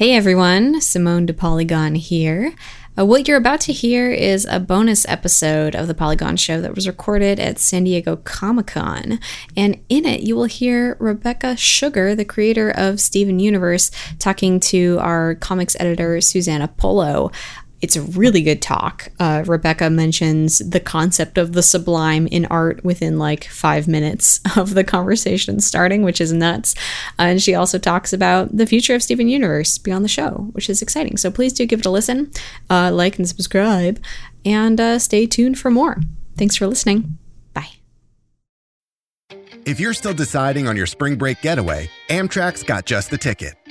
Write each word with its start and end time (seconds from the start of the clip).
Hey 0.00 0.14
everyone, 0.14 0.80
Simone 0.80 1.26
de 1.26 1.34
Polygon 1.34 1.94
here. 1.94 2.54
Uh, 2.98 3.04
what 3.04 3.28
you're 3.28 3.36
about 3.36 3.60
to 3.60 3.72
hear 3.74 4.10
is 4.10 4.46
a 4.48 4.58
bonus 4.58 5.06
episode 5.06 5.76
of 5.76 5.88
the 5.88 5.94
Polygon 5.94 6.38
Show 6.38 6.62
that 6.62 6.74
was 6.74 6.86
recorded 6.86 7.38
at 7.38 7.58
San 7.58 7.84
Diego 7.84 8.16
Comic 8.16 8.68
Con. 8.68 9.20
And 9.58 9.78
in 9.90 10.06
it, 10.06 10.22
you 10.22 10.36
will 10.36 10.46
hear 10.46 10.96
Rebecca 11.00 11.54
Sugar, 11.54 12.14
the 12.14 12.24
creator 12.24 12.70
of 12.70 12.98
Steven 12.98 13.40
Universe, 13.40 13.90
talking 14.18 14.58
to 14.60 14.96
our 15.00 15.34
comics 15.34 15.76
editor, 15.78 16.18
Susana 16.22 16.68
Polo, 16.68 17.30
it's 17.80 17.96
a 17.96 18.02
really 18.02 18.42
good 18.42 18.60
talk. 18.60 19.08
Uh, 19.18 19.42
Rebecca 19.46 19.88
mentions 19.88 20.58
the 20.58 20.80
concept 20.80 21.38
of 21.38 21.52
the 21.52 21.62
sublime 21.62 22.26
in 22.26 22.44
art 22.46 22.84
within 22.84 23.18
like 23.18 23.44
five 23.44 23.88
minutes 23.88 24.40
of 24.56 24.74
the 24.74 24.84
conversation 24.84 25.60
starting, 25.60 26.02
which 26.02 26.20
is 26.20 26.32
nuts. 26.32 26.74
Uh, 27.18 27.22
and 27.22 27.42
she 27.42 27.54
also 27.54 27.78
talks 27.78 28.12
about 28.12 28.54
the 28.54 28.66
future 28.66 28.94
of 28.94 29.02
Steven 29.02 29.28
Universe 29.28 29.78
beyond 29.78 30.04
the 30.04 30.08
show, 30.08 30.48
which 30.52 30.68
is 30.68 30.82
exciting. 30.82 31.16
So 31.16 31.30
please 31.30 31.52
do 31.52 31.66
give 31.66 31.80
it 31.80 31.86
a 31.86 31.90
listen, 31.90 32.30
uh, 32.68 32.90
like 32.92 33.18
and 33.18 33.28
subscribe, 33.28 34.02
and 34.44 34.80
uh, 34.80 34.98
stay 34.98 35.26
tuned 35.26 35.58
for 35.58 35.70
more. 35.70 35.98
Thanks 36.36 36.56
for 36.56 36.66
listening. 36.66 37.18
Bye. 37.54 37.68
If 39.64 39.80
you're 39.80 39.94
still 39.94 40.14
deciding 40.14 40.68
on 40.68 40.76
your 40.76 40.86
spring 40.86 41.16
break 41.16 41.40
getaway, 41.40 41.90
Amtrak's 42.08 42.62
got 42.62 42.84
just 42.84 43.10
the 43.10 43.18
ticket 43.18 43.54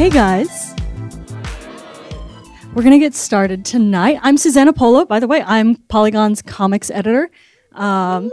Hey 0.00 0.08
guys. 0.08 0.74
We're 2.72 2.82
going 2.82 2.92
to 2.92 2.98
get 2.98 3.14
started 3.14 3.66
tonight. 3.66 4.18
I'm 4.22 4.38
Susana 4.38 4.72
Polo. 4.72 5.04
By 5.04 5.20
the 5.20 5.26
way, 5.26 5.42
I'm 5.42 5.76
Polygon's 5.76 6.40
comics 6.40 6.90
editor. 6.90 7.30
Um, 7.72 8.32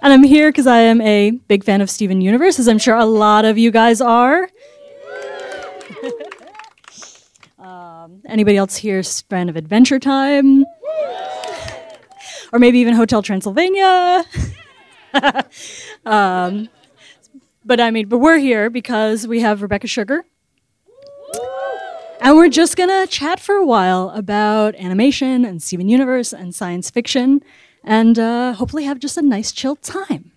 and 0.00 0.14
I'm 0.14 0.22
here 0.22 0.48
because 0.48 0.66
I 0.66 0.78
am 0.78 1.02
a 1.02 1.32
big 1.46 1.62
fan 1.62 1.82
of 1.82 1.90
Steven 1.90 2.22
Universe, 2.22 2.58
as 2.58 2.68
I'm 2.68 2.78
sure 2.78 2.96
a 2.96 3.04
lot 3.04 3.44
of 3.44 3.58
you 3.58 3.70
guys 3.70 4.00
are. 4.00 4.48
um, 7.58 8.22
anybody 8.24 8.56
else 8.56 8.76
here 8.76 9.02
fan 9.02 9.50
of 9.50 9.56
Adventure 9.56 9.98
Time? 9.98 10.64
or 12.50 12.58
maybe 12.58 12.78
even 12.78 12.94
Hotel 12.94 13.20
Transylvania? 13.20 14.24
um, 16.06 16.70
but 17.68 17.80
I 17.80 17.90
mean, 17.90 18.08
but 18.08 18.18
we're 18.18 18.38
here 18.38 18.70
because 18.70 19.28
we 19.28 19.40
have 19.40 19.60
Rebecca 19.60 19.86
Sugar. 19.86 20.24
And 22.20 22.34
we're 22.34 22.48
just 22.48 22.78
gonna 22.78 23.06
chat 23.06 23.38
for 23.38 23.54
a 23.54 23.64
while 23.64 24.08
about 24.10 24.74
animation 24.76 25.44
and 25.44 25.62
Steven 25.62 25.86
Universe 25.86 26.32
and 26.32 26.54
science 26.54 26.88
fiction, 26.88 27.42
and 27.84 28.18
uh, 28.18 28.54
hopefully 28.54 28.84
have 28.84 28.98
just 28.98 29.18
a 29.18 29.22
nice, 29.22 29.52
chill 29.52 29.76
time. 29.76 30.32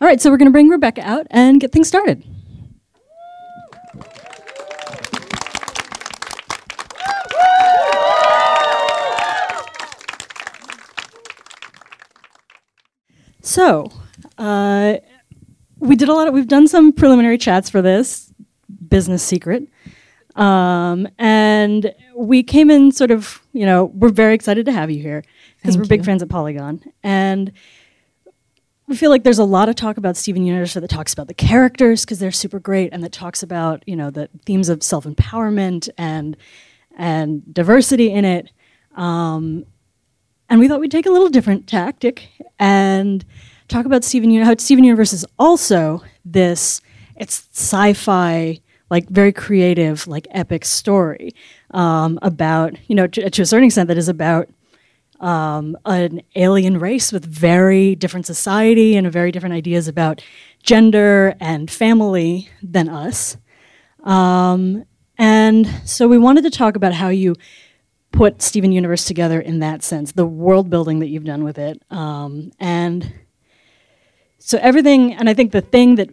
All 0.00 0.08
right, 0.08 0.20
so 0.20 0.30
we're 0.30 0.36
gonna 0.36 0.50
bring 0.50 0.68
Rebecca 0.68 1.00
out 1.02 1.28
and 1.30 1.60
get 1.60 1.70
things 1.70 1.86
started. 1.86 2.24
So, 13.40 13.92
uh, 14.42 14.98
we 15.78 15.94
did 15.96 16.08
a 16.08 16.14
lot 16.14 16.28
of, 16.28 16.34
we've 16.34 16.48
done 16.48 16.66
some 16.66 16.92
preliminary 16.92 17.38
chats 17.38 17.70
for 17.70 17.80
this 17.80 18.32
business 18.88 19.22
secret. 19.22 19.68
Um, 20.34 21.06
and 21.18 21.94
we 22.16 22.42
came 22.42 22.70
in 22.70 22.90
sort 22.90 23.10
of, 23.10 23.40
you 23.52 23.66
know, 23.66 23.84
we're 23.84 24.08
very 24.08 24.34
excited 24.34 24.66
to 24.66 24.72
have 24.72 24.90
you 24.90 25.00
here 25.00 25.22
because 25.58 25.76
we're 25.78 25.84
big 25.84 26.04
fans 26.04 26.22
of 26.22 26.28
Polygon. 26.28 26.82
And 27.02 27.52
we 28.88 28.96
feel 28.96 29.10
like 29.10 29.22
there's 29.22 29.38
a 29.38 29.44
lot 29.44 29.68
of 29.68 29.76
talk 29.76 29.96
about 29.96 30.16
Steven 30.16 30.44
Universe 30.44 30.74
that 30.74 30.88
talks 30.88 31.12
about 31.12 31.28
the 31.28 31.34
characters 31.34 32.04
because 32.04 32.18
they're 32.18 32.32
super 32.32 32.58
great 32.58 32.92
and 32.92 33.04
that 33.04 33.12
talks 33.12 33.42
about, 33.42 33.84
you 33.86 33.94
know, 33.94 34.10
the 34.10 34.28
themes 34.44 34.68
of 34.68 34.82
self-empowerment 34.82 35.88
and 35.96 36.36
and 36.98 37.54
diversity 37.54 38.10
in 38.10 38.24
it. 38.24 38.50
Um, 38.96 39.64
and 40.48 40.60
we 40.60 40.68
thought 40.68 40.80
we'd 40.80 40.90
take 40.90 41.06
a 41.06 41.10
little 41.10 41.30
different 41.30 41.66
tactic 41.66 42.28
and 42.58 43.24
talk 43.72 43.86
about 43.86 44.04
Steven 44.04 44.30
Universe, 44.30 44.48
how 44.48 44.54
Steven 44.58 44.84
Universe 44.84 45.12
is 45.12 45.24
also 45.38 46.02
this, 46.24 46.80
it's 47.16 47.48
sci-fi, 47.52 48.60
like 48.90 49.08
very 49.08 49.32
creative, 49.32 50.06
like 50.06 50.28
epic 50.30 50.64
story 50.64 51.30
um, 51.70 52.18
about, 52.22 52.76
you 52.88 52.94
know, 52.94 53.06
to, 53.06 53.30
to, 53.30 53.42
a 53.42 53.46
certain 53.46 53.64
extent 53.64 53.88
that 53.88 53.96
is 53.96 54.08
about 54.08 54.48
um, 55.20 55.76
an 55.86 56.20
alien 56.36 56.78
race 56.78 57.12
with 57.12 57.24
very 57.24 57.94
different 57.94 58.26
society 58.26 58.96
and 58.96 59.10
very 59.10 59.32
different 59.32 59.54
ideas 59.54 59.88
about 59.88 60.22
gender 60.62 61.34
and 61.40 61.70
family 61.70 62.50
than 62.62 62.88
us. 62.88 63.36
Um, 64.04 64.84
and 65.16 65.66
so 65.84 66.08
we 66.08 66.18
wanted 66.18 66.42
to 66.42 66.50
talk 66.50 66.76
about 66.76 66.92
how 66.92 67.08
you 67.08 67.34
put 68.10 68.42
Steven 68.42 68.72
Universe 68.72 69.04
together 69.06 69.40
in 69.40 69.60
that 69.60 69.82
sense, 69.82 70.12
the 70.12 70.26
world 70.26 70.68
building 70.68 70.98
that 70.98 71.08
you've 71.08 71.24
done 71.24 71.44
with 71.44 71.56
it, 71.56 71.82
um, 71.90 72.52
and 72.60 73.10
so 74.44 74.58
everything, 74.60 75.14
and 75.14 75.28
I 75.28 75.34
think 75.34 75.52
the 75.52 75.60
thing 75.60 75.94
that 75.96 76.10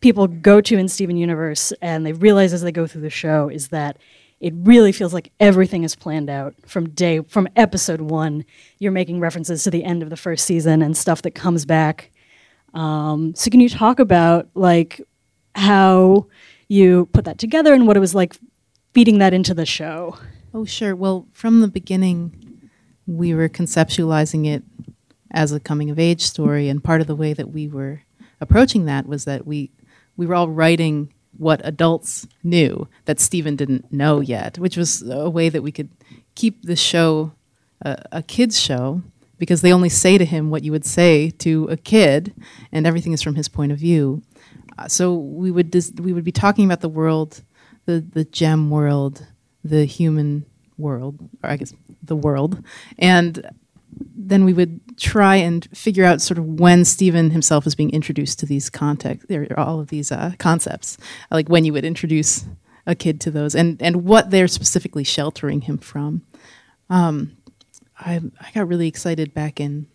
people 0.00 0.26
go 0.26 0.60
to 0.60 0.78
in 0.78 0.88
Steven 0.88 1.16
Universe 1.16 1.72
and 1.80 2.04
they 2.04 2.12
realize 2.12 2.52
as 2.52 2.62
they 2.62 2.72
go 2.72 2.86
through 2.86 3.02
the 3.02 3.10
show 3.10 3.48
is 3.48 3.68
that 3.68 3.98
it 4.40 4.54
really 4.56 4.92
feels 4.92 5.12
like 5.12 5.32
everything 5.38 5.84
is 5.84 5.94
planned 5.94 6.30
out 6.30 6.54
from 6.66 6.90
day 6.90 7.20
from 7.20 7.48
episode 7.56 8.00
one. 8.00 8.44
You're 8.78 8.92
making 8.92 9.20
references 9.20 9.64
to 9.64 9.70
the 9.70 9.84
end 9.84 10.02
of 10.02 10.10
the 10.10 10.16
first 10.16 10.46
season 10.46 10.82
and 10.82 10.96
stuff 10.96 11.22
that 11.22 11.34
comes 11.34 11.66
back. 11.66 12.10
Um, 12.72 13.34
so 13.34 13.50
can 13.50 13.60
you 13.60 13.68
talk 13.68 13.98
about 13.98 14.48
like 14.54 15.00
how 15.54 16.26
you 16.68 17.06
put 17.12 17.24
that 17.24 17.38
together 17.38 17.74
and 17.74 17.86
what 17.86 17.96
it 17.96 18.00
was 18.00 18.14
like 18.14 18.36
feeding 18.94 19.18
that 19.18 19.34
into 19.34 19.52
the 19.52 19.66
show? 19.66 20.16
Oh, 20.54 20.64
sure. 20.64 20.96
Well, 20.96 21.26
from 21.32 21.60
the 21.60 21.68
beginning, 21.68 22.70
we 23.06 23.34
were 23.34 23.48
conceptualizing 23.48 24.46
it 24.46 24.62
as 25.30 25.52
a 25.52 25.60
coming 25.60 25.90
of 25.90 25.98
age 25.98 26.22
story. 26.22 26.68
And 26.68 26.82
part 26.82 27.00
of 27.00 27.06
the 27.06 27.16
way 27.16 27.32
that 27.32 27.50
we 27.50 27.68
were 27.68 28.02
approaching 28.40 28.86
that 28.86 29.06
was 29.06 29.24
that 29.24 29.46
we 29.46 29.70
we 30.16 30.26
were 30.26 30.34
all 30.34 30.48
writing 30.48 31.12
what 31.36 31.60
adults 31.64 32.26
knew 32.42 32.88
that 33.04 33.20
Steven 33.20 33.56
didn't 33.56 33.92
know 33.92 34.20
yet, 34.20 34.58
which 34.58 34.76
was 34.76 35.02
a 35.08 35.30
way 35.30 35.48
that 35.48 35.62
we 35.62 35.72
could 35.72 35.88
keep 36.34 36.62
the 36.62 36.76
show 36.76 37.32
a, 37.82 38.02
a 38.12 38.22
kid's 38.22 38.60
show 38.60 39.02
because 39.38 39.62
they 39.62 39.72
only 39.72 39.88
say 39.88 40.18
to 40.18 40.24
him 40.24 40.50
what 40.50 40.64
you 40.64 40.72
would 40.72 40.84
say 40.84 41.30
to 41.30 41.64
a 41.70 41.76
kid, 41.76 42.34
and 42.72 42.86
everything 42.86 43.12
is 43.12 43.22
from 43.22 43.36
his 43.36 43.48
point 43.48 43.72
of 43.72 43.78
view. 43.78 44.22
Uh, 44.78 44.86
so 44.86 45.14
we 45.14 45.50
would 45.50 45.70
dis- 45.70 45.92
we 45.98 46.12
would 46.12 46.24
be 46.24 46.32
talking 46.32 46.64
about 46.64 46.80
the 46.80 46.88
world, 46.88 47.42
the 47.86 48.00
the 48.00 48.24
gem 48.24 48.70
world, 48.70 49.26
the 49.64 49.84
human 49.84 50.44
world, 50.76 51.18
or 51.42 51.50
I 51.50 51.56
guess 51.56 51.72
the 52.02 52.16
world, 52.16 52.62
and 52.98 53.46
then 54.14 54.44
we 54.44 54.52
would 54.52 54.80
try 54.96 55.36
and 55.36 55.66
figure 55.76 56.04
out 56.04 56.20
sort 56.20 56.38
of 56.38 56.44
when 56.46 56.84
Steven 56.84 57.30
himself 57.30 57.64
was 57.64 57.74
being 57.74 57.90
introduced 57.90 58.38
to 58.40 58.46
these 58.46 58.70
context, 58.70 59.26
all 59.56 59.80
of 59.80 59.88
these 59.88 60.12
uh, 60.12 60.32
concepts, 60.38 60.98
like 61.30 61.48
when 61.48 61.64
you 61.64 61.72
would 61.72 61.84
introduce 61.84 62.44
a 62.86 62.94
kid 62.94 63.20
to 63.22 63.30
those, 63.30 63.54
and 63.54 63.80
and 63.82 64.04
what 64.04 64.30
they're 64.30 64.48
specifically 64.48 65.04
sheltering 65.04 65.62
him 65.62 65.78
from. 65.78 66.22
Um, 66.88 67.36
I 67.98 68.20
I 68.40 68.50
got 68.54 68.68
really 68.68 68.88
excited 68.88 69.34
back 69.34 69.60
in 69.60 69.86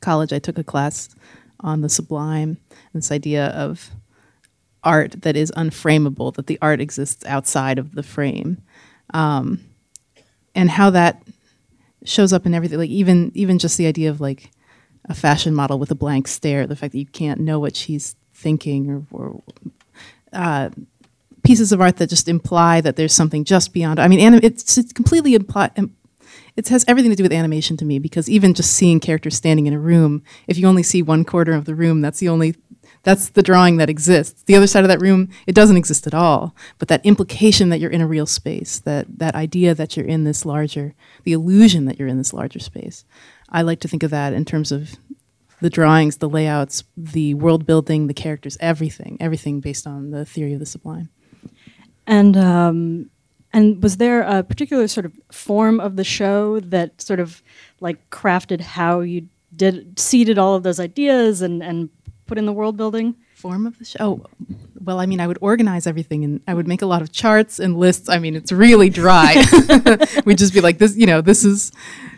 college. 0.00 0.32
I 0.32 0.38
took 0.38 0.58
a 0.58 0.64
class 0.64 1.14
on 1.60 1.80
the 1.80 1.88
sublime, 1.88 2.58
this 2.92 3.10
idea 3.10 3.46
of 3.48 3.90
art 4.82 5.22
that 5.22 5.36
is 5.36 5.50
unframeable, 5.56 6.34
that 6.34 6.46
the 6.46 6.58
art 6.60 6.80
exists 6.80 7.24
outside 7.24 7.78
of 7.78 7.94
the 7.94 8.02
frame, 8.02 8.62
um, 9.14 9.60
and 10.54 10.70
how 10.70 10.90
that 10.90 11.22
shows 12.04 12.32
up 12.32 12.46
in 12.46 12.54
everything. 12.54 12.78
Like 12.78 12.90
even 12.90 13.30
even 13.34 13.58
just 13.58 13.78
the 13.78 13.86
idea 13.86 14.10
of 14.10 14.20
like 14.20 14.50
a 15.06 15.14
fashion 15.14 15.54
model 15.54 15.78
with 15.78 15.90
a 15.90 15.94
blank 15.94 16.28
stare, 16.28 16.66
the 16.66 16.76
fact 16.76 16.92
that 16.92 16.98
you 16.98 17.06
can't 17.06 17.40
know 17.40 17.58
what 17.58 17.76
she's 17.76 18.16
thinking, 18.32 18.90
or, 18.90 19.06
or 19.10 19.42
uh, 20.32 20.70
pieces 21.42 21.72
of 21.72 21.80
art 21.80 21.96
that 21.96 22.08
just 22.08 22.28
imply 22.28 22.80
that 22.80 22.96
there's 22.96 23.14
something 23.14 23.44
just 23.44 23.72
beyond. 23.72 24.00
I 24.00 24.08
mean, 24.08 24.20
anim- 24.20 24.40
it's, 24.42 24.76
it's 24.78 24.92
completely 24.92 25.38
impli- 25.38 25.90
it 26.56 26.68
has 26.68 26.84
everything 26.88 27.10
to 27.10 27.16
do 27.16 27.22
with 27.22 27.32
animation 27.32 27.76
to 27.76 27.84
me 27.84 27.98
because 27.98 28.28
even 28.28 28.54
just 28.54 28.72
seeing 28.72 28.98
characters 29.00 29.36
standing 29.36 29.66
in 29.66 29.74
a 29.74 29.78
room, 29.78 30.22
if 30.48 30.58
you 30.58 30.66
only 30.66 30.82
see 30.82 31.02
one 31.02 31.24
quarter 31.24 31.52
of 31.52 31.64
the 31.64 31.74
room, 31.74 32.00
that's 32.00 32.18
the 32.18 32.28
only 32.28 32.56
that's 33.04 33.28
the 33.28 33.42
drawing 33.42 33.76
that 33.76 33.90
exists. 33.90 34.42
The 34.42 34.56
other 34.56 34.66
side 34.66 34.82
of 34.82 34.88
that 34.88 35.00
room, 35.00 35.28
it 35.46 35.54
doesn't 35.54 35.76
exist 35.76 36.06
at 36.06 36.14
all. 36.14 36.54
But 36.78 36.88
that 36.88 37.04
implication 37.04 37.68
that 37.68 37.78
you're 37.78 37.90
in 37.90 38.00
a 38.00 38.06
real 38.06 38.26
space, 38.26 38.80
that 38.80 39.18
that 39.18 39.34
idea 39.34 39.74
that 39.74 39.96
you're 39.96 40.06
in 40.06 40.24
this 40.24 40.44
larger, 40.44 40.94
the 41.22 41.32
illusion 41.32 41.84
that 41.84 41.98
you're 41.98 42.08
in 42.08 42.18
this 42.18 42.32
larger 42.32 42.58
space. 42.58 43.04
I 43.50 43.62
like 43.62 43.80
to 43.80 43.88
think 43.88 44.02
of 44.02 44.10
that 44.10 44.32
in 44.32 44.44
terms 44.44 44.72
of 44.72 44.96
the 45.60 45.70
drawings, 45.70 46.16
the 46.16 46.28
layouts, 46.28 46.84
the 46.96 47.34
world 47.34 47.66
building, 47.66 48.06
the 48.06 48.14
characters, 48.14 48.56
everything, 48.58 49.16
everything 49.20 49.60
based 49.60 49.86
on 49.86 50.10
the 50.10 50.24
theory 50.24 50.54
of 50.54 50.60
the 50.60 50.66
sublime. 50.66 51.10
And 52.06 52.36
um, 52.36 53.10
and 53.52 53.82
was 53.82 53.98
there 53.98 54.22
a 54.22 54.42
particular 54.42 54.88
sort 54.88 55.06
of 55.06 55.12
form 55.30 55.78
of 55.78 55.96
the 55.96 56.04
show 56.04 56.58
that 56.60 57.00
sort 57.00 57.20
of 57.20 57.42
like 57.80 58.10
crafted 58.10 58.60
how 58.60 59.00
you 59.00 59.28
did 59.54 59.98
seeded 59.98 60.38
all 60.38 60.54
of 60.54 60.62
those 60.64 60.80
ideas 60.80 61.40
and 61.40 61.62
and 61.62 61.90
put 62.26 62.38
in 62.38 62.46
the 62.46 62.52
world 62.52 62.76
building? 62.76 63.16
Form 63.44 63.66
of 63.66 63.78
the 63.78 63.84
show. 63.84 63.98
Oh, 64.00 64.26
Well, 64.80 64.98
I 64.98 65.04
mean, 65.04 65.20
I 65.20 65.26
would 65.26 65.36
organize 65.42 65.86
everything 65.86 66.24
and 66.24 66.40
I 66.48 66.54
would 66.54 66.66
make 66.66 66.80
a 66.80 66.86
lot 66.86 67.02
of 67.02 67.12
charts 67.12 67.58
and 67.58 67.76
lists. 67.76 68.08
I 68.08 68.18
mean, 68.18 68.34
it's 68.34 68.50
really 68.50 68.88
dry. 68.88 69.34
We'd 70.24 70.38
just 70.38 70.54
be 70.54 70.62
like, 70.62 70.78
this, 70.78 70.96
you 70.96 71.04
know, 71.04 71.20
this 71.20 71.44
is 71.44 71.70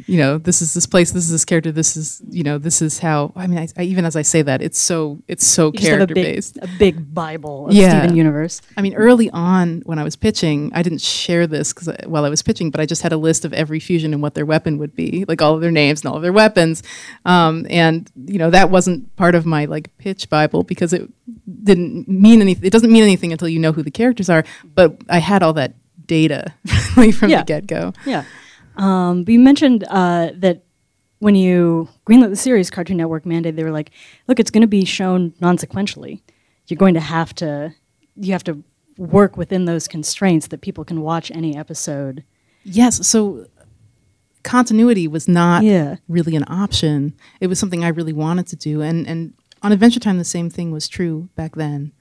you 0.06 0.18
know, 0.18 0.38
this 0.38 0.62
is 0.62 0.72
this 0.72 0.86
place, 0.86 1.10
this 1.10 1.24
is 1.24 1.32
this 1.32 1.44
character, 1.44 1.72
this 1.72 1.96
is, 1.96 2.22
you 2.30 2.44
know, 2.44 2.58
this 2.58 2.80
is 2.80 3.00
how. 3.00 3.32
I 3.34 3.48
mean, 3.48 3.58
I, 3.58 3.66
I, 3.76 3.82
even 3.82 4.04
as 4.04 4.14
I 4.14 4.22
say 4.22 4.40
that, 4.42 4.62
it's 4.62 4.78
so 4.78 5.20
it's 5.26 5.44
so 5.44 5.66
You 5.66 5.80
character 5.80 6.12
a 6.12 6.14
big, 6.14 6.24
based. 6.36 6.58
a 6.62 6.68
big 6.78 7.12
Bible 7.12 7.66
of 7.66 7.74
Yeah. 7.74 8.00
Steven 8.00 8.16
Universe. 8.16 8.62
I 8.76 8.82
mean, 8.82 8.94
early 8.94 9.28
on 9.30 9.82
when 9.84 9.98
I 9.98 10.04
was 10.04 10.14
pitching, 10.14 10.70
I 10.74 10.82
didn't 10.82 11.00
share 11.00 11.48
this 11.48 11.72
because 11.72 11.90
while 12.06 12.24
I 12.24 12.28
was 12.28 12.40
pitching, 12.40 12.70
but 12.70 12.80
I 12.80 12.86
just 12.86 13.02
had 13.02 13.12
a 13.12 13.16
list 13.16 13.44
of 13.44 13.52
every 13.52 13.80
fusion 13.80 14.12
and 14.12 14.22
what 14.22 14.34
their 14.34 14.46
weapon 14.46 14.78
would 14.78 14.94
be, 14.94 15.24
like 15.26 15.42
all 15.42 15.54
of 15.54 15.60
their 15.60 15.72
names 15.72 16.02
and 16.02 16.10
all 16.10 16.16
of 16.16 16.22
their 16.22 16.32
weapons. 16.32 16.84
Um, 17.24 17.66
and 17.68 18.10
you 18.14 18.38
know, 18.38 18.50
that 18.50 18.70
wasn't 18.70 19.14
part 19.16 19.34
of 19.34 19.44
my 19.44 19.64
like 19.64 19.96
pitch 19.98 20.30
Bible 20.30 20.62
because 20.62 20.92
it 20.92 21.10
didn't 21.64 22.08
mean 22.08 22.40
anything. 22.40 22.64
It 22.64 22.70
doesn't 22.72 22.90
mean 22.92 23.02
anything 23.02 23.32
until 23.32 23.48
you 23.48 23.58
know 23.58 23.72
who 23.72 23.82
the 23.82 23.90
characters 23.90 24.28
are. 24.30 24.44
But 24.74 24.96
I 25.08 25.18
had 25.18 25.42
all 25.42 25.52
that 25.54 25.74
data 26.06 26.52
from 26.94 27.30
Yeah. 27.30 27.38
the 27.40 27.44
get 27.46 27.66
go. 27.66 27.92
Yeah. 28.04 28.24
Um, 28.76 29.24
but 29.24 29.32
you 29.32 29.40
mentioned 29.40 29.84
uh, 29.88 30.30
that 30.36 30.62
when 31.18 31.34
you 31.34 31.88
greenlit 32.06 32.28
the 32.30 32.36
series, 32.36 32.70
Cartoon 32.70 32.98
Network 32.98 33.24
mandated 33.24 33.56
they 33.56 33.64
were 33.64 33.70
like, 33.72 33.90
look, 34.28 34.38
it's 34.38 34.50
going 34.50 34.60
to 34.60 34.66
be 34.68 34.84
shown 34.84 35.32
non-sequentially. 35.40 36.20
You're 36.68 36.76
going 36.76 36.94
to 36.94 37.00
have 37.00 37.34
to, 37.36 37.74
you 38.16 38.32
have 38.32 38.44
to 38.44 38.62
work 38.98 39.36
within 39.36 39.64
those 39.64 39.88
constraints 39.88 40.48
that 40.48 40.60
people 40.60 40.84
can 40.84 41.00
watch 41.00 41.30
any 41.30 41.56
episode. 41.56 42.22
Yes. 42.64 43.06
So 43.06 43.46
continuity 44.42 45.08
was 45.08 45.26
not 45.26 45.64
Yeah. 45.64 45.96
really 46.08 46.36
an 46.36 46.44
option. 46.48 47.14
It 47.40 47.48
was 47.48 47.58
something 47.58 47.84
I 47.84 47.88
really 47.88 48.12
wanted 48.12 48.46
to 48.48 48.56
do. 48.56 48.80
And, 48.82 49.06
and 49.06 49.32
on 49.62 49.72
Adventure 49.72 50.00
Time, 50.00 50.18
the 50.18 50.24
same 50.24 50.50
thing 50.50 50.70
was 50.70 50.88
true 50.88 51.28
back 51.34 51.56
then. 51.56 51.92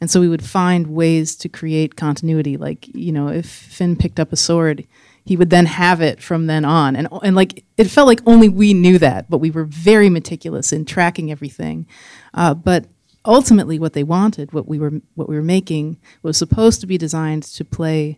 And 0.00 0.10
so 0.10 0.20
we 0.20 0.28
would 0.28 0.44
find 0.44 0.88
ways 0.88 1.36
to 1.36 1.48
create 1.48 1.96
continuity. 1.96 2.56
Like, 2.56 2.88
you 2.94 3.12
know, 3.12 3.28
if 3.28 3.46
Finn 3.46 3.96
picked 3.96 4.18
up 4.18 4.32
a 4.32 4.36
sword, 4.36 4.86
he 5.24 5.36
would 5.36 5.50
then 5.50 5.66
have 5.66 6.00
it 6.00 6.22
from 6.22 6.46
then 6.46 6.64
on. 6.64 6.96
And, 6.96 7.08
and 7.22 7.36
like, 7.36 7.64
it 7.76 7.84
felt 7.84 8.06
like 8.06 8.20
only 8.26 8.48
we 8.48 8.72
knew 8.72 8.98
that, 8.98 9.28
but 9.28 9.38
we 9.38 9.50
were 9.50 9.64
very 9.64 10.08
meticulous 10.08 10.72
in 10.72 10.84
tracking 10.84 11.30
everything. 11.30 11.86
Uh, 12.32 12.54
but 12.54 12.86
ultimately, 13.24 13.78
what 13.78 13.92
they 13.92 14.02
wanted, 14.02 14.52
what 14.52 14.66
we 14.66 14.78
were, 14.78 14.92
what 15.14 15.28
we 15.28 15.36
were 15.36 15.42
making, 15.42 15.98
was 16.22 16.38
supposed 16.38 16.80
to 16.80 16.86
be 16.86 16.96
designed 16.96 17.42
to 17.42 17.64
play 17.64 18.16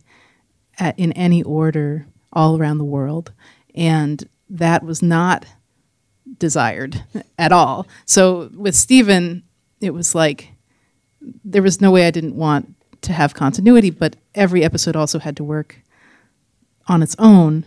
at, 0.79 0.97
in 0.99 1.13
any 1.13 1.43
order 1.43 2.07
all 2.33 2.57
around 2.57 2.79
the 2.79 2.85
world. 2.85 3.33
And 3.75 4.29
that 4.49 4.85
was 4.85 5.03
not 5.03 5.47
desired 6.39 7.05
at 7.39 7.53
all. 7.53 7.87
So 8.05 8.51
with 8.55 8.75
Steven, 8.75 9.43
it 9.81 9.93
was 9.93 10.15
like 10.15 10.53
there 11.45 11.63
was 11.63 11.81
no 11.81 11.91
way 11.91 12.07
I 12.07 12.11
didn't 12.11 12.37
want 12.37 12.75
to 13.03 13.13
have 13.13 13.35
continuity, 13.35 13.91
but 13.91 14.17
every 14.35 14.65
episode 14.65 14.97
also 14.97 15.19
had 15.19 15.37
to 15.37 15.45
work 15.45 15.81
on 16.87 17.03
its 17.03 17.17
own. 17.19 17.67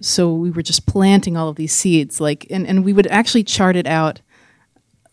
So 0.00 0.32
we 0.32 0.50
were 0.50 0.62
just 0.62 0.86
planting 0.86 1.36
all 1.36 1.48
of 1.48 1.56
these 1.56 1.74
seeds, 1.74 2.20
like, 2.20 2.46
and, 2.50 2.66
and 2.66 2.84
we 2.84 2.92
would 2.92 3.06
actually 3.06 3.44
chart 3.44 3.76
it 3.76 3.86
out, 3.86 4.20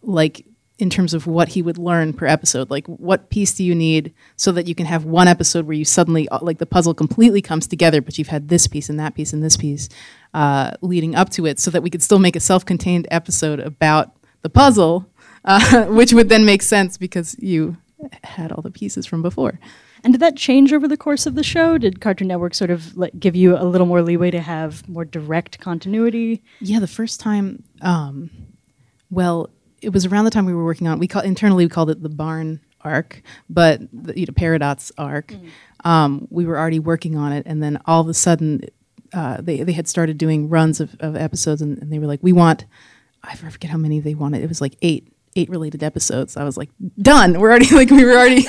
like 0.01 0.45
in 0.79 0.89
terms 0.89 1.13
of 1.13 1.27
what 1.27 1.49
he 1.49 1.61
would 1.61 1.77
learn 1.77 2.11
per 2.11 2.25
episode. 2.25 2.69
Like, 2.69 2.85
what 2.87 3.29
piece 3.29 3.53
do 3.53 3.63
you 3.63 3.75
need 3.75 4.13
so 4.35 4.51
that 4.51 4.67
you 4.67 4.75
can 4.75 4.85
have 4.85 5.05
one 5.05 5.27
episode 5.27 5.65
where 5.65 5.77
you 5.77 5.85
suddenly, 5.85 6.27
like, 6.41 6.57
the 6.57 6.65
puzzle 6.65 6.93
completely 6.93 7.41
comes 7.41 7.67
together, 7.67 8.01
but 8.01 8.17
you've 8.17 8.27
had 8.27 8.49
this 8.49 8.67
piece 8.67 8.89
and 8.89 8.99
that 8.99 9.15
piece 9.15 9.31
and 9.31 9.43
this 9.43 9.55
piece 9.55 9.87
uh, 10.33 10.71
leading 10.81 11.15
up 11.15 11.29
to 11.31 11.45
it, 11.45 11.59
so 11.59 11.71
that 11.71 11.83
we 11.83 11.89
could 11.89 12.03
still 12.03 12.19
make 12.19 12.35
a 12.35 12.39
self-contained 12.39 13.07
episode 13.11 13.59
about 13.59 14.11
the 14.41 14.49
puzzle, 14.49 15.05
uh, 15.45 15.85
which 15.89 16.13
would 16.13 16.29
then 16.29 16.45
make 16.45 16.61
sense 16.61 16.97
because 16.97 17.35
you 17.39 17.77
had 18.23 18.51
all 18.51 18.61
the 18.61 18.71
pieces 18.71 19.05
from 19.05 19.21
before. 19.21 19.59
And 20.03 20.13
did 20.13 20.19
that 20.19 20.35
change 20.35 20.73
over 20.73 20.87
the 20.87 20.97
course 20.97 21.25
of 21.25 21.35
the 21.35 21.43
show? 21.43 21.77
Did 21.77 22.01
Cartoon 22.01 22.27
Network 22.27 22.53
sort 22.53 22.71
of 22.71 22.95
like, 22.97 23.17
give 23.17 23.35
you 23.37 23.57
a 23.57 23.63
little 23.63 23.87
more 23.87 24.01
leeway 24.01 24.31
to 24.31 24.41
have 24.41 24.87
more 24.89 25.05
direct 25.05 25.59
continuity? 25.59 26.43
Yeah, 26.59 26.79
the 26.79 26.87
first 26.87 27.21
time, 27.21 27.63
um, 27.81 28.29
well, 29.09 29.49
it 29.81 29.93
was 29.93 30.05
around 30.05 30.25
the 30.25 30.31
time 30.31 30.45
we 30.45 30.53
were 30.53 30.65
working 30.65 30.87
on. 30.87 30.99
We 30.99 31.07
call 31.07 31.21
internally 31.21 31.65
we 31.65 31.69
called 31.69 31.89
it 31.89 32.03
the 32.03 32.09
barn 32.09 32.59
arc, 32.81 33.21
but 33.49 33.81
the, 33.93 34.19
you 34.19 34.25
know, 34.25 34.33
Peridot's 34.33 34.91
arc. 34.97 35.33
Um, 35.85 36.27
we 36.29 36.45
were 36.45 36.57
already 36.57 36.79
working 36.79 37.17
on 37.17 37.31
it, 37.31 37.43
and 37.45 37.63
then 37.63 37.79
all 37.85 38.01
of 38.01 38.07
a 38.07 38.13
sudden, 38.13 38.61
uh, 39.13 39.37
they 39.39 39.63
they 39.63 39.73
had 39.73 39.87
started 39.87 40.17
doing 40.17 40.49
runs 40.49 40.79
of, 40.79 40.95
of 40.99 41.15
episodes, 41.15 41.61
and, 41.61 41.77
and 41.77 41.91
they 41.91 41.99
were 41.99 42.07
like, 42.07 42.19
"We 42.21 42.33
want," 42.33 42.65
I 43.23 43.35
forget 43.35 43.69
how 43.69 43.77
many 43.77 43.99
they 43.99 44.15
wanted. 44.15 44.43
It 44.43 44.49
was 44.49 44.61
like 44.61 44.75
eight 44.81 45.13
eight 45.35 45.49
related 45.49 45.83
episodes. 45.83 46.35
I 46.35 46.43
was 46.43 46.57
like, 46.57 46.69
"Done." 47.01 47.39
We're 47.39 47.49
already 47.49 47.69
like 47.75 47.89
we 47.89 48.05
were 48.05 48.13
already 48.13 48.45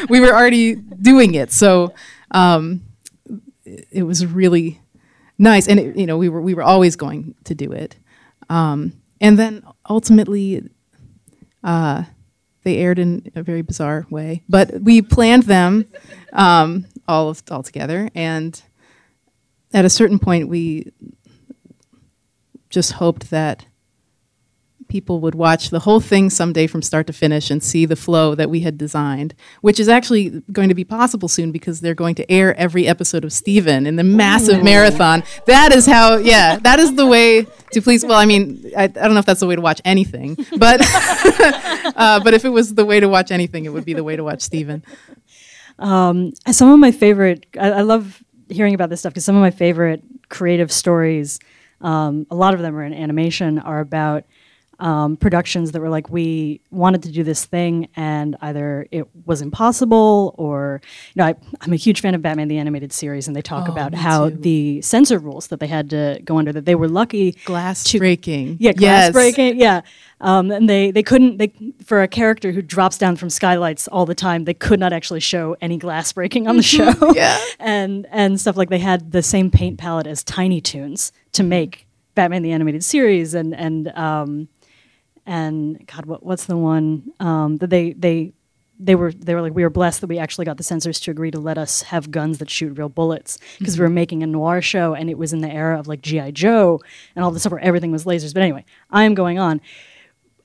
we 0.08 0.20
were 0.20 0.32
already 0.32 0.76
doing 0.76 1.34
it. 1.34 1.52
So 1.52 1.94
um, 2.30 2.82
it, 3.64 3.88
it 3.90 4.02
was 4.04 4.24
really 4.24 4.80
nice, 5.38 5.66
and 5.68 5.80
it, 5.80 5.96
you 5.96 6.06
know 6.06 6.16
we 6.16 6.28
were 6.28 6.40
we 6.40 6.54
were 6.54 6.62
always 6.62 6.96
going 6.96 7.34
to 7.44 7.54
do 7.54 7.72
it. 7.72 7.96
Um, 8.48 8.92
and 9.20 9.38
then 9.38 9.64
ultimately, 9.88 10.68
uh, 11.62 12.04
they 12.62 12.76
aired 12.78 12.98
in 12.98 13.32
a 13.34 13.42
very 13.42 13.62
bizarre 13.62 14.06
way, 14.10 14.42
but 14.48 14.80
we 14.82 15.02
planned 15.02 15.44
them 15.44 15.86
um, 16.32 16.86
all 17.08 17.30
of, 17.30 17.42
all 17.50 17.62
together, 17.62 18.10
and 18.14 18.62
at 19.74 19.84
a 19.84 19.90
certain 19.90 20.18
point, 20.18 20.48
we 20.48 20.92
just 22.70 22.92
hoped 22.92 23.30
that 23.30 23.66
people 24.88 25.20
would 25.20 25.34
watch 25.34 25.70
the 25.70 25.80
whole 25.80 25.98
thing 25.98 26.30
someday 26.30 26.66
from 26.66 26.82
start 26.82 27.06
to 27.06 27.12
finish 27.12 27.50
and 27.50 27.62
see 27.62 27.84
the 27.84 27.96
flow 27.96 28.34
that 28.34 28.48
we 28.48 28.60
had 28.60 28.78
designed, 28.78 29.34
which 29.60 29.80
is 29.80 29.88
actually 29.88 30.42
going 30.52 30.68
to 30.68 30.74
be 30.74 30.84
possible 30.84 31.26
soon 31.26 31.50
because 31.50 31.80
they're 31.80 31.94
going 31.94 32.14
to 32.14 32.30
air 32.30 32.54
every 32.56 32.86
episode 32.86 33.24
of 33.24 33.32
Steven 33.32 33.86
in 33.86 33.96
the 33.96 34.04
massive 34.04 34.62
marathon. 34.62 35.24
That 35.46 35.74
is 35.74 35.86
how, 35.86 36.16
yeah, 36.16 36.58
that 36.58 36.78
is 36.78 36.94
the 36.94 37.06
way 37.06 37.46
to 37.72 37.82
please. 37.82 38.04
Well, 38.04 38.18
I 38.18 38.26
mean, 38.26 38.70
I, 38.76 38.84
I 38.84 38.86
don't 38.86 39.14
know 39.14 39.20
if 39.20 39.26
that's 39.26 39.40
the 39.40 39.46
way 39.46 39.56
to 39.56 39.62
watch 39.62 39.80
anything, 39.84 40.36
but 40.58 40.80
uh, 41.96 42.20
but 42.22 42.34
if 42.34 42.44
it 42.44 42.50
was 42.50 42.74
the 42.74 42.84
way 42.84 43.00
to 43.00 43.08
watch 43.08 43.32
anything, 43.32 43.64
it 43.64 43.70
would 43.70 43.84
be 43.84 43.94
the 43.94 44.04
way 44.04 44.14
to 44.14 44.22
watch 44.22 44.42
Steven. 44.42 44.84
Um, 45.78 46.32
some 46.52 46.70
of 46.70 46.78
my 46.78 46.92
favorite, 46.92 47.46
I, 47.58 47.70
I 47.70 47.80
love 47.80 48.23
hearing 48.48 48.74
about 48.74 48.90
this 48.90 49.00
stuff 49.00 49.12
because 49.12 49.24
some 49.24 49.36
of 49.36 49.40
my 49.42 49.50
favorite 49.50 50.02
creative 50.28 50.72
stories, 50.72 51.38
um, 51.80 52.26
a 52.30 52.34
lot 52.34 52.54
of 52.54 52.60
them 52.60 52.76
are 52.76 52.84
in 52.84 52.92
animation, 52.92 53.58
are 53.58 53.80
about 53.80 54.24
um, 54.80 55.16
productions 55.16 55.72
that 55.72 55.80
were 55.80 55.88
like, 55.88 56.10
we 56.10 56.60
wanted 56.70 57.02
to 57.04 57.10
do 57.12 57.22
this 57.22 57.44
thing 57.44 57.88
and 57.96 58.36
either 58.42 58.86
it 58.90 59.06
was 59.24 59.40
impossible 59.42 60.34
or, 60.38 60.80
you 61.14 61.20
know, 61.20 61.26
I, 61.26 61.34
I'm 61.60 61.72
a 61.72 61.76
huge 61.76 62.00
fan 62.00 62.14
of 62.14 62.22
Batman 62.22 62.48
the 62.48 62.58
Animated 62.58 62.92
Series 62.92 63.26
and 63.26 63.36
they 63.36 63.42
talk 63.42 63.68
Oh, 63.68 63.72
about 63.72 63.94
how 63.94 64.30
too. 64.30 64.36
the 64.36 64.82
censor 64.82 65.18
rules 65.18 65.46
that 65.48 65.60
they 65.60 65.66
had 65.66 65.90
to 65.90 66.20
go 66.24 66.38
under, 66.38 66.52
that 66.52 66.64
they 66.64 66.74
were 66.74 66.88
lucky 66.88 67.32
Glass 67.44 67.84
to- 67.84 67.98
breaking. 67.98 68.56
yeah, 68.60 68.72
glass 68.72 69.06
Yes. 69.06 69.12
breaking. 69.12 69.58
Yeah, 69.60 69.82
um, 70.20 70.50
and 70.50 70.68
they 70.68 70.90
they 70.90 71.02
couldn't 71.02 71.38
they 71.38 71.52
for 71.84 72.02
a 72.02 72.08
character 72.08 72.50
who 72.52 72.62
drops 72.62 72.98
down 72.98 73.16
from 73.16 73.30
skylights 73.30 73.88
all 73.88 74.06
the 74.06 74.14
time. 74.14 74.44
They 74.44 74.54
could 74.54 74.80
not 74.80 74.92
actually 74.92 75.20
show 75.20 75.56
any 75.60 75.76
glass 75.76 76.12
breaking 76.12 76.48
on 76.48 76.56
the 76.56 76.62
show. 76.62 76.92
Yeah. 77.14 77.38
and 77.58 78.06
and 78.10 78.40
stuff 78.40 78.56
like 78.56 78.70
they 78.70 78.78
had 78.78 79.12
the 79.12 79.22
same 79.22 79.50
paint 79.50 79.78
palette 79.78 80.06
as 80.06 80.22
Tiny 80.24 80.60
Toons 80.60 81.12
to 81.32 81.42
make 81.42 81.86
Batman 82.14 82.42
the 82.42 82.52
Animated 82.52 82.84
Series, 82.84 83.34
and 83.34 83.54
and 83.54 83.88
um, 83.96 84.48
and 85.26 85.86
God, 85.86 86.06
what 86.06 86.24
what's 86.24 86.44
the 86.46 86.56
one 86.56 87.12
um, 87.20 87.56
that 87.58 87.70
they 87.70 87.92
they. 87.92 88.32
They 88.76 88.96
were 88.96 89.12
they 89.12 89.36
were 89.36 89.40
like 89.40 89.54
we 89.54 89.62
were 89.62 89.70
blessed 89.70 90.00
that 90.00 90.08
we 90.08 90.18
actually 90.18 90.46
got 90.46 90.56
the 90.56 90.64
censors 90.64 90.98
to 90.98 91.12
agree 91.12 91.30
to 91.30 91.38
let 91.38 91.58
us 91.58 91.82
have 91.82 92.10
guns 92.10 92.38
that 92.38 92.50
shoot 92.50 92.76
real 92.76 92.88
bullets 92.88 93.38
because 93.60 93.78
we 93.78 93.84
were 93.84 93.88
making 93.88 94.24
a 94.24 94.26
noir 94.26 94.60
show 94.60 94.94
and 94.94 95.08
it 95.08 95.16
was 95.16 95.32
in 95.32 95.42
the 95.42 95.48
era 95.48 95.78
of 95.78 95.86
like 95.86 96.02
GI 96.02 96.32
Joe 96.32 96.80
and 97.14 97.24
all 97.24 97.30
this 97.30 97.42
stuff 97.42 97.52
where 97.52 97.60
everything 97.60 97.92
was 97.92 98.04
lasers. 98.04 98.34
But 98.34 98.42
anyway, 98.42 98.64
I 98.90 99.04
am 99.04 99.14
going 99.14 99.38
on 99.38 99.60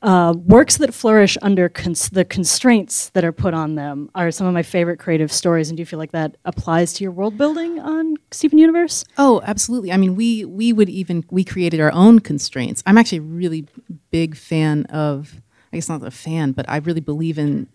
uh, 0.02 0.34
works 0.46 0.78
that 0.78 0.94
flourish 0.94 1.38
under 1.42 1.68
cons- 1.68 2.10
the 2.10 2.24
constraints 2.24 3.10
that 3.10 3.26
are 3.26 3.34
put 3.34 3.54
on 3.54 3.76
them 3.76 4.10
are 4.16 4.32
some 4.32 4.48
of 4.48 4.54
my 4.54 4.64
favorite 4.64 4.98
creative 4.98 5.32
stories. 5.32 5.70
And 5.70 5.78
do 5.78 5.82
you 5.82 5.86
feel 5.86 6.00
like 6.00 6.12
that 6.12 6.38
applies 6.46 6.94
to 6.94 7.04
your 7.04 7.12
world 7.12 7.38
building 7.38 7.80
on 7.80 8.16
Steven 8.32 8.58
Universe? 8.58 9.04
Oh, 9.18 9.42
absolutely. 9.46 9.92
I 9.92 9.98
mean, 9.98 10.16
we 10.16 10.46
we 10.46 10.72
would 10.72 10.90
even 10.90 11.26
we 11.30 11.44
created 11.44 11.82
our 11.82 11.92
own 11.92 12.20
constraints. 12.20 12.82
I'm 12.86 12.98
actually 12.98 13.20
a 13.20 13.24
really 13.24 13.68
big 14.12 14.36
fan 14.36 14.86
of. 14.86 15.42
I 15.72 15.78
guess 15.78 15.88
not 15.88 16.04
a 16.04 16.10
fan, 16.10 16.54
but 16.54 16.68
I 16.68 16.78
really 16.78 17.02
believe 17.02 17.38
in 17.38 17.68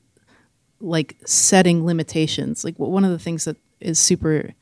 like 0.81 1.17
setting 1.25 1.87
limitations. 1.87 2.65
Like 2.65 2.77
one 2.77 3.05
of 3.05 3.11
the 3.11 3.21
things 3.21 3.45
that 3.45 3.57
is 3.81 4.01
super 4.01 4.53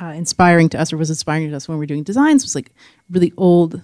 uh, 0.00 0.12
inspiring 0.14 0.68
to 0.70 0.80
us, 0.80 0.92
or 0.92 0.98
was 0.98 1.08
inspiring 1.08 1.50
to 1.50 1.56
us 1.56 1.68
when 1.68 1.78
we 1.78 1.82
were 1.82 1.86
doing 1.86 2.02
designs, 2.02 2.44
was 2.44 2.54
like 2.54 2.72
really 3.08 3.32
old 3.36 3.80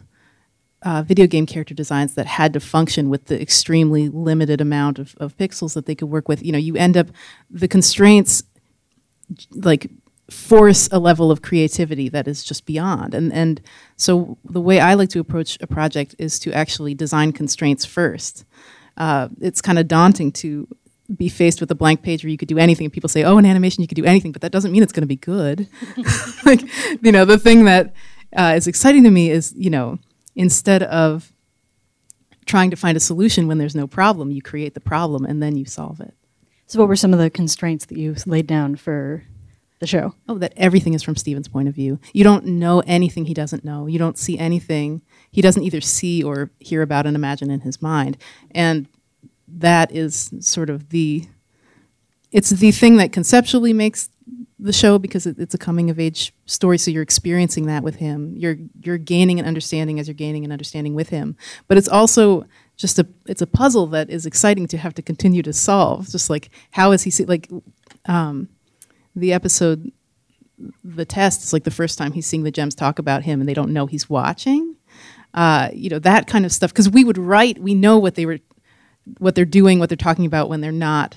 uh, 0.84 1.02
video 1.02 1.26
game 1.26 1.46
character 1.46 1.74
designs 1.74 2.14
that 2.14 2.26
had 2.26 2.52
to 2.52 2.60
function 2.60 3.08
with 3.08 3.26
the 3.26 3.40
extremely 3.40 4.08
limited 4.08 4.60
amount 4.60 4.98
of, 4.98 5.14
of 5.18 5.36
pixels 5.36 5.74
that 5.74 5.86
they 5.86 5.94
could 5.94 6.08
work 6.08 6.28
with. 6.28 6.44
You 6.44 6.52
know, 6.52 6.58
you 6.58 6.76
end 6.76 6.96
up 6.96 7.08
the 7.50 7.68
constraints 7.68 8.42
like 9.52 9.90
force 10.30 10.88
a 10.90 10.98
level 10.98 11.30
of 11.30 11.42
creativity 11.42 12.08
that 12.08 12.26
is 12.26 12.42
just 12.42 12.66
beyond. 12.66 13.14
And 13.14 13.32
and 13.32 13.60
so 13.96 14.38
the 14.44 14.60
way 14.60 14.80
I 14.80 14.94
like 14.94 15.10
to 15.10 15.20
approach 15.20 15.58
a 15.60 15.66
project 15.66 16.14
is 16.18 16.38
to 16.40 16.52
actually 16.52 16.94
design 16.94 17.32
constraints 17.32 17.84
first. 17.84 18.44
Uh, 18.96 19.28
it's 19.40 19.62
kind 19.62 19.78
of 19.78 19.88
daunting 19.88 20.32
to 20.32 20.68
be 21.14 21.28
faced 21.28 21.60
with 21.60 21.70
a 21.70 21.74
blank 21.74 22.02
page 22.02 22.24
where 22.24 22.30
you 22.30 22.38
could 22.38 22.48
do 22.48 22.58
anything. 22.58 22.88
People 22.90 23.08
say, 23.08 23.22
"Oh, 23.22 23.38
in 23.38 23.46
animation 23.46 23.82
you 23.82 23.88
could 23.88 23.96
do 23.96 24.04
anything," 24.04 24.32
but 24.32 24.42
that 24.42 24.52
doesn't 24.52 24.72
mean 24.72 24.82
it's 24.82 24.92
going 24.92 25.02
to 25.02 25.06
be 25.06 25.16
good. 25.16 25.68
like, 26.44 26.62
you 27.02 27.12
know, 27.12 27.24
the 27.24 27.38
thing 27.38 27.64
that 27.64 27.92
uh, 28.36 28.54
is 28.56 28.66
exciting 28.66 29.04
to 29.04 29.10
me 29.10 29.30
is, 29.30 29.52
you 29.56 29.70
know, 29.70 29.98
instead 30.34 30.82
of 30.82 31.32
trying 32.46 32.70
to 32.70 32.76
find 32.76 32.96
a 32.96 33.00
solution 33.00 33.46
when 33.46 33.58
there's 33.58 33.74
no 33.74 33.86
problem, 33.86 34.30
you 34.30 34.42
create 34.42 34.74
the 34.74 34.80
problem 34.80 35.24
and 35.24 35.42
then 35.42 35.56
you 35.56 35.64
solve 35.64 36.00
it. 36.00 36.14
So, 36.66 36.78
what 36.78 36.88
were 36.88 36.96
some 36.96 37.12
of 37.12 37.18
the 37.18 37.30
constraints 37.30 37.86
that 37.86 37.98
you 37.98 38.16
laid 38.26 38.46
down 38.46 38.76
for 38.76 39.24
the 39.78 39.86
show? 39.86 40.14
Oh, 40.28 40.38
that 40.38 40.54
everything 40.56 40.94
is 40.94 41.02
from 41.02 41.16
Steven's 41.16 41.48
point 41.48 41.68
of 41.68 41.74
view. 41.74 41.98
You 42.12 42.24
don't 42.24 42.46
know 42.46 42.80
anything 42.86 43.26
he 43.26 43.34
doesn't 43.34 43.64
know. 43.64 43.86
You 43.86 43.98
don't 43.98 44.18
see 44.18 44.38
anything 44.38 45.02
he 45.30 45.42
doesn't 45.42 45.62
either 45.62 45.80
see 45.80 46.22
or 46.22 46.50
hear 46.60 46.82
about 46.82 47.06
and 47.06 47.16
imagine 47.16 47.50
in 47.50 47.60
his 47.60 47.82
mind. 47.82 48.16
And 48.52 48.88
that 49.48 49.92
is 49.92 50.32
sort 50.40 50.70
of 50.70 50.90
the 50.90 51.26
it's 52.30 52.48
the 52.48 52.70
thing 52.70 52.96
that 52.96 53.12
conceptually 53.12 53.74
makes 53.74 54.08
the 54.62 54.72
show 54.72 54.96
because 54.98 55.26
it, 55.26 55.38
it's 55.38 55.54
a 55.54 55.58
coming 55.58 55.90
of 55.90 55.98
age 55.98 56.32
story 56.46 56.78
so 56.78 56.90
you're 56.90 57.02
experiencing 57.02 57.66
that 57.66 57.82
with 57.82 57.96
him. 57.96 58.32
You're 58.36 58.56
you're 58.80 58.98
gaining 58.98 59.40
an 59.40 59.46
understanding 59.46 59.98
as 59.98 60.06
you're 60.06 60.14
gaining 60.14 60.44
an 60.44 60.52
understanding 60.52 60.94
with 60.94 61.08
him. 61.08 61.36
But 61.66 61.78
it's 61.78 61.88
also 61.88 62.44
just 62.76 62.98
a 62.98 63.06
it's 63.26 63.42
a 63.42 63.46
puzzle 63.46 63.88
that 63.88 64.08
is 64.08 64.24
exciting 64.24 64.68
to 64.68 64.78
have 64.78 64.94
to 64.94 65.02
continue 65.02 65.42
to 65.42 65.52
solve. 65.52 66.08
Just 66.08 66.30
like 66.30 66.50
how 66.70 66.92
is 66.92 67.02
he 67.02 67.10
see 67.10 67.24
like 67.24 67.50
um, 68.06 68.48
the 69.16 69.32
episode 69.32 69.90
the 70.84 71.04
test 71.04 71.42
is 71.42 71.52
like 71.52 71.64
the 71.64 71.70
first 71.72 71.98
time 71.98 72.12
he's 72.12 72.26
seeing 72.26 72.44
the 72.44 72.52
gems 72.52 72.76
talk 72.76 73.00
about 73.00 73.24
him 73.24 73.40
and 73.40 73.48
they 73.48 73.54
don't 73.54 73.72
know 73.72 73.86
he's 73.86 74.08
watching. 74.08 74.76
Uh, 75.34 75.70
you 75.72 75.90
know 75.90 75.98
that 75.98 76.28
kind 76.28 76.44
of 76.44 76.52
stuff 76.52 76.70
because 76.70 76.88
we 76.88 77.04
would 77.04 77.18
write 77.18 77.58
we 77.58 77.74
know 77.74 77.98
what 77.98 78.14
they 78.14 78.26
were 78.26 78.38
what 79.18 79.34
they're 79.34 79.44
doing 79.44 79.80
what 79.80 79.88
they're 79.88 79.96
talking 79.96 80.26
about 80.26 80.48
when 80.48 80.60
they're 80.60 80.70
not 80.70 81.16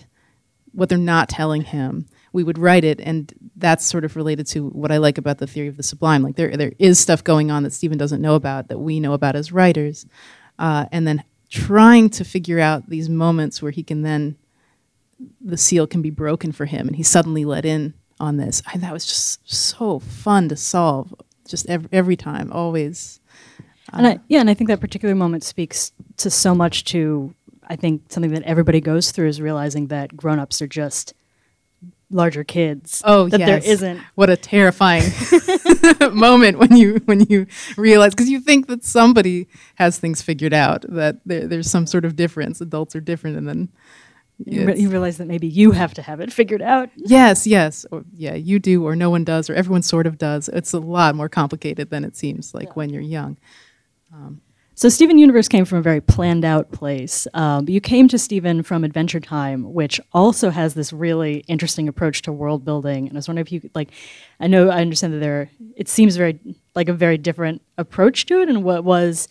what 0.72 0.90
they're 0.90 0.98
not 0.98 1.30
telling 1.30 1.62
him 1.62 2.08
we 2.36 2.44
would 2.44 2.60
write 2.60 2.84
it 2.84 3.00
and 3.00 3.34
that's 3.56 3.86
sort 3.86 4.04
of 4.04 4.18
related 4.18 4.46
to 4.46 4.68
what 4.68 4.92
i 4.92 4.98
like 4.98 5.18
about 5.18 5.38
the 5.38 5.48
theory 5.48 5.70
of 5.70 5.78
the 5.78 5.84
sublime. 5.84 6.22
Like 6.22 6.36
there, 6.36 6.56
there 6.58 6.74
is 6.78 7.00
stuff 7.00 7.24
going 7.24 7.50
on 7.50 7.64
that 7.64 7.72
Steven 7.72 7.98
doesn't 7.98 8.22
know 8.22 8.36
about 8.36 8.68
that 8.68 8.78
we 8.78 9.00
know 9.00 9.14
about 9.14 9.38
as 9.38 9.54
writers. 9.54 10.06
Uh, 10.60 10.86
and 10.92 11.08
then 11.08 11.24
trying 11.50 12.10
to 12.10 12.26
figure 12.26 12.60
out 12.60 12.90
these 12.90 13.08
moments 13.08 13.62
where 13.62 13.72
he 13.72 13.84
can 13.84 14.02
then 14.02 14.36
the 15.40 15.56
seal 15.56 15.88
can 15.88 16.02
be 16.02 16.10
broken 16.10 16.52
for 16.52 16.66
him 16.66 16.88
and 16.88 16.98
he's 16.98 17.08
suddenly 17.08 17.46
let 17.46 17.64
in 17.64 17.94
on 18.20 18.36
this. 18.36 18.62
I, 18.68 18.78
that 18.80 18.92
was 18.92 19.06
just 19.06 19.50
so 19.50 20.00
fun 20.00 20.50
to 20.50 20.58
solve 20.58 21.16
just 21.48 21.70
every, 21.70 21.88
every 21.94 22.18
time 22.18 22.52
always. 22.52 23.22
And 23.94 24.06
I, 24.06 24.20
yeah 24.28 24.42
and 24.42 24.50
i 24.50 24.54
think 24.54 24.68
that 24.68 24.82
particular 24.82 25.16
moment 25.16 25.46
speaks 25.46 25.94
to 26.18 26.30
so 26.30 26.54
much 26.54 26.84
to 26.86 27.34
i 27.70 27.78
think 27.78 28.02
something 28.10 28.34
that 28.34 28.44
everybody 28.44 28.82
goes 28.82 29.12
through 29.12 29.30
is 29.30 29.40
realizing 29.40 29.88
that 29.88 30.18
grown-ups 30.18 30.62
are 30.62 30.68
just 30.68 31.14
larger 32.16 32.44
kids. 32.44 33.02
Oh, 33.06 33.30
that 33.30 33.40
yes. 33.40 33.48
there 33.48 33.72
isn't. 33.72 34.02
What 34.16 34.30
a 34.30 34.38
terrifying 34.38 35.04
moment 36.14 36.58
when 36.58 36.76
you 36.76 37.02
when 37.06 37.22
you 37.22 37.48
realize 37.78 38.14
because 38.14 38.30
you 38.30 38.40
think 38.40 38.68
that 38.68 38.84
somebody 38.84 39.48
has 39.76 40.00
things 40.00 40.22
figured 40.22 40.54
out 40.54 40.86
that 40.90 41.18
there, 41.26 41.48
there's 41.48 41.70
some 41.70 41.86
sort 41.86 42.06
of 42.06 42.16
difference. 42.16 42.62
Adults 42.62 42.96
are 42.96 43.02
different, 43.02 43.38
and 43.38 43.48
then 43.48 43.70
you, 44.44 44.66
re- 44.66 44.78
you 44.78 44.90
realize 44.90 45.18
that 45.18 45.28
maybe 45.28 45.48
you 45.48 45.72
have 45.72 45.94
to 45.94 46.02
have 46.02 46.20
it 46.20 46.32
figured 46.32 46.62
out. 46.62 46.90
Yes, 46.96 47.46
yes, 47.46 47.86
or 47.92 48.04
yeah, 48.14 48.36
you 48.36 48.60
do, 48.60 48.86
or 48.86 48.96
no 48.96 49.10
one 49.10 49.24
does, 49.24 49.50
or 49.50 49.54
everyone 49.54 49.84
sort 49.84 50.08
of 50.08 50.18
does. 50.18 50.50
It's 50.50 50.74
a 50.74 50.80
lot 50.80 51.16
more 51.16 51.30
complicated 51.30 51.90
than 51.90 52.04
it 52.04 52.18
seems 52.18 52.54
like 52.54 52.68
yeah. 52.68 52.74
when 52.74 52.90
you're 52.90 53.02
young. 53.02 53.38
Um, 54.14 54.42
so 54.76 54.90
Steven 54.90 55.18
Universe 55.18 55.48
came 55.48 55.66
from 55.66 55.78
a 55.78 55.82
very 55.82 56.02
planned 56.02 56.46
out 56.46 56.72
place. 56.72 57.28
Um, 57.34 57.68
you 57.68 57.82
came 57.82 58.08
to 58.10 58.18
Steven 58.20 58.62
from 58.62 58.84
Adventure 58.84 59.22
Time, 59.22 59.74
which 59.74 60.02
also 60.14 60.50
has 60.50 60.74
this 60.74 60.92
really 60.92 61.38
interesting 61.48 61.88
approach 61.88 62.22
to 62.24 62.32
world 62.32 62.66
building. 62.66 63.08
And 63.08 63.16
I 63.16 63.20
was 63.20 63.28
wondering 63.28 63.46
if 63.46 63.52
you 63.52 63.62
could, 63.62 63.74
like, 63.74 63.92
I 64.40 64.48
know 64.48 64.70
I 64.70 64.82
understand 64.82 65.14
that 65.14 65.20
there, 65.20 65.50
it 65.76 65.88
seems 65.88 66.18
very 66.18 66.40
like 66.76 66.90
a 66.90 66.94
very 66.94 67.18
different 67.18 67.62
approach 67.78 68.26
to 68.26 68.42
it. 68.42 68.50
And 68.50 68.64
what 68.64 68.84
was 68.84 69.28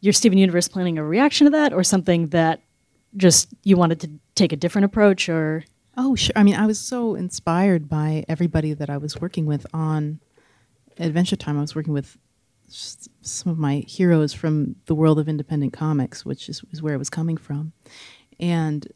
your 0.00 0.12
Steven 0.12 0.38
Universe 0.38 0.68
planning 0.68 0.96
a 0.96 1.04
reaction 1.04 1.46
to 1.46 1.50
that, 1.50 1.72
or 1.72 1.82
something 1.82 2.28
that 2.28 2.60
just 3.16 3.48
you 3.64 3.76
wanted 3.76 3.98
to 4.00 4.10
take 4.36 4.52
a 4.52 4.56
different 4.56 4.84
approach, 4.84 5.28
or? 5.28 5.64
Oh, 5.96 6.14
sure. 6.14 6.32
I 6.36 6.44
mean, 6.44 6.54
I 6.54 6.66
was 6.66 6.78
so 6.78 7.16
inspired 7.16 7.88
by 7.88 8.24
everybody 8.28 8.74
that 8.74 8.88
I 8.88 8.96
was 8.96 9.20
working 9.20 9.44
with 9.44 9.66
on 9.74 10.20
Adventure 10.98 11.34
Time. 11.34 11.58
I 11.58 11.62
was 11.62 11.74
working 11.74 11.92
with 11.92 12.16
some 12.68 13.50
of 13.50 13.58
my 13.58 13.84
heroes 13.86 14.32
from 14.32 14.76
the 14.86 14.94
world 14.94 15.18
of 15.18 15.28
independent 15.28 15.72
comics, 15.72 16.24
which 16.24 16.48
is, 16.48 16.62
is 16.70 16.82
where 16.82 16.94
it 16.94 16.98
was 16.98 17.10
coming 17.10 17.36
from. 17.36 17.72
And 18.38 18.86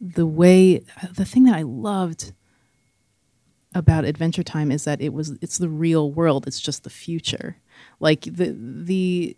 the 0.00 0.26
way, 0.26 0.84
the 1.14 1.24
thing 1.24 1.44
that 1.44 1.54
I 1.54 1.62
loved 1.62 2.32
about 3.74 4.04
Adventure 4.04 4.42
Time 4.42 4.72
is 4.72 4.84
that 4.84 5.00
it 5.00 5.12
was 5.12 5.36
it's 5.42 5.58
the 5.58 5.68
real 5.68 6.10
world. 6.10 6.46
It's 6.46 6.60
just 6.60 6.82
the 6.84 6.90
future. 6.90 7.58
Like 8.00 8.22
the 8.22 8.56
the 8.58 9.36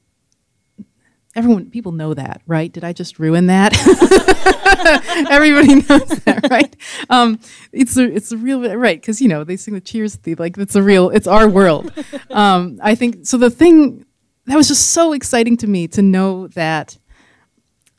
everyone 1.38 1.70
people 1.70 1.92
know 1.92 2.14
that, 2.14 2.42
right? 2.46 2.70
Did 2.72 2.82
I 2.82 2.92
just 2.92 3.18
ruin 3.20 3.46
that? 3.46 3.72
Everybody 5.30 5.76
knows 5.76 6.08
that, 6.24 6.48
right? 6.50 6.76
Um, 7.08 7.38
it's 7.72 7.96
a 7.96 8.04
it's 8.12 8.32
a 8.32 8.36
real 8.36 8.60
right 8.76 9.00
because 9.00 9.22
you 9.22 9.28
know 9.28 9.44
they 9.44 9.56
sing 9.56 9.74
the 9.74 9.80
Cheers 9.80 10.16
theme 10.16 10.36
like 10.38 10.58
it's 10.58 10.74
a 10.74 10.82
real 10.82 11.10
it's 11.10 11.28
our 11.28 11.48
world. 11.48 11.92
Um, 12.30 12.78
I 12.82 12.94
think 12.96 13.24
so. 13.26 13.38
The 13.38 13.50
thing 13.50 14.04
that 14.46 14.56
was 14.56 14.68
just 14.68 14.90
so 14.90 15.12
exciting 15.12 15.56
to 15.58 15.66
me 15.66 15.86
to 15.88 16.02
know 16.02 16.48
that 16.48 16.98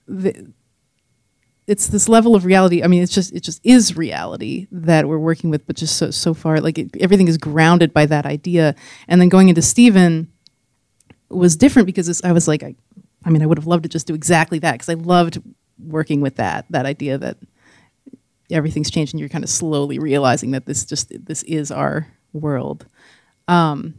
the, 0.08 0.52
it's 1.66 1.88
this 1.88 2.10
level 2.10 2.36
of 2.36 2.44
reality. 2.44 2.84
I 2.84 2.88
mean, 2.88 3.02
it's 3.02 3.14
just 3.14 3.32
it 3.34 3.44
just 3.44 3.62
is 3.64 3.96
reality 3.96 4.68
that 4.72 5.08
we're 5.08 5.20
working 5.20 5.50
with, 5.50 5.66
but 5.66 5.78
just 5.78 5.96
so 5.96 6.12
so 6.12 6.34
far 6.34 6.60
like 6.60 6.78
it, 6.78 6.98
everything 7.00 7.30
is 7.30 7.38
grounded 7.38 7.94
by 7.94 8.06
that 8.08 8.26
idea. 8.26 8.76
And 9.08 9.22
then 9.22 9.30
going 9.30 9.48
into 9.48 9.62
Steven 9.62 10.32
was 11.30 11.56
different 11.56 11.86
because 11.86 12.22
I 12.24 12.32
was 12.32 12.48
like 12.48 12.64
I, 12.64 12.76
I 13.30 13.32
mean, 13.32 13.44
I 13.44 13.46
would 13.46 13.60
have 13.60 13.68
loved 13.68 13.84
to 13.84 13.90
just 13.90 14.08
do 14.08 14.16
exactly 14.16 14.58
that 14.60 14.72
because 14.72 14.90
I 14.90 14.96
loved 14.96 15.40
working 15.78 16.20
with 16.20 16.38
that 16.38 16.66
that 16.72 16.88
idea 16.88 17.16
that 17.20 17.38
everything's 18.50 18.90
changing. 18.90 19.20
you're 19.20 19.30
kind 19.30 19.44
of 19.44 19.52
slowly 19.52 20.00
realizing 20.00 20.50
that 20.52 20.66
this 20.66 20.84
just 20.84 21.14
this 21.26 21.44
is 21.44 21.70
our 21.70 22.08
world. 22.34 22.88
Um, 23.48 23.94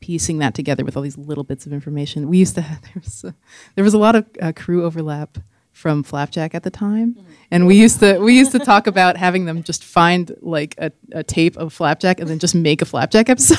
piecing 0.00 0.38
that 0.38 0.54
together 0.54 0.84
with 0.84 0.96
all 0.96 1.04
these 1.04 1.16
little 1.16 1.44
bits 1.44 1.66
of 1.66 1.72
information. 1.72 2.28
We 2.28 2.38
used 2.38 2.56
to 2.56 2.60
have, 2.62 2.82
there 2.82 2.92
was 2.96 3.22
a, 3.22 3.34
there 3.76 3.84
was 3.84 3.94
a 3.94 3.98
lot 3.98 4.16
of 4.16 4.26
uh, 4.40 4.52
crew 4.56 4.84
overlap 4.84 5.38
from 5.72 6.02
Flapjack 6.02 6.54
at 6.54 6.62
the 6.62 6.70
time, 6.70 7.16
and 7.50 7.66
we 7.66 7.76
used 7.80 8.00
to 8.00 8.18
we 8.18 8.36
used 8.36 8.52
to 8.52 8.58
talk 8.58 8.86
about 8.86 9.16
having 9.16 9.46
them 9.46 9.62
just 9.62 9.82
find 9.82 10.34
like 10.40 10.74
a, 10.78 10.92
a 11.12 11.24
tape 11.24 11.56
of 11.56 11.72
Flapjack 11.72 12.20
and 12.20 12.28
then 12.28 12.38
just 12.38 12.54
make 12.54 12.82
a 12.82 12.84
Flapjack 12.84 13.28
episode. 13.28 13.58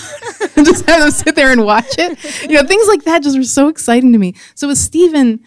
and 0.56 0.66
just 0.66 0.88
have 0.90 1.02
them 1.02 1.12
sit 1.12 1.36
there 1.36 1.52
and 1.52 1.66
watch 1.66 1.98
it. 1.98 2.44
You 2.44 2.62
know, 2.62 2.68
things 2.68 2.88
like 2.88 3.04
that 3.04 3.24
just 3.24 3.38
were 3.38 3.44
so 3.44 3.68
exciting 3.68 4.14
to 4.14 4.20
me. 4.20 4.36
So 4.56 4.68
with 4.68 4.78
Steven, 4.78 5.40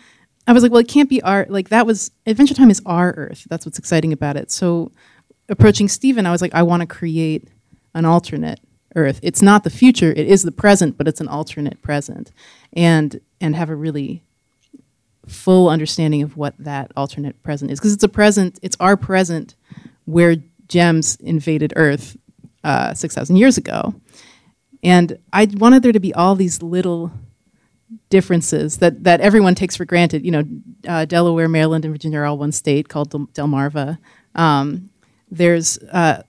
I 0.47 0.53
was 0.53 0.63
like, 0.63 0.73
well, 0.73 0.81
it 0.81 0.89
can't 0.89 1.09
be 1.09 1.23
our 1.23 1.47
like 1.49 1.69
that 1.71 1.87
was 1.87 2.11
Adventure 2.27 2.55
Time 2.55 2.71
is 2.71 2.83
our 2.87 3.13
Earth. 3.13 3.47
That's 3.49 3.65
what's 3.67 3.79
exciting 3.79 4.13
about 4.13 4.37
it. 4.37 4.51
So 4.51 4.93
approaching 5.49 5.89
Steven, 5.89 6.27
I 6.27 6.31
was 6.31 6.43
like, 6.43 6.55
I 6.55 6.63
want 6.63 6.83
to 6.83 6.87
create 6.87 7.49
an 7.95 8.05
alternate 8.05 8.61
Earth. 8.95 9.21
It's 9.23 9.43
not 9.43 9.65
the 9.65 9.71
future, 9.71 10.11
it 10.11 10.27
is 10.27 10.43
the 10.43 10.53
present, 10.53 10.97
but 10.97 11.09
it's 11.09 11.21
an 11.21 11.29
alternate 11.29 11.83
present. 11.83 12.33
And 12.73 13.21
and 13.41 13.57
have 13.57 13.71
a 13.71 13.77
really 13.77 14.23
full 15.27 15.69
understanding 15.69 16.23
of 16.23 16.37
what 16.37 16.55
that 16.59 16.93
alternate 16.97 17.43
present 17.43 17.71
is. 17.71 17.79
Because 17.79 17.93
it's 17.93 18.05
a 18.05 18.09
present, 18.09 18.59
it's 18.63 18.77
our 18.81 18.97
present 18.97 19.55
where 20.05 20.37
gems 20.69 21.17
invaded 21.17 21.73
Earth 21.77 22.17
uh, 22.65 22.95
6,000 22.95 23.37
years 23.37 23.57
ago. 23.59 23.95
And 24.83 25.19
I 25.33 25.49
wanted 25.57 25.83
there 25.83 25.93
to 25.93 26.01
be 26.01 26.15
all 26.15 26.35
these 26.35 26.63
little 26.63 27.13
differences 28.09 28.79
that 28.79 29.05
that 29.05 29.21
everyone 29.21 29.55
takes 29.55 29.77
for 29.77 29.85
granted. 29.85 30.25
You 30.25 30.31
know, 30.31 30.45
uh, 30.87 31.05
Delaware, 31.05 31.49
Maryland, 31.49 31.85
and 31.85 31.95
Virginia 31.95 32.21
are 32.21 32.25
all 32.27 32.39
one 32.39 32.53
state 32.53 32.89
called 32.89 33.11
Del- 33.11 33.29
Delmarva. 33.35 33.99
Um, 34.35 34.91
there's 35.31 35.79
uh, 35.93 36.23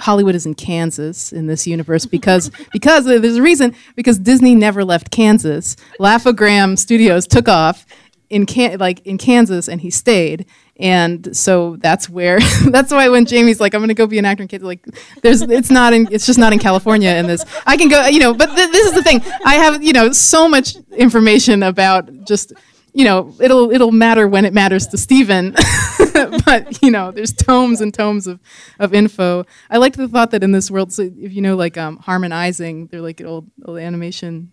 Hollywood 0.00 0.34
is 0.34 0.46
in 0.46 0.54
Kansas 0.54 1.32
in 1.32 1.46
this 1.46 1.66
universe 1.66 2.06
because 2.06 2.50
because 2.72 3.04
there's 3.04 3.36
a 3.36 3.42
reason 3.42 3.74
because 3.96 4.18
Disney 4.18 4.54
never 4.54 4.84
left 4.84 5.10
Kansas. 5.10 5.76
Laugh-O-Gram 5.98 6.76
Studios 6.76 7.26
took 7.26 7.48
off 7.48 7.86
in 8.34 8.46
Can- 8.46 8.78
like 8.78 9.00
in 9.06 9.16
Kansas 9.16 9.68
and 9.68 9.80
he 9.80 9.90
stayed. 9.90 10.46
And 10.76 11.36
so 11.36 11.76
that's 11.76 12.10
where 12.10 12.40
that's 12.70 12.90
why 12.90 13.08
when 13.08 13.26
Jamie's 13.26 13.60
like 13.60 13.74
I'm 13.74 13.86
to 13.86 13.94
go 13.94 14.08
be 14.08 14.18
an 14.18 14.24
actor 14.24 14.42
in 14.42 14.48
Kansas 14.48 14.66
like 14.66 14.84
there's 15.22 15.40
it's 15.42 15.70
not 15.70 15.92
in 15.92 16.08
it's 16.10 16.26
just 16.26 16.38
not 16.38 16.52
in 16.52 16.58
California 16.58 17.10
in 17.10 17.28
this. 17.28 17.44
I 17.64 17.76
can 17.76 17.88
go 17.88 18.06
you 18.06 18.18
know 18.18 18.34
but 18.34 18.46
th- 18.46 18.72
this 18.72 18.86
is 18.86 18.92
the 18.94 19.02
thing. 19.02 19.22
I 19.44 19.54
have 19.54 19.82
you 19.84 19.92
know 19.92 20.10
so 20.10 20.48
much 20.48 20.74
information 20.90 21.62
about 21.62 22.10
just 22.24 22.52
you 22.96 23.04
know, 23.04 23.34
it'll 23.40 23.72
it'll 23.72 23.90
matter 23.90 24.28
when 24.28 24.44
it 24.44 24.54
matters 24.54 24.86
to 24.86 24.96
Steven. 24.96 25.52
but 26.46 26.80
you 26.80 26.92
know, 26.92 27.10
there's 27.10 27.32
tomes 27.32 27.80
and 27.80 27.92
tomes 27.92 28.28
of, 28.28 28.38
of 28.78 28.94
info. 28.94 29.44
I 29.68 29.78
like 29.78 29.94
the 29.94 30.06
thought 30.06 30.30
that 30.30 30.44
in 30.44 30.52
this 30.52 30.70
world, 30.70 30.92
so 30.92 31.02
if 31.02 31.32
you 31.32 31.42
know, 31.42 31.56
like 31.56 31.76
um, 31.76 31.96
Harman 31.96 32.30
Ising, 32.30 32.86
they're 32.86 33.00
like 33.00 33.20
old 33.20 33.50
old 33.64 33.78
animation 33.78 34.52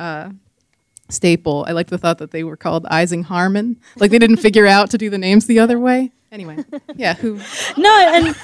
uh, 0.00 0.30
staple. 1.08 1.64
I 1.68 1.72
like 1.72 1.88
the 1.88 1.98
thought 1.98 2.18
that 2.18 2.30
they 2.30 2.44
were 2.44 2.56
called 2.56 2.86
Ising 2.86 3.22
Harman, 3.22 3.78
like 3.96 4.10
they 4.10 4.18
didn't 4.18 4.38
figure 4.38 4.66
out 4.66 4.90
to 4.90 4.98
do 4.98 5.10
the 5.10 5.18
names 5.18 5.46
the 5.46 5.58
other 5.58 5.78
way. 5.78 6.12
Anyway, 6.30 6.58
yeah, 6.96 7.14
who? 7.14 7.40
No, 7.78 7.90
and 8.12 8.36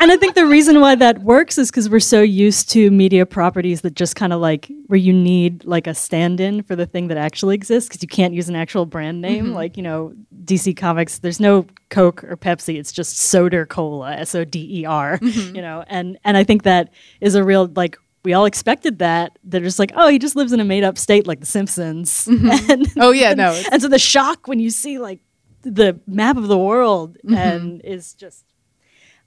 and 0.00 0.10
I 0.10 0.16
think 0.16 0.34
the 0.34 0.46
reason 0.46 0.80
why 0.80 0.96
that 0.96 1.20
works 1.20 1.56
is 1.56 1.70
because 1.70 1.88
we're 1.88 2.00
so 2.00 2.20
used 2.20 2.68
to 2.70 2.90
media 2.90 3.24
properties 3.24 3.82
that 3.82 3.94
just 3.94 4.16
kind 4.16 4.32
of 4.32 4.40
like 4.40 4.70
where 4.86 4.98
you 4.98 5.12
need 5.12 5.64
like 5.64 5.86
a 5.86 5.94
stand-in 5.94 6.62
for 6.62 6.74
the 6.74 6.86
thing 6.86 7.08
that 7.08 7.16
actually 7.16 7.54
exists 7.54 7.88
because 7.88 8.02
you 8.02 8.08
can't 8.08 8.34
use 8.34 8.48
an 8.48 8.56
actual 8.56 8.86
brand 8.86 9.20
name. 9.20 9.46
Mm-hmm. 9.46 9.54
Like 9.54 9.76
you 9.76 9.84
know, 9.84 10.14
DC 10.44 10.76
Comics, 10.76 11.18
there's 11.18 11.38
no 11.38 11.66
Coke 11.90 12.24
or 12.24 12.36
Pepsi. 12.36 12.76
It's 12.76 12.90
just 12.90 13.16
Soder 13.16 13.68
Cola, 13.68 14.14
S 14.16 14.34
O 14.34 14.44
D 14.44 14.80
E 14.80 14.84
R. 14.84 15.18
Mm-hmm. 15.18 15.54
You 15.54 15.62
know, 15.62 15.84
and 15.86 16.18
and 16.24 16.36
I 16.36 16.42
think 16.42 16.64
that 16.64 16.92
is 17.20 17.34
a 17.34 17.44
real 17.44 17.70
like. 17.76 17.96
We 18.26 18.32
all 18.32 18.44
expected 18.44 18.98
that. 18.98 19.38
They're 19.44 19.60
just 19.60 19.78
like, 19.78 19.92
oh, 19.94 20.08
he 20.08 20.18
just 20.18 20.34
lives 20.34 20.52
in 20.52 20.58
a 20.58 20.64
made-up 20.64 20.98
state 20.98 21.28
like 21.28 21.38
The 21.38 21.46
Simpsons. 21.46 22.26
And, 22.70 22.88
Oh 22.98 23.12
yeah, 23.12 23.34
no, 23.34 23.50
and 23.70 23.80
so 23.80 23.86
the 23.88 24.00
shock 24.00 24.48
when 24.48 24.58
you 24.58 24.70
see 24.70 24.98
like 24.98 25.20
the 25.62 26.00
map 26.08 26.36
of 26.36 26.48
the 26.48 26.58
world 26.58 27.18
Mm-hmm. 27.24 27.34
and 27.36 27.80
is 27.84 28.14
just 28.14 28.44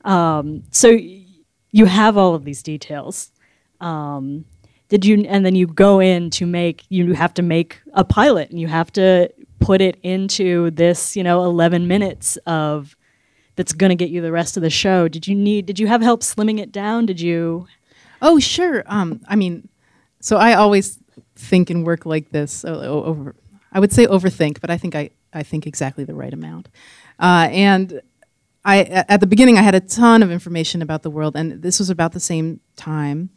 um, 0.04 0.64
so 0.72 0.90
you 1.72 1.86
have 1.86 2.18
all 2.18 2.36
of 2.36 2.44
these 2.44 2.62
details 2.62 3.32
um, 3.80 4.44
did 4.90 5.06
you 5.06 5.24
and 5.30 5.46
then 5.46 5.56
you 5.56 5.66
go 5.68 6.02
in 6.02 6.30
to 6.32 6.46
make 6.46 6.84
you 6.90 7.14
have 7.14 7.34
to 7.36 7.42
make 7.42 7.80
a 7.94 8.04
pilot 8.04 8.50
and 8.50 8.60
you 8.60 8.68
have 8.68 8.92
to 8.94 9.30
put 9.60 9.80
it 9.82 9.98
into 10.04 10.72
this 10.72 11.16
you 11.16 11.24
know 11.24 11.44
11 11.46 11.88
minutes 11.88 12.38
of 12.46 12.96
that's 13.56 13.74
going 13.74 13.90
to 13.90 13.96
get 13.96 14.10
you 14.10 14.22
the 14.22 14.32
rest 14.32 14.58
of 14.58 14.64
the 14.64 14.70
show 14.70 15.08
did 15.08 15.28
you 15.28 15.36
need 15.36 15.66
did 15.66 15.80
you 15.80 15.88
have 15.88 16.02
help 16.02 16.22
slimming 16.22 16.60
it 16.60 16.72
down 16.72 17.06
did 17.06 17.20
you 17.22 17.66
Oh, 18.22 18.40
sure. 18.40 18.84
Um, 18.86 19.22
I 19.28 19.36
mean, 19.36 19.70
so 20.20 20.38
I 20.38 20.54
always 20.54 21.00
think 21.36 21.70
and 21.70 21.86
work 21.86 22.06
like 22.06 22.32
this. 22.32 22.66
Over, 22.66 23.36
I 23.72 23.80
would 23.80 23.94
say 23.94 24.06
overthink, 24.08 24.60
but 24.62 24.70
I 24.70 24.78
think 24.78 24.96
I, 24.96 25.12
I 25.34 25.44
think 25.44 25.66
exactly 25.68 26.04
the 26.04 26.16
right 26.16 26.34
amount. 26.34 26.70
Uh, 27.20 27.48
and 27.52 28.02
I, 28.66 28.84
at 28.84 29.20
the 29.20 29.28
beginning, 29.28 29.58
I 29.58 29.62
had 29.62 29.76
a 29.76 29.80
ton 29.80 30.22
of 30.22 30.32
information 30.32 30.82
about 30.82 31.04
the 31.04 31.10
world, 31.10 31.36
and 31.36 31.62
this 31.62 31.80
was 31.80 31.90
about 31.90 32.12
the 32.12 32.20
same 32.20 32.60
time 32.76 33.30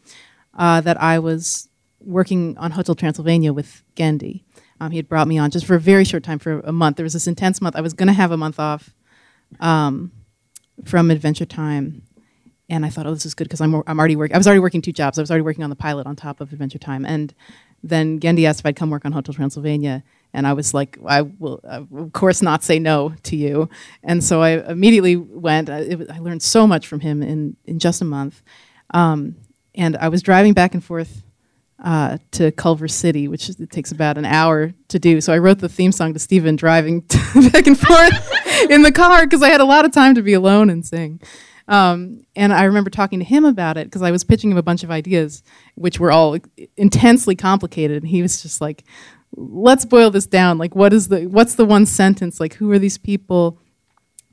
uh, 0.59 0.81
that 0.81 1.01
I 1.01 1.19
was 1.19 1.69
working 2.01 2.59
on 2.59 2.73
Hotel 2.73 2.95
Transylvania 2.95 3.53
with 3.53 3.85
Genndy. 3.95 4.43
Um, 4.81 4.91
he 4.91 4.97
had 4.97 5.09
brought 5.09 5.29
me 5.29 5.39
on 5.39 5.51
just 5.51 5.65
for 5.65 5.77
a 5.77 5.81
very 5.81 6.05
short 6.05 6.25
time, 6.25 6.41
for 6.41 6.59
a 6.61 6.73
month. 6.73 6.97
There 6.97 7.05
was 7.05 7.13
this 7.13 7.29
intense 7.29 7.61
month. 7.61 7.77
I 7.77 7.81
was 7.81 7.93
going 7.93 8.09
to 8.09 8.13
have 8.13 8.33
a 8.33 8.37
month 8.37 8.59
off 8.59 8.93
um, 9.61 10.11
from 10.85 11.11
Adventure 11.11 11.45
Time, 11.45 12.03
and 12.73 12.87
I 12.87 12.89
thought, 12.89 13.07
oh, 13.07 13.13
this 13.13 13.27
is 13.27 13.35
good 13.35 13.45
because 13.45 13.61
I'm, 13.61 13.75
I'm 13.87 13.99
already 13.99 14.17
working. 14.17 14.35
I 14.35 14.39
was 14.39 14.47
already 14.47 14.61
working 14.61 14.81
two 14.81 14.93
jobs. 14.93 15.19
I 15.19 15.23
was 15.23 15.31
already 15.31 15.43
working 15.43 15.63
on 15.63 15.69
the 15.69 15.77
pilot 15.77 16.07
on 16.07 16.17
top 16.17 16.41
of 16.41 16.53
Adventure 16.53 16.79
Time, 16.79 17.05
and 17.05 17.35
then 17.85 18.19
Genndy 18.19 18.47
asked 18.47 18.61
if 18.61 18.67
I'd 18.67 18.77
come 18.77 18.89
work 18.89 19.05
on 19.05 19.13
Hotel 19.13 19.35
Transylvania, 19.35 20.03
and 20.33 20.47
I 20.47 20.55
was 20.55 20.73
like, 20.73 20.99
I 21.07 21.21
will, 21.21 21.61
uh, 21.65 21.83
of 21.95 22.13
course, 22.15 22.41
not 22.41 22.65
say 22.65 22.79
no 22.79 23.15
to 23.25 23.37
you. 23.37 23.69
And 24.03 24.25
so 24.25 24.41
I 24.41 24.71
immediately 24.71 25.17
went. 25.17 25.69
I, 25.69 25.81
it, 25.81 26.11
I 26.11 26.19
learned 26.21 26.43
so 26.43 26.67
much 26.67 26.87
from 26.87 27.01
him 27.01 27.23
in 27.23 27.57
in 27.67 27.79
just 27.79 28.01
a 28.01 28.07
month, 28.07 28.43
um, 28.95 29.37
and 29.75 29.95
I 29.99 30.09
was 30.09 30.23
driving 30.23 30.55
back 30.55 30.73
and 30.73 30.83
forth 30.83 31.23
uh, 31.85 32.17
to 32.31 32.53
Culver 32.53 32.89
City, 32.89 33.29
which 33.29 33.51
is, 33.51 33.61
it 33.61 33.71
takes 33.71 33.93
about 33.93 34.17
an 34.17 34.25
hour 34.25 34.73
to 34.89 34.99
do. 34.99 35.21
So 35.21 35.35
I 35.35 35.39
wrote 35.39 35.59
the 35.59 35.69
theme 35.69 35.93
song 35.93 36.15
to 36.15 36.19
Steven 36.19 36.57
driving 36.57 37.01
back 37.53 37.67
and 37.67 37.79
forth 37.79 38.33
in 38.71 38.81
the 38.81 38.93
car 38.93 39.27
because 39.27 39.43
I 39.43 39.51
had 39.51 39.61
a 39.61 39.67
lot 39.67 39.85
of 39.85 39.93
time 39.93 40.15
to 40.15 40.23
be 40.23 40.33
alone 40.33 40.71
and 40.71 40.87
sing. 40.87 41.21
Um, 41.69 42.25
and 42.35 42.53
I 42.53 42.65
remember 42.65 42.91
talking 42.91 43.19
to 43.19 43.25
him 43.25 43.45
about 43.45 43.77
it 43.77 43.87
because 43.87 44.03
I 44.03 44.11
was 44.11 44.25
pitching 44.25 44.51
him 44.51 44.57
a 44.57 44.63
bunch 44.63 44.83
of 44.83 44.91
ideas, 44.91 45.43
which 45.75 46.01
were 46.01 46.11
all 46.11 46.37
intensely 46.77 47.37
complicated. 47.37 48.03
And 48.03 48.11
he 48.11 48.23
was 48.23 48.43
just 48.43 48.61
like, 48.61 48.85
"Let's 49.37 49.85
boil 49.85 50.11
this 50.11 50.27
down. 50.27 50.59
Like, 50.59 50.75
what 50.75 50.93
is 50.93 51.09
the 51.09 51.27
what's 51.27 51.55
the 51.55 51.65
one 51.65 51.87
sentence? 51.87 52.41
Like, 52.41 52.55
who 52.55 52.71
are 52.73 52.79
these 52.79 52.99
people? 52.99 53.59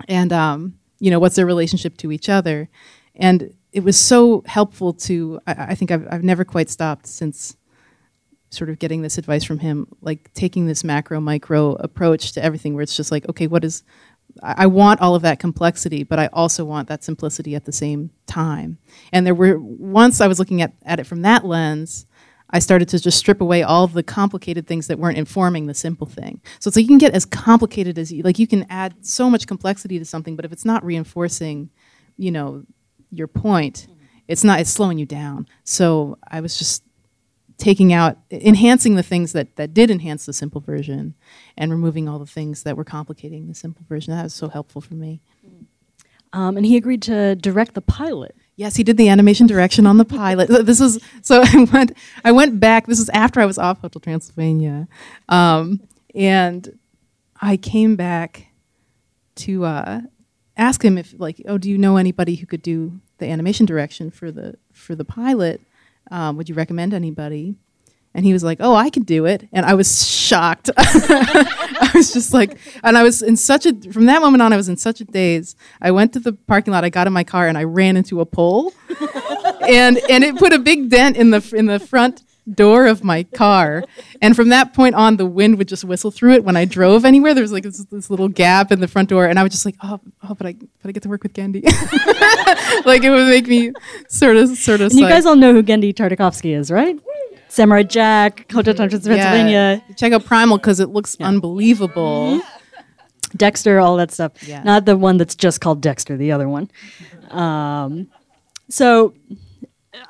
And 0.08 0.34
um, 0.34 0.80
you 1.00 1.12
know, 1.12 1.20
what's 1.20 1.36
their 1.36 1.46
relationship 1.46 1.98
to 1.98 2.12
each 2.12 2.30
other?" 2.30 2.70
And 3.16 3.54
it 3.72 3.84
was 3.84 3.98
so 3.98 4.44
helpful 4.48 4.94
to. 4.94 5.40
I, 5.46 5.54
I 5.70 5.76
think 5.76 5.92
I've 5.92 6.08
I've 6.12 6.24
never 6.24 6.44
quite 6.44 6.70
stopped 6.70 7.06
since 7.08 7.56
sort 8.52 8.70
of 8.70 8.80
getting 8.80 9.02
this 9.02 9.18
advice 9.18 9.44
from 9.44 9.60
him, 9.60 9.88
like 10.02 10.34
taking 10.34 10.66
this 10.66 10.84
macro 10.84 11.20
micro 11.20 11.74
approach 11.74 12.32
to 12.34 12.44
everything, 12.44 12.74
where 12.74 12.82
it's 12.82 12.98
just 12.98 13.12
like, 13.12 13.28
okay, 13.30 13.48
what 13.48 13.64
is 13.64 13.84
I 14.42 14.68
want 14.68 15.02
all 15.02 15.16
of 15.16 15.22
that 15.24 15.40
complexity, 15.40 16.04
but 16.04 16.20
I 16.20 16.28
also 16.32 16.64
want 16.64 16.88
that 16.88 17.04
simplicity 17.04 17.56
at 17.56 17.66
the 17.66 17.72
same 17.72 18.12
time. 18.26 18.78
And 19.12 19.26
there 19.26 19.36
were 19.36 19.60
once 19.60 20.22
I 20.22 20.28
was 20.28 20.40
looking 20.40 20.62
at, 20.62 20.74
at 20.86 21.00
it 21.00 21.06
from 21.06 21.24
that 21.24 21.46
lens, 21.46 22.06
I 22.52 22.60
started 22.60 22.90
to 22.90 23.00
just 23.00 23.18
strip 23.18 23.42
away 23.42 23.64
all 23.64 23.88
the 23.88 24.04
complicated 24.04 24.66
things 24.66 24.88
that 24.88 24.98
weren't 24.98 25.18
informing 25.18 25.68
the 25.68 25.74
simple 25.74 26.08
thing. 26.08 26.42
So 26.60 26.70
it's 26.70 26.78
like 26.78 26.84
you 26.84 26.90
can 26.90 26.98
get 26.98 27.14
as 27.14 27.26
complicated 27.26 27.98
as 28.00 28.12
you 28.12 28.24
like 28.24 28.40
you 28.40 28.48
can 28.48 28.66
add 28.70 29.06
so 29.06 29.30
much 29.30 29.48
complexity 29.48 30.00
to 30.00 30.06
something, 30.06 30.36
but 30.36 30.46
if 30.46 30.52
it's 30.52 30.66
not 30.66 30.84
reinforcing, 30.84 31.70
you 32.18 32.32
know, 32.32 32.64
your 33.12 33.28
point, 33.28 33.88
it's 34.28 34.44
not 34.44 34.60
it's 34.60 34.70
slowing 34.70 34.98
you 34.98 35.06
down. 35.06 35.48
So 35.64 36.18
I 36.28 36.42
was 36.42 36.58
just 36.58 36.84
taking 37.60 37.92
out 37.94 38.18
enhancing 38.32 38.96
the 38.96 39.04
things 39.04 39.34
that 39.34 39.56
that 39.58 39.74
did 39.74 39.92
enhance 39.92 40.26
the 40.26 40.34
simple 40.34 40.62
version 40.62 41.14
and 41.58 41.72
removing 41.72 42.08
all 42.08 42.18
the 42.18 42.26
things 42.26 42.64
that 42.64 42.76
were 42.76 42.84
complicating 42.84 43.48
the 43.48 43.54
simple 43.54 43.86
version. 43.88 44.16
That 44.16 44.24
was 44.24 44.34
so 44.34 44.48
helpful 44.48 44.82
for 44.82 44.96
me. 44.96 45.22
Um, 46.32 46.58
and 46.58 46.66
he 46.66 46.78
agreed 46.78 47.02
to 47.04 47.36
direct 47.36 47.74
the 47.74 47.82
pilot. 47.82 48.36
Yes 48.56 48.78
he 48.78 48.84
did 48.84 48.98
the 48.98 49.10
animation 49.10 49.46
direction 49.46 49.86
on 49.86 49.98
the 49.98 50.06
pilot. 50.06 50.50
This 50.66 50.80
was 50.80 51.00
so 51.22 51.44
i 51.46 51.68
went 51.72 51.96
i 52.24 52.32
went 52.32 52.60
back. 52.60 52.88
This 52.88 53.00
was 53.00 53.10
after 53.10 53.40
i 53.40 53.46
was 53.46 53.58
off 53.58 53.82
hotel 53.82 54.00
transylvania. 54.00 54.88
Um, 55.28 55.82
and 56.16 56.80
i 57.42 57.58
came 57.58 57.96
back 57.96 58.48
to 59.36 59.66
uh, 59.66 60.02
ask 60.58 60.84
him 60.84 60.98
if 60.98 61.14
like 61.18 61.42
oh 61.48 61.58
do 61.58 61.70
you 61.70 61.78
know 61.78 61.98
anybody 61.98 62.36
who 62.36 62.46
could 62.46 62.62
do 62.62 63.00
the 63.18 63.28
animation 63.28 63.66
direction 63.66 64.10
for 64.10 64.32
the 64.32 64.56
for 64.72 64.96
the 64.96 65.06
pilot 65.06 65.62
um, 66.12 66.38
would 66.38 66.50
you 66.50 66.56
recommend 66.56 66.94
anybody? 66.94 67.56
And 68.14 68.26
he 68.26 68.34
was 68.34 68.44
like 68.44 68.58
oh 68.60 68.74
i 68.74 68.90
could 68.90 69.06
do 69.06 69.26
it. 69.26 69.48
And 69.54 69.66
i 69.66 69.74
was 69.76 70.08
shocked. 70.08 70.70
I 70.78 71.92
was 71.94 72.12
just 72.12 72.34
like 72.34 72.58
and 72.84 72.98
i 72.98 73.04
was 73.04 73.22
in 73.22 73.38
such 73.38 73.66
a 73.66 73.74
from 73.92 74.06
that 74.06 74.22
moment 74.22 74.42
on 74.42 74.52
i 74.52 74.58
was 74.58 74.70
in 74.70 74.78
such 74.78 75.00
a 75.02 75.06
daze. 75.06 75.56
I 75.82 75.92
went 75.92 76.14
to 76.14 76.20
the 76.20 76.34
parking 76.34 76.74
lot 76.74 76.84
i 76.84 76.90
got 76.90 77.08
in 77.08 77.14
my 77.14 77.24
car 77.24 77.48
and 77.48 77.58
i 77.58 77.64
ran 77.64 77.98
into 77.98 78.22
a 78.22 78.26
pole. 78.26 78.74
And 79.70 80.00
and 80.10 80.24
it 80.24 80.36
put 80.38 80.52
a 80.52 80.58
big 80.58 80.90
dent 80.90 81.16
in 81.16 81.30
the 81.30 81.54
in 81.56 81.68
the 81.68 81.80
front 81.80 82.24
door 82.54 82.88
of 82.88 83.04
my 83.04 83.24
car 83.24 83.84
and 84.22 84.36
from 84.36 84.50
that 84.50 84.74
point 84.74 84.96
on 84.96 85.18
the 85.18 85.26
wind 85.26 85.58
would 85.58 85.68
just 85.68 85.84
whistle 85.84 86.10
through 86.10 86.34
it 86.34 86.44
when 86.44 86.58
i 86.58 86.66
drove 86.66 87.06
anywhere 87.06 87.34
there 87.36 87.44
was 87.44 87.52
like 87.52 87.64
this, 87.64 87.78
this 87.86 88.10
little 88.10 88.28
gap 88.28 88.72
in 88.72 88.80
the 88.80 88.88
front 88.88 89.08
door 89.10 89.26
and 89.28 89.38
i 89.38 89.44
was 89.44 89.52
just 89.52 89.66
like 89.66 89.76
oh, 89.84 90.00
oh 90.24 90.34
but 90.34 90.48
i 90.48 90.54
but 90.54 90.90
i 90.90 90.92
get 90.92 91.04
to 91.04 91.10
work 91.10 91.22
with 91.22 91.34
Genndy. 91.34 91.64
like 92.86 93.04
it 93.04 93.10
would 93.12 93.28
make 93.28 93.48
me 93.48 93.72
sort 94.08 94.36
of 94.36 94.50
sort 94.58 94.82
of 94.82 94.90
and 94.92 95.00
you 95.00 95.08
guys 95.08 95.26
all 95.28 95.36
know 95.36 95.54
who 95.54 95.62
Genndy 95.62 95.94
Tartakovsky 95.94 96.56
is 96.58 96.72
right 96.72 96.98
samurai 97.50 97.84
jack 97.84 98.52
hotel 98.52 98.74
transylvania 98.74 99.84
Yeah. 99.88 99.96
check 99.96 100.12
out 100.14 100.26
primal 100.26 100.58
because 100.58 100.80
it 100.80 100.90
looks 100.90 101.16
unbelievable 101.20 102.42
Dexter, 103.36 103.80
all 103.80 103.96
that 103.98 104.12
stuff. 104.12 104.32
Yeah. 104.42 104.64
Not 104.64 104.86
the 104.86 104.98
one 104.98 105.18
that's 105.18 105.36
just 105.36 105.62
called 105.62 105.82
Dexter, 105.82 106.18
the 106.18 106.32
other 106.32 106.50
one. 106.50 106.68
Um, 107.30 108.08
so 108.70 109.14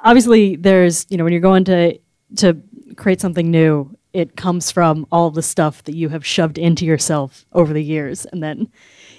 obviously, 0.03 0.55
there's 0.55 1.05
you 1.09 1.17
know 1.17 1.25
when 1.25 1.33
you're 1.33 1.41
going 1.41 1.65
to 1.65 1.99
to 2.37 2.57
create 2.95 3.21
something 3.21 3.49
new, 3.49 3.95
it 4.13 4.35
comes 4.35 4.71
from 4.71 5.05
all 5.11 5.29
the 5.29 5.41
stuff 5.41 5.83
that 5.83 5.95
you 5.95 6.09
have 6.09 6.25
shoved 6.25 6.57
into 6.57 6.85
yourself 6.85 7.45
over 7.53 7.73
the 7.73 7.83
years, 7.83 8.25
and 8.25 8.41
then 8.41 8.69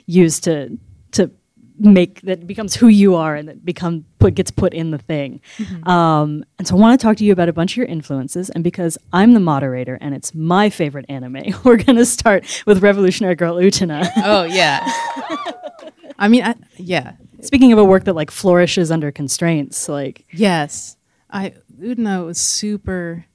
used 0.06 0.44
to 0.44 0.78
to 1.12 1.30
make 1.78 2.20
that 2.22 2.46
becomes 2.46 2.74
who 2.74 2.88
you 2.88 3.14
are 3.14 3.34
and 3.34 3.48
that 3.48 3.64
become 3.64 4.04
put 4.18 4.34
gets 4.34 4.50
put 4.50 4.74
in 4.74 4.90
the 4.90 4.98
thing. 4.98 5.40
Um, 5.84 6.44
and 6.58 6.68
so 6.68 6.76
I 6.76 6.78
want 6.78 7.00
to 7.00 7.02
talk 7.02 7.16
to 7.18 7.24
you 7.24 7.32
about 7.32 7.48
a 7.48 7.54
bunch 7.54 7.72
of 7.72 7.76
your 7.78 7.86
influences. 7.86 8.50
And 8.50 8.62
because 8.62 8.98
I'm 9.14 9.32
the 9.32 9.40
moderator 9.40 9.96
and 10.00 10.14
it's 10.14 10.34
my 10.34 10.68
favorite 10.68 11.06
anime, 11.08 11.42
we're 11.64 11.82
gonna 11.82 12.04
start 12.04 12.62
with 12.66 12.82
Revolutionary 12.82 13.34
Girl 13.34 13.56
Utena. 13.56 14.10
Oh 14.18 14.44
yeah. 14.44 14.80
I 16.18 16.28
mean, 16.28 16.44
I, 16.44 16.54
yeah, 16.76 17.14
Speaking 17.42 17.72
of 17.72 17.78
a 17.78 17.84
work 17.84 18.04
that 18.04 18.14
like 18.14 18.30
flourishes 18.30 18.90
under 18.90 19.10
constraints, 19.10 19.88
like 19.88 20.26
yes. 20.32 20.96
I 21.32 21.54
Utena 21.78 22.24
was 22.24 22.38
super 22.38 23.26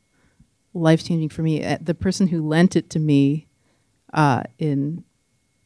life 0.73 1.03
changing 1.03 1.29
for 1.29 1.41
me. 1.41 1.63
Uh, 1.63 1.77
The 1.81 1.95
person 1.95 2.27
who 2.27 2.47
lent 2.47 2.75
it 2.75 2.89
to 2.91 2.99
me 2.99 3.47
uh, 4.13 4.43
in 4.59 5.03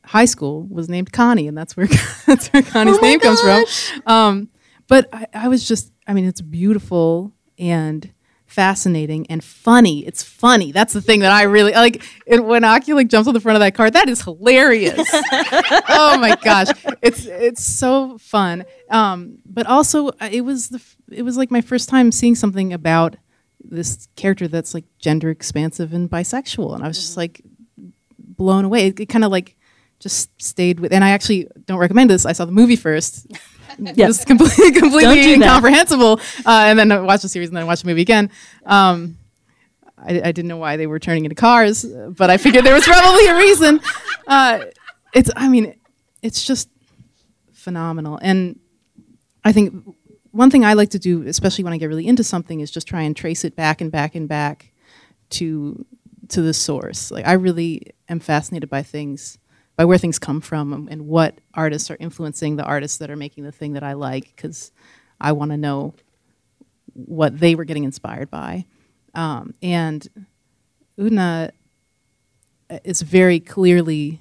high 0.06 0.26
school 0.26 0.66
was 0.70 0.90
named 0.90 1.12
Connie, 1.12 1.48
and 1.48 1.58
that's 1.58 1.76
where 1.78 1.88
that's 2.26 2.48
where 2.50 2.64
Connie's 2.64 3.02
name 3.02 3.20
comes 3.20 3.42
from. 3.42 3.64
Um, 4.06 4.50
but 4.88 5.08
I, 5.14 5.28
I 5.34 5.48
was 5.48 5.68
just, 5.68 5.92
I 6.08 6.14
mean, 6.14 6.26
it's 6.26 6.42
beautiful 6.42 7.32
and 7.58 8.12
fascinating 8.50 9.28
and 9.28 9.44
funny. 9.44 10.06
It's 10.06 10.24
funny. 10.24 10.72
That's 10.72 10.94
the 10.94 11.02
thing 11.02 11.20
that 11.20 11.32
I 11.32 11.44
really 11.44 11.72
like. 11.72 12.04
It, 12.26 12.44
when 12.44 12.64
Oculic 12.64 13.08
jumps 13.08 13.28
on 13.28 13.34
the 13.34 13.40
front 13.40 13.56
of 13.56 13.60
that 13.62 13.76
car, 13.76 13.90
that 13.90 14.10
is 14.10 14.22
hilarious. 14.22 15.08
oh 15.14 16.18
my 16.20 16.36
gosh, 16.44 16.68
it's 17.02 17.26
it's 17.26 17.64
so 17.64 18.18
fun. 18.18 18.66
Um, 18.90 19.38
but 19.46 19.68
also, 19.68 20.10
uh, 20.10 20.30
it 20.32 20.42
was 20.42 20.70
the 20.70 20.82
it 21.12 21.24
was 21.24 21.38
like 21.38 21.52
my 21.52 21.62
first 21.62 21.90
time 21.90 22.12
seeing 22.12 22.36
something 22.36 22.74
about 22.74 23.16
this 23.64 24.08
character 24.16 24.48
that's 24.48 24.74
like 24.74 24.86
gender 24.98 25.30
expansive 25.30 25.94
and 25.94 26.10
bisexual, 26.10 26.74
and 26.74 26.84
I 26.84 26.88
was 26.88 26.98
just 26.98 27.18
like 27.18 27.42
blown 28.18 28.66
away. 28.66 28.88
It, 28.88 29.10
kind 29.10 29.24
of 29.24 29.32
like 29.32 29.56
just 30.00 30.30
stayed 30.42 30.80
with. 30.80 30.92
And 30.92 31.04
I 31.04 31.12
actually 31.12 31.48
don't 31.66 31.80
recommend 31.80 32.10
this. 32.10 32.26
I 32.26 32.32
saw 32.32 32.46
the 32.46 32.52
movie 32.52 32.76
first. 32.76 33.28
Just 33.96 34.28
completely, 34.28 34.72
completely 34.72 35.22
do 35.22 35.34
incomprehensible. 35.34 36.20
Uh, 36.46 36.66
and 36.68 36.80
then 36.80 36.92
I 36.92 37.00
watched 37.00 37.24
the 37.24 37.30
series 37.30 37.50
and 37.50 37.58
then 37.58 37.64
I 37.64 37.66
watched 37.66 37.84
the 37.84 37.90
movie 37.90 38.02
again. 38.02 38.32
Um, 38.66 39.18
I, 39.98 40.22
I 40.22 40.32
didn't 40.32 40.48
know 40.48 40.58
why 40.58 40.78
they 40.78 40.88
were 40.88 41.00
turning 41.00 41.26
into 41.26 41.36
cars, 41.36 41.86
but 41.86 42.30
I 42.30 42.38
figured 42.38 42.64
there 42.66 42.74
was 42.74 42.86
probably 42.86 43.28
a 43.28 43.36
reason. 43.38 43.82
Uh, 44.28 44.66
it's, 45.12 45.32
I 45.36 45.48
mean, 45.50 45.74
it's 46.22 46.44
just 46.44 46.70
phenomenal. 47.52 48.20
And 48.22 48.60
I 49.44 49.52
think 49.52 49.74
one 50.32 50.52
thing 50.52 50.64
I 50.64 50.74
like 50.74 50.90
to 50.92 51.00
do, 51.00 51.24
especially 51.28 51.64
when 51.64 51.74
I 51.74 51.78
get 51.78 51.88
really 51.88 52.08
into 52.08 52.24
something, 52.24 52.60
is 52.60 52.70
just 52.70 52.88
try 52.88 53.02
and 53.02 53.16
trace 53.16 53.44
it 53.44 53.56
back 53.56 53.82
and 53.82 53.92
back 53.92 54.14
and 54.14 54.28
back 54.30 54.72
to 55.32 55.84
to 56.30 56.42
the 56.42 56.54
source. 56.54 57.10
Like 57.10 57.26
I 57.26 57.34
really 57.34 57.88
am 58.08 58.20
fascinated 58.20 58.70
by 58.70 58.84
things, 58.84 59.40
by 59.80 59.86
where 59.86 59.98
things 59.98 60.20
come 60.20 60.42
from, 60.42 60.90
and, 60.92 61.08
what 61.08 61.36
artists 61.54 61.90
are 61.90 61.96
influencing 62.02 62.58
the 62.58 62.66
artists 62.66 62.98
that 62.98 63.10
are 63.10 63.16
making 63.16 63.46
the 63.46 63.52
thing 63.54 63.72
that 63.72 63.82
I 63.82 63.94
like, 63.94 64.26
because 64.36 64.74
I 65.22 65.32
want 65.32 65.52
to 65.52 65.58
know 65.58 65.94
what 66.96 67.40
they 67.40 67.56
were 67.56 67.64
getting 67.64 67.86
inspired 67.86 68.30
by. 68.30 68.66
Um, 69.16 69.54
and 69.62 70.06
Utena 71.00 71.52
is 72.84 73.02
very 73.04 73.40
clearly 73.40 74.20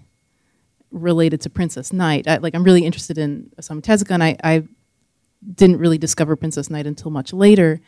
related 0.92 1.40
to 1.40 1.50
Princess 1.50 1.92
Knight. 1.92 2.28
I, 2.28 2.36
like 2.36 2.54
I'm 2.54 2.62
really 2.62 2.84
interested 2.84 3.18
in 3.18 3.50
Osamu 3.60 3.82
Tezuka, 3.82 4.12
and 4.12 4.22
I, 4.22 4.36
I 4.44 4.62
didn't 5.56 5.78
really 5.78 5.98
discover 5.98 6.36
Princess 6.36 6.70
Knight 6.70 6.86
until 6.86 7.10
much 7.10 7.32
later. 7.32 7.80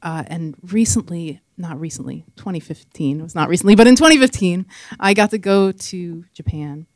Uh, 0.00 0.24
and 0.28 0.54
recently, 0.62 1.42
not 1.58 1.78
recently, 1.78 2.24
2015, 2.36 3.20
it 3.20 3.22
was 3.22 3.34
not 3.34 3.50
recently, 3.50 3.74
but 3.74 3.86
in 3.86 3.96
2015, 3.96 4.64
I 4.98 5.12
got 5.12 5.28
to 5.32 5.38
go 5.38 5.72
to 5.72 6.24
Japan. 6.32 6.86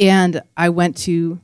And 0.00 0.42
I 0.56 0.70
went 0.70 0.96
to 0.98 1.40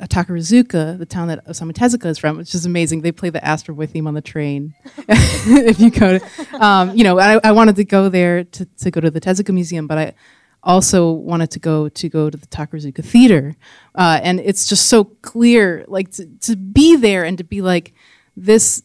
Takarazuka, 0.00 0.96
the 0.96 1.06
town 1.06 1.28
that 1.28 1.44
Osamu 1.46 1.72
Tezuka 1.72 2.06
is 2.06 2.18
from, 2.18 2.36
which 2.36 2.54
is 2.54 2.64
amazing. 2.64 3.00
They 3.00 3.10
play 3.10 3.30
the 3.30 3.44
Astro 3.44 3.74
Boy 3.74 3.86
theme 3.86 4.06
on 4.06 4.14
the 4.14 4.20
train. 4.20 4.74
if 5.08 5.80
you 5.80 5.90
go 5.90 6.18
to, 6.18 6.64
um, 6.64 6.96
you 6.96 7.02
know, 7.02 7.18
I, 7.18 7.40
I 7.42 7.52
wanted 7.52 7.76
to 7.76 7.84
go 7.84 8.08
there 8.08 8.44
to, 8.44 8.64
to 8.64 8.90
go 8.90 9.00
to 9.00 9.10
the 9.10 9.20
Tezuka 9.20 9.52
Museum, 9.52 9.88
but 9.88 9.98
I 9.98 10.14
also 10.62 11.10
wanted 11.10 11.50
to 11.50 11.58
go 11.58 11.88
to 11.88 12.08
go 12.08 12.30
to 12.30 12.36
the 12.36 12.46
Takarazuka 12.46 13.04
Theater. 13.04 13.56
Uh, 13.94 14.20
and 14.22 14.38
it's 14.38 14.68
just 14.68 14.86
so 14.86 15.04
clear, 15.04 15.84
like 15.88 16.12
to, 16.12 16.26
to 16.42 16.54
be 16.54 16.94
there 16.94 17.24
and 17.24 17.36
to 17.38 17.44
be 17.44 17.60
like, 17.60 17.92
this, 18.36 18.84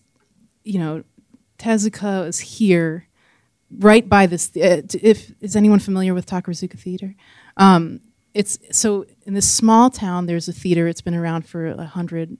you 0.63 0.79
know, 0.79 1.03
Tezuka 1.59 2.27
is 2.27 2.39
here 2.39 3.07
right 3.79 4.07
by 4.07 4.25
this. 4.25 4.49
Uh, 4.57 4.81
t- 4.87 4.99
if 5.01 5.31
is 5.41 5.55
anyone 5.55 5.79
familiar 5.79 6.15
with 6.15 6.25
Takarazuka 6.25 6.79
Theater? 6.79 7.15
Um, 7.55 8.01
it's 8.33 8.59
so 8.71 9.05
in 9.25 9.33
this 9.33 9.49
small 9.49 9.89
town. 9.89 10.25
There's 10.25 10.47
a 10.47 10.53
theater. 10.53 10.87
It's 10.87 11.01
been 11.01 11.15
around 11.15 11.47
for 11.47 11.67
a 11.67 11.85
hundred 11.85 12.37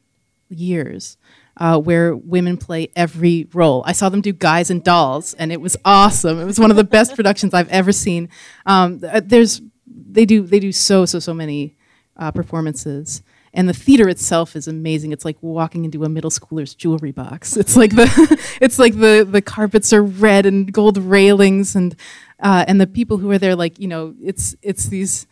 years, 0.49 1.17
uh, 1.57 1.79
where 1.79 2.15
women 2.15 2.57
play 2.57 2.89
every 2.95 3.47
role. 3.53 3.83
I 3.85 3.91
saw 3.91 4.09
them 4.09 4.21
do 4.21 4.33
Guys 4.33 4.69
and 4.69 4.83
Dolls, 4.83 5.33
and 5.35 5.51
it 5.51 5.61
was 5.61 5.77
awesome. 5.85 6.39
It 6.39 6.45
was 6.45 6.59
one 6.59 6.71
of 6.71 6.77
the 6.77 6.83
best 6.83 7.15
productions 7.15 7.53
I've 7.53 7.69
ever 7.69 7.91
seen. 7.91 8.29
Um, 8.65 9.01
uh, 9.07 9.21
there's 9.23 9.61
they 9.87 10.25
do 10.25 10.43
they 10.43 10.59
do 10.59 10.71
so 10.71 11.05
so 11.05 11.19
so 11.19 11.33
many 11.33 11.75
uh, 12.17 12.31
performances. 12.31 13.21
And 13.55 13.69
the 13.69 13.73
theater 13.73 14.09
itself 14.09 14.55
is 14.55 14.67
amazing. 14.67 15.11
It's 15.11 15.25
like 15.25 15.37
walking 15.41 15.85
into 15.85 16.03
a 16.03 16.09
middle 16.09 16.31
schooler's 16.31 16.73
jewelry 16.73 17.11
box. 17.11 17.55
It's 17.63 17.77
like 17.77 17.95
the, 17.95 18.07
it's 18.61 18.79
like 18.79 18.95
the 18.95 19.27
the 19.29 19.43
carpets 19.43 19.93
are 19.93 20.01
red 20.03 20.47
and 20.47 20.73
gold 20.73 20.97
railings, 20.97 21.75
and 21.75 21.95
uh, 22.39 22.65
and 22.67 22.81
the 22.81 22.87
people 22.87 23.17
who 23.17 23.29
are 23.29 23.37
there, 23.37 23.55
like 23.55 23.79
you 23.79 23.87
know, 23.87 24.15
it's 24.19 24.55
it's 24.63 24.87
these 24.87 25.27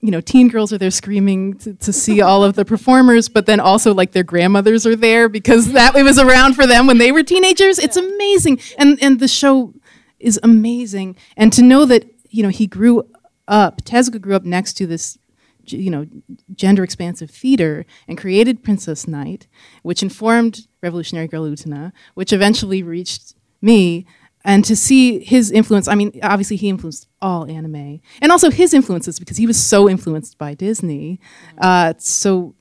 you 0.00 0.12
know, 0.12 0.20
teen 0.20 0.48
girls 0.48 0.72
are 0.72 0.78
there 0.78 0.92
screaming 0.92 1.54
to, 1.58 1.74
to 1.74 1.92
see 1.92 2.20
all 2.20 2.44
of 2.44 2.54
the 2.54 2.64
performers, 2.64 3.28
but 3.28 3.46
then 3.46 3.58
also 3.58 3.92
like 3.92 4.12
their 4.12 4.22
grandmothers 4.22 4.86
are 4.86 4.94
there 4.94 5.28
because 5.28 5.72
that 5.72 5.96
it 5.96 6.04
was 6.04 6.18
around 6.18 6.54
for 6.54 6.66
them 6.66 6.86
when 6.86 6.98
they 6.98 7.10
were 7.10 7.22
teenagers. 7.22 7.78
It's 7.78 7.96
amazing, 7.96 8.60
and 8.78 9.02
and 9.02 9.18
the 9.18 9.28
show 9.28 9.74
is 10.20 10.38
amazing. 10.42 11.16
And 11.36 11.52
to 11.52 11.62
know 11.62 11.84
that 11.86 12.04
you 12.30 12.44
know 12.44 12.48
he 12.48 12.66
grew 12.66 13.08
up, 13.48 13.82
Tezuka 13.82 14.20
grew 14.20 14.36
up 14.36 14.44
next 14.44 14.74
to 14.74 14.86
this, 14.86 15.18
you 15.64 15.90
know, 15.90 16.06
gender 16.54 16.84
expansive 16.84 17.30
theater 17.30 17.84
and 18.06 18.16
created 18.16 18.62
Princess 18.62 19.08
Knight, 19.08 19.48
which 19.82 20.02
informed 20.02 20.68
Revolutionary 20.80 21.26
Girl 21.26 21.44
Utena, 21.44 21.92
which 22.14 22.32
eventually 22.32 22.84
reached 22.84 23.34
me 23.60 24.06
and 24.44 24.64
to 24.64 24.76
see 24.76 25.18
his 25.20 25.50
influence 25.50 25.88
i 25.88 25.94
mean 25.94 26.18
obviously 26.22 26.56
he 26.56 26.68
influenced 26.68 27.06
all 27.20 27.48
anime 27.50 28.00
and 28.20 28.32
also 28.32 28.50
his 28.50 28.72
influences 28.72 29.18
because 29.18 29.36
he 29.36 29.46
was 29.46 29.60
so 29.62 29.88
influenced 29.88 30.38
by 30.38 30.54
disney 30.54 31.20
uh, 31.58 31.92
so 31.98 32.54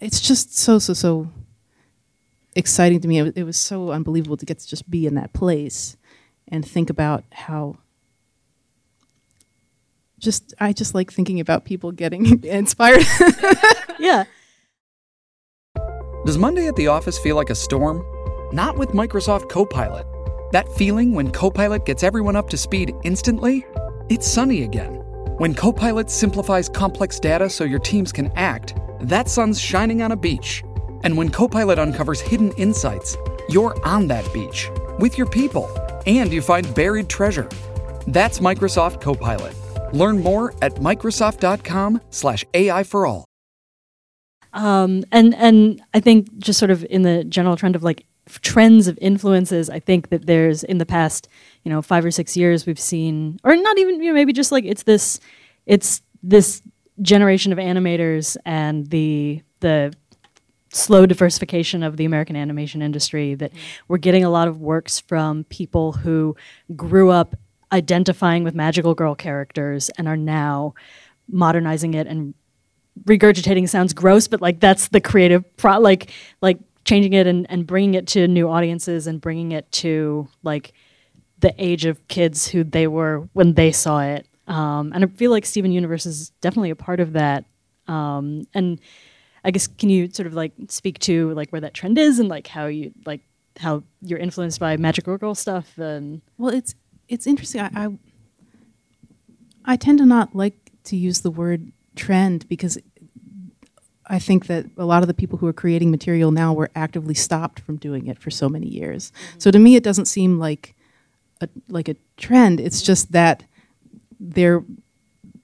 it's 0.00 0.20
just 0.20 0.56
so 0.56 0.78
so 0.78 0.92
so 0.92 1.28
exciting 2.56 3.00
to 3.00 3.08
me 3.08 3.18
it 3.18 3.22
was, 3.22 3.32
it 3.34 3.44
was 3.44 3.58
so 3.58 3.90
unbelievable 3.90 4.36
to 4.36 4.46
get 4.46 4.58
to 4.58 4.68
just 4.68 4.90
be 4.90 5.06
in 5.06 5.14
that 5.14 5.32
place 5.32 5.96
and 6.48 6.66
think 6.66 6.90
about 6.90 7.24
how 7.32 7.76
just 10.18 10.52
i 10.60 10.72
just 10.72 10.94
like 10.94 11.12
thinking 11.12 11.38
about 11.38 11.64
people 11.64 11.92
getting 11.92 12.42
inspired 12.44 13.04
yeah. 13.98 14.24
Does 16.26 16.36
Monday 16.36 16.66
at 16.66 16.76
the 16.76 16.86
office 16.86 17.18
feel 17.18 17.34
like 17.34 17.48
a 17.48 17.54
storm? 17.54 18.04
Not 18.52 18.76
with 18.76 18.90
Microsoft 18.90 19.48
Copilot. 19.48 20.06
That 20.52 20.68
feeling 20.72 21.14
when 21.14 21.30
Copilot 21.30 21.86
gets 21.86 22.02
everyone 22.02 22.34
up 22.34 22.48
to 22.50 22.56
speed 22.56 22.92
instantly? 23.04 23.64
It's 24.08 24.26
sunny 24.26 24.64
again. 24.64 24.94
When 25.38 25.54
Copilot 25.54 26.10
simplifies 26.10 26.68
complex 26.68 27.20
data 27.20 27.48
so 27.48 27.64
your 27.64 27.78
teams 27.78 28.10
can 28.12 28.32
act, 28.34 28.74
that 29.00 29.28
sun's 29.28 29.60
shining 29.60 30.02
on 30.02 30.12
a 30.12 30.16
beach. 30.16 30.64
And 31.04 31.16
when 31.16 31.28
Copilot 31.30 31.78
uncovers 31.78 32.20
hidden 32.20 32.50
insights, 32.52 33.16
you're 33.48 33.76
on 33.86 34.08
that 34.08 34.30
beach 34.32 34.68
with 34.98 35.16
your 35.16 35.28
people 35.28 35.68
and 36.06 36.32
you 36.32 36.42
find 36.42 36.74
buried 36.74 37.08
treasure. 37.08 37.48
That's 38.08 38.40
Microsoft 38.40 39.00
Copilot. 39.00 39.54
Learn 39.94 40.18
more 40.20 40.52
at 40.62 40.74
Microsoft.com/slash 40.74 42.44
AI 42.54 42.82
for 42.82 43.06
all. 43.06 43.24
Um, 44.52 45.04
and 45.12 45.34
and 45.36 45.80
I 45.94 46.00
think 46.00 46.38
just 46.38 46.58
sort 46.58 46.72
of 46.72 46.84
in 46.90 47.02
the 47.02 47.22
general 47.24 47.56
trend 47.56 47.76
of 47.76 47.84
like 47.84 48.04
trends 48.42 48.86
of 48.88 48.98
influences, 49.00 49.70
I 49.70 49.80
think 49.80 50.10
that 50.10 50.26
there's 50.26 50.62
in 50.62 50.78
the 50.78 50.86
past, 50.86 51.28
you 51.64 51.70
know, 51.70 51.82
five 51.82 52.04
or 52.04 52.10
six 52.10 52.36
years 52.36 52.66
we've 52.66 52.78
seen, 52.78 53.40
or 53.44 53.56
not 53.56 53.78
even, 53.78 54.02
you 54.02 54.10
know, 54.10 54.14
maybe 54.14 54.32
just 54.32 54.52
like 54.52 54.64
it's 54.64 54.82
this, 54.84 55.20
it's 55.66 56.02
this 56.22 56.62
generation 57.02 57.52
of 57.52 57.58
animators 57.58 58.36
and 58.44 58.86
the 58.88 59.42
the 59.60 59.92
slow 60.72 61.04
diversification 61.04 61.82
of 61.82 61.96
the 61.96 62.04
American 62.04 62.36
animation 62.36 62.80
industry 62.80 63.34
that 63.34 63.50
mm-hmm. 63.50 63.84
we're 63.88 63.98
getting 63.98 64.24
a 64.24 64.30
lot 64.30 64.48
of 64.48 64.60
works 64.60 65.00
from 65.00 65.44
people 65.44 65.92
who 65.92 66.36
grew 66.76 67.10
up 67.10 67.34
identifying 67.72 68.44
with 68.44 68.54
magical 68.54 68.94
girl 68.94 69.14
characters 69.14 69.90
and 69.98 70.08
are 70.08 70.16
now 70.16 70.74
modernizing 71.28 71.94
it 71.94 72.06
and 72.06 72.34
regurgitating 73.04 73.68
sounds 73.68 73.92
gross, 73.92 74.28
but 74.28 74.40
like 74.40 74.60
that's 74.60 74.88
the 74.88 75.00
creative 75.00 75.44
pro 75.56 75.78
like 75.78 76.10
like 76.40 76.58
changing 76.84 77.12
it 77.12 77.26
and, 77.26 77.46
and 77.50 77.66
bringing 77.66 77.94
it 77.94 78.06
to 78.08 78.26
new 78.26 78.48
audiences 78.48 79.06
and 79.06 79.20
bringing 79.20 79.52
it 79.52 79.70
to 79.72 80.28
like 80.42 80.72
the 81.38 81.54
age 81.58 81.84
of 81.84 82.06
kids 82.08 82.48
who 82.48 82.64
they 82.64 82.86
were 82.86 83.28
when 83.32 83.54
they 83.54 83.72
saw 83.72 84.00
it. 84.00 84.26
Um, 84.46 84.92
and 84.94 85.04
I 85.04 85.06
feel 85.08 85.30
like 85.30 85.46
Steven 85.46 85.72
Universe 85.72 86.06
is 86.06 86.30
definitely 86.40 86.70
a 86.70 86.76
part 86.76 87.00
of 87.00 87.12
that. 87.12 87.44
Um, 87.86 88.46
and 88.54 88.80
I 89.44 89.50
guess 89.50 89.66
can 89.66 89.90
you 89.90 90.10
sort 90.10 90.26
of 90.26 90.34
like 90.34 90.52
speak 90.68 90.98
to 91.00 91.32
like 91.34 91.50
where 91.50 91.60
that 91.60 91.74
trend 91.74 91.98
is 91.98 92.18
and 92.18 92.28
like 92.28 92.46
how 92.46 92.66
you 92.66 92.92
like 93.06 93.22
how 93.58 93.82
you're 94.02 94.18
influenced 94.18 94.60
by 94.60 94.76
magical 94.76 95.16
girl 95.16 95.34
stuff 95.34 95.76
and 95.78 96.20
Well, 96.38 96.54
it's 96.54 96.74
it's 97.08 97.26
interesting. 97.26 97.60
I, 97.60 97.70
I 97.74 97.88
I 99.64 99.76
tend 99.76 99.98
to 99.98 100.06
not 100.06 100.34
like 100.34 100.72
to 100.84 100.96
use 100.96 101.20
the 101.20 101.30
word 101.30 101.72
trend 101.96 102.48
because 102.48 102.78
I 104.10 104.18
think 104.18 104.46
that 104.48 104.66
a 104.76 104.84
lot 104.84 105.02
of 105.02 105.06
the 105.06 105.14
people 105.14 105.38
who 105.38 105.46
are 105.46 105.52
creating 105.52 105.90
material 105.92 106.32
now 106.32 106.52
were 106.52 106.70
actively 106.74 107.14
stopped 107.14 107.60
from 107.60 107.76
doing 107.76 108.08
it 108.08 108.18
for 108.18 108.30
so 108.30 108.48
many 108.48 108.66
years. 108.66 109.12
So 109.38 109.52
to 109.52 109.58
me, 109.58 109.76
it 109.76 109.84
doesn't 109.84 110.06
seem 110.06 110.38
like 110.38 110.74
a 111.40 111.48
like 111.68 111.88
a 111.88 111.94
trend. 112.16 112.60
It's 112.60 112.82
just 112.82 113.12
that 113.12 113.44
there 114.18 114.64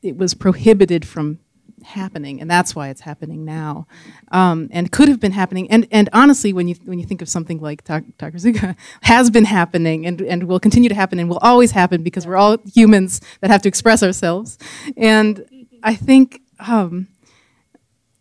it 0.02 0.16
was 0.16 0.35
prohibited 0.35 1.07
from 1.07 1.38
happening, 1.85 2.40
and 2.40 2.50
that's 2.50 2.74
why 2.74 2.88
it's 2.88 3.02
happening 3.02 3.44
now, 3.44 3.87
um, 4.33 4.68
and 4.72 4.90
could 4.90 5.09
have 5.09 5.20
been 5.20 5.33
happening. 5.33 5.70
And 5.70 5.87
and 5.92 6.09
honestly, 6.12 6.52
when 6.52 6.66
you 6.66 6.74
when 6.85 6.98
you 6.98 7.07
think 7.07 7.22
of 7.22 7.29
something 7.29 7.61
like 7.61 7.83
Ta- 7.83 8.00
Takazuka, 8.18 8.76
has 9.02 9.31
been 9.31 9.44
happening 9.44 10.05
and 10.07 10.20
and 10.22 10.44
will 10.44 10.61
continue 10.61 10.88
to 10.88 10.94
happen 10.94 11.20
and 11.20 11.29
will 11.29 11.38
always 11.38 11.70
happen 11.70 12.02
because 12.02 12.26
we're 12.26 12.37
all 12.37 12.59
humans 12.74 13.20
that 13.40 13.50
have 13.50 13.62
to 13.62 13.68
express 13.68 14.02
ourselves. 14.02 14.59
And 14.96 15.44
I 15.85 15.94
think 15.94 16.40
um, 16.59 17.07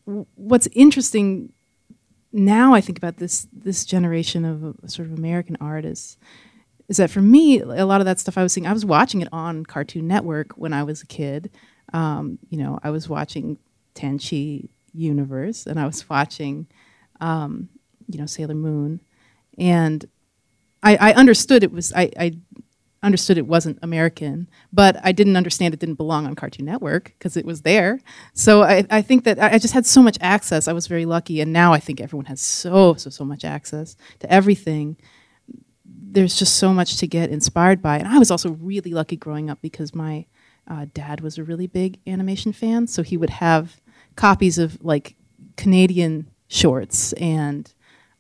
what's 0.06 0.68
interesting 0.74 1.52
now, 2.32 2.74
I 2.74 2.82
think 2.82 2.98
about 2.98 3.18
this 3.18 3.48
this 3.54 3.86
generation 3.86 4.44
of 4.44 4.66
uh, 4.66 4.88
sort 4.88 5.08
of 5.08 5.18
American 5.18 5.58
artists 5.62 6.18
is 6.88 6.98
that 6.98 7.10
for 7.10 7.22
me, 7.22 7.60
a 7.62 7.86
lot 7.86 8.02
of 8.02 8.06
that 8.06 8.20
stuff 8.20 8.38
I 8.38 8.44
was 8.44 8.54
seeing, 8.54 8.68
I 8.68 8.74
was 8.74 8.86
watching 8.86 9.22
it 9.22 9.30
on 9.32 9.66
Cartoon 9.66 10.08
Network 10.08 10.52
when 10.54 10.74
I 10.74 10.84
was 10.84 11.02
a 11.02 11.08
kid. 11.08 11.50
Um, 11.94 12.38
you 12.50 12.58
know, 12.58 12.78
I 12.84 12.92
was 12.92 13.10
watching 13.10 13.58
Tenchi 13.96 14.70
Universe, 14.94 15.66
and 15.66 15.80
I 15.80 15.86
was 15.86 16.08
watching, 16.10 16.68
um, 17.22 17.70
you 18.08 18.20
know, 18.20 18.26
Sailor 18.26 18.54
Moon, 18.54 19.00
and 19.58 20.06
I, 20.84 20.96
I 20.98 21.14
understood 21.14 21.64
it 21.64 21.72
was 21.72 21.94
I, 21.94 22.12
I 22.20 22.38
understood 23.06 23.38
it 23.38 23.48
wasn't 23.48 23.80
American, 23.82 24.50
but 24.74 24.98
I 25.04 25.12
didn't 25.12 25.38
understand 25.38 25.74
it 25.74 25.80
didn't 25.80 25.96
belong 25.96 26.26
on 26.26 26.36
Cartoon 26.36 26.66
Network 26.66 27.14
because 27.18 27.38
it 27.38 27.46
was 27.46 27.62
there. 27.62 28.00
So 28.34 28.64
I, 28.64 28.86
I 28.90 29.02
think 29.02 29.24
that 29.24 29.42
I 29.42 29.58
just 29.58 29.74
had 29.74 29.86
so 29.86 30.02
much 30.02 30.18
access. 30.22 30.68
I 30.68 30.74
was 30.74 30.88
very 30.88 31.06
lucky, 31.06 31.40
and 31.42 31.54
now 31.54 31.74
I 31.74 31.80
think 31.80 32.02
everyone 32.02 32.26
has 32.26 32.42
so 32.42 32.96
so 32.96 33.10
so 33.10 33.24
much 33.24 33.46
access 33.46 33.96
to 34.20 34.32
everything 34.32 34.98
there's 35.86 36.38
just 36.38 36.56
so 36.56 36.74
much 36.74 36.98
to 36.98 37.08
get 37.08 37.30
inspired 37.30 37.82
by. 37.82 37.98
And 38.00 38.08
I 38.08 38.18
was 38.18 38.32
also 38.32 38.52
really 38.52 38.92
lucky 38.92 39.18
growing 39.18 39.50
up 39.50 39.62
because 39.62 39.94
my 39.94 40.26
uh, 40.68 40.86
dad 40.94 41.22
was 41.22 41.38
a 41.38 41.44
really 41.44 41.68
big 41.68 42.00
animation 42.08 42.54
fan. 42.54 42.88
So 42.88 43.04
he 43.04 43.18
would 43.18 43.30
have 43.30 43.82
copies 44.16 44.58
of 44.58 44.82
like 44.84 45.16
Canadian 45.58 46.32
shorts. 46.48 47.14
And 47.14 47.72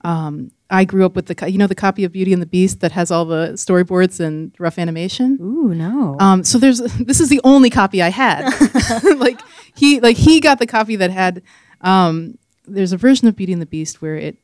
um, 0.01 0.51
I 0.69 0.84
grew 0.84 1.06
up 1.06 1.15
with 1.15 1.28
the, 1.28 1.51
you 1.51 1.58
know, 1.58 1.67
the 1.67 1.75
copy 1.75 2.04
of 2.04 2.12
Beauty 2.12 2.34
and 2.34 2.41
the 2.41 2.47
Beast 2.47 2.80
that 2.80 2.91
has 2.93 3.12
all 3.12 3.25
the 3.25 3.54
storyboards 3.54 4.19
and 4.19 4.51
rough 4.58 4.80
animation. 4.80 5.38
ooh 5.39 5.75
no 5.75 6.15
Um, 6.19 6.43
so 6.43 6.58
there's 6.58 6.80
this 6.99 7.19
is 7.19 7.30
the 7.30 7.41
only 7.43 7.69
copy 7.69 8.01
I 8.01 8.10
had. 8.10 8.49
like 9.17 9.39
he 9.75 9.99
like 9.99 10.17
he 10.17 10.39
got 10.39 10.60
the 10.60 10.67
copy 10.67 10.95
that 10.95 11.12
had 11.12 11.43
um, 11.82 12.38
there's 12.65 12.91
a 12.91 12.97
version 12.97 13.28
of 13.28 13.36
Beauty 13.36 13.54
and 13.54 13.62
the 13.62 13.67
Beast 13.67 14.01
where 14.01 14.15
it 14.15 14.38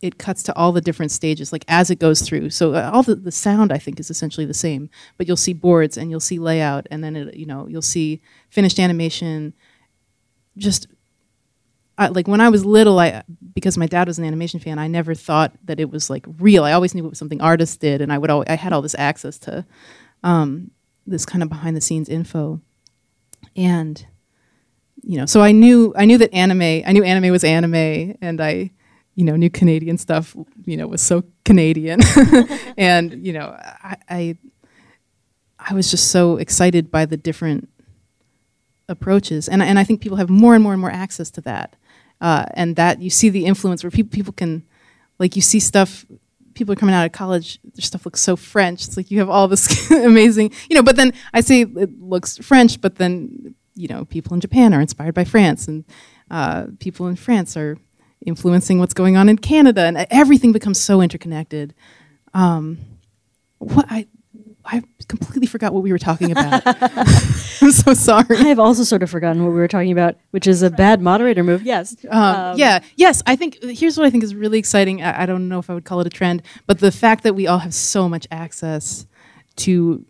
it 0.00 0.18
cuts 0.18 0.42
to 0.42 0.56
all 0.56 0.72
the 0.72 0.80
different 0.80 1.10
stages 1.12 1.52
like 1.52 1.64
as 1.68 1.90
it 1.90 1.98
goes 1.98 2.22
through. 2.22 2.50
So 2.50 2.74
uh, 2.74 2.90
all 2.92 3.02
the, 3.02 3.14
the 3.14 3.32
sound 3.32 3.72
I 3.72 3.78
think 3.78 3.98
is 4.00 4.10
essentially 4.10 4.44
the 4.46 4.54
same, 4.54 4.90
but 5.16 5.26
you'll 5.26 5.36
see 5.36 5.54
boards 5.54 5.96
and 5.96 6.10
you'll 6.10 6.20
see 6.20 6.38
layout 6.38 6.86
and 6.90 7.02
then 7.04 7.16
it, 7.16 7.36
you 7.36 7.46
know 7.46 7.66
you'll 7.68 7.82
see 7.82 8.22
finished 8.48 8.78
animation. 8.78 9.52
Just 10.56 10.86
I, 11.96 12.08
like 12.08 12.26
when 12.26 12.40
I 12.40 12.48
was 12.48 12.64
little, 12.64 12.98
I 12.98 13.22
because 13.54 13.78
my 13.78 13.86
dad 13.86 14.08
was 14.08 14.18
an 14.18 14.24
animation 14.24 14.58
fan, 14.60 14.78
I 14.78 14.88
never 14.88 15.14
thought 15.14 15.52
that 15.64 15.78
it 15.78 15.90
was 15.90 16.10
like 16.10 16.26
real. 16.38 16.64
I 16.64 16.72
always 16.72 16.94
knew 16.94 17.04
it 17.04 17.10
was 17.10 17.18
something 17.18 17.40
artists 17.40 17.76
did, 17.76 18.00
and 18.00 18.12
I 18.12 18.18
would 18.18 18.30
always, 18.30 18.48
I 18.48 18.54
had 18.56 18.72
all 18.72 18.82
this 18.82 18.96
access 18.98 19.38
to 19.40 19.64
um, 20.22 20.70
this 21.06 21.24
kind 21.24 21.42
of 21.42 21.48
behind 21.48 21.76
the 21.76 21.80
scenes 21.80 22.08
info, 22.08 22.60
and 23.54 24.04
you 25.02 25.18
know, 25.18 25.26
so 25.26 25.40
I 25.42 25.52
knew 25.52 25.92
I 25.96 26.04
knew 26.04 26.18
that 26.18 26.34
anime. 26.34 26.82
I 26.86 26.92
knew 26.92 27.04
anime 27.04 27.30
was 27.30 27.44
anime, 27.44 28.16
and 28.20 28.40
I 28.40 28.70
you 29.14 29.24
know 29.24 29.36
knew 29.36 29.50
Canadian 29.50 29.98
stuff. 29.98 30.36
You 30.64 30.76
know, 30.76 30.86
was 30.88 31.02
so 31.02 31.24
Canadian, 31.44 32.00
and 32.76 33.24
you 33.24 33.32
know, 33.32 33.56
I, 33.56 33.96
I 34.08 34.38
I 35.58 35.74
was 35.74 35.90
just 35.90 36.10
so 36.10 36.38
excited 36.38 36.90
by 36.90 37.06
the 37.06 37.16
different 37.16 37.68
approaches, 38.88 39.48
and 39.48 39.62
and 39.62 39.78
I 39.78 39.84
think 39.84 40.00
people 40.00 40.16
have 40.16 40.30
more 40.30 40.54
and 40.54 40.62
more 40.62 40.72
and 40.72 40.80
more 40.80 40.90
access 40.90 41.30
to 41.32 41.40
that, 41.42 41.76
uh, 42.20 42.46
and 42.54 42.76
that 42.76 43.00
you 43.00 43.10
see 43.10 43.28
the 43.28 43.44
influence 43.46 43.82
where 43.82 43.90
people 43.90 44.10
people 44.10 44.32
can, 44.32 44.64
like 45.18 45.36
you 45.36 45.42
see 45.42 45.60
stuff. 45.60 46.06
People 46.54 46.72
are 46.72 46.76
coming 46.76 46.94
out 46.94 47.04
of 47.04 47.10
college. 47.10 47.58
Their 47.62 47.82
stuff 47.82 48.04
looks 48.04 48.20
so 48.20 48.36
French. 48.36 48.86
It's 48.86 48.96
like 48.96 49.10
you 49.10 49.18
have 49.18 49.28
all 49.28 49.48
this 49.48 49.90
amazing, 49.90 50.52
you 50.70 50.76
know. 50.76 50.82
But 50.82 50.96
then 50.96 51.12
I 51.32 51.40
say 51.40 51.62
it 51.62 52.00
looks 52.00 52.38
French, 52.38 52.80
but 52.80 52.96
then 52.96 53.54
you 53.74 53.88
know 53.88 54.04
people 54.04 54.34
in 54.34 54.40
Japan 54.40 54.72
are 54.72 54.80
inspired 54.80 55.14
by 55.14 55.24
France, 55.24 55.66
and 55.66 55.84
uh, 56.30 56.66
people 56.78 57.08
in 57.08 57.16
France 57.16 57.56
are 57.56 57.76
influencing 58.24 58.78
what's 58.78 58.94
going 58.94 59.16
on 59.16 59.28
in 59.28 59.36
Canada, 59.36 59.82
and 59.82 60.06
everything 60.10 60.52
becomes 60.52 60.80
so 60.80 61.00
interconnected. 61.00 61.74
Um, 62.32 62.78
what 63.58 63.86
I 63.88 64.06
I 64.64 64.82
completely 65.04 65.46
forgot 65.46 65.72
what 65.72 65.82
we 65.82 65.92
were 65.92 65.98
talking 65.98 66.30
about. 66.30 66.62
I'm 66.66 67.70
so 67.70 67.94
sorry. 67.94 68.36
I 68.36 68.44
have 68.44 68.58
also 68.58 68.84
sort 68.84 69.02
of 69.02 69.10
forgotten 69.10 69.42
what 69.42 69.50
we 69.50 69.56
were 69.56 69.68
talking 69.68 69.92
about, 69.92 70.16
which 70.30 70.46
is 70.46 70.62
a 70.62 70.70
bad 70.70 71.00
moderator 71.00 71.42
move. 71.42 71.62
Yes. 71.62 71.96
Um, 72.10 72.56
yeah, 72.58 72.80
yes. 72.96 73.22
I 73.26 73.36
think 73.36 73.62
here's 73.62 73.96
what 73.96 74.06
I 74.06 74.10
think 74.10 74.24
is 74.24 74.34
really 74.34 74.58
exciting. 74.58 75.02
I, 75.02 75.22
I 75.22 75.26
don't 75.26 75.48
know 75.48 75.58
if 75.58 75.70
I 75.70 75.74
would 75.74 75.84
call 75.84 76.00
it 76.00 76.06
a 76.06 76.10
trend, 76.10 76.42
but 76.66 76.78
the 76.80 76.92
fact 76.92 77.22
that 77.24 77.34
we 77.34 77.46
all 77.46 77.58
have 77.58 77.74
so 77.74 78.08
much 78.08 78.26
access 78.30 79.06
to 79.56 80.04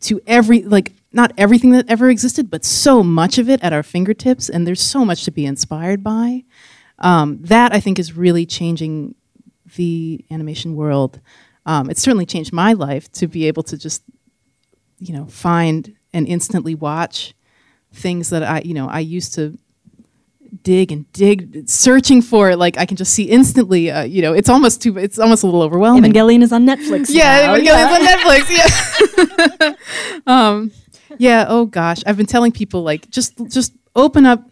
to 0.00 0.20
every 0.26 0.62
like 0.62 0.92
not 1.12 1.32
everything 1.36 1.70
that 1.72 1.88
ever 1.88 2.08
existed, 2.08 2.50
but 2.50 2.64
so 2.64 3.02
much 3.02 3.38
of 3.38 3.48
it 3.48 3.62
at 3.62 3.72
our 3.72 3.82
fingertips, 3.82 4.48
and 4.48 4.66
there's 4.66 4.80
so 4.80 5.04
much 5.04 5.24
to 5.24 5.30
be 5.30 5.44
inspired 5.44 6.02
by. 6.02 6.44
Um, 6.98 7.38
that 7.42 7.72
I 7.72 7.80
think 7.80 7.98
is 7.98 8.16
really 8.16 8.46
changing 8.46 9.14
the 9.76 10.24
animation 10.30 10.76
world. 10.76 11.20
Um, 11.66 11.90
it's 11.90 12.00
certainly 12.00 12.26
changed 12.26 12.52
my 12.52 12.72
life 12.72 13.10
to 13.12 13.26
be 13.26 13.46
able 13.46 13.62
to 13.64 13.76
just, 13.76 14.02
you 14.98 15.14
know, 15.14 15.26
find 15.26 15.94
and 16.12 16.26
instantly 16.26 16.74
watch 16.74 17.34
things 17.92 18.30
that 18.30 18.42
I, 18.42 18.60
you 18.64 18.74
know, 18.74 18.88
I 18.88 19.00
used 19.00 19.34
to 19.34 19.58
dig 20.62 20.92
and 20.92 21.10
dig, 21.12 21.68
searching 21.68 22.22
for. 22.22 22.56
Like 22.56 22.78
I 22.78 22.86
can 22.86 22.96
just 22.96 23.12
see 23.12 23.24
instantly. 23.24 23.90
Uh, 23.90 24.02
you 24.02 24.22
know, 24.22 24.32
it's 24.32 24.48
almost 24.48 24.82
too. 24.82 24.98
It's 24.98 25.18
almost 25.18 25.42
a 25.42 25.46
little 25.46 25.62
overwhelming. 25.62 26.12
Evangelion 26.12 26.42
is 26.42 26.52
on 26.52 26.66
Netflix. 26.66 27.06
Yeah, 27.10 27.46
now. 27.46 27.54
Evangelion's 27.56 27.92
on 27.92 28.06
Netflix. 28.06 29.76
Yeah. 30.26 30.26
um, 30.26 30.72
yeah. 31.18 31.46
Oh 31.48 31.66
gosh, 31.66 32.02
I've 32.06 32.16
been 32.16 32.26
telling 32.26 32.52
people 32.52 32.82
like 32.82 33.10
just 33.10 33.34
just 33.48 33.72
open 33.94 34.26
up 34.26 34.48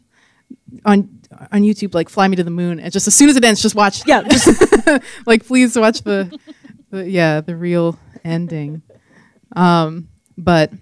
on 0.84 1.18
on 1.52 1.62
YouTube 1.62 1.94
like 1.94 2.08
Fly 2.08 2.28
Me 2.28 2.36
to 2.36 2.44
the 2.44 2.50
Moon, 2.50 2.80
and 2.80 2.92
just 2.92 3.06
as 3.06 3.14
soon 3.14 3.28
as 3.28 3.36
it 3.36 3.44
ends, 3.44 3.62
just 3.62 3.74
watch. 3.74 4.06
Yeah, 4.06 4.22
just 4.22 4.62
like 5.26 5.46
please 5.46 5.76
watch 5.78 6.02
the, 6.02 6.36
the 6.90 7.08
yeah 7.08 7.40
the 7.40 7.56
real 7.56 7.98
ending. 8.24 8.82
Um, 9.56 10.08
but 10.36 10.72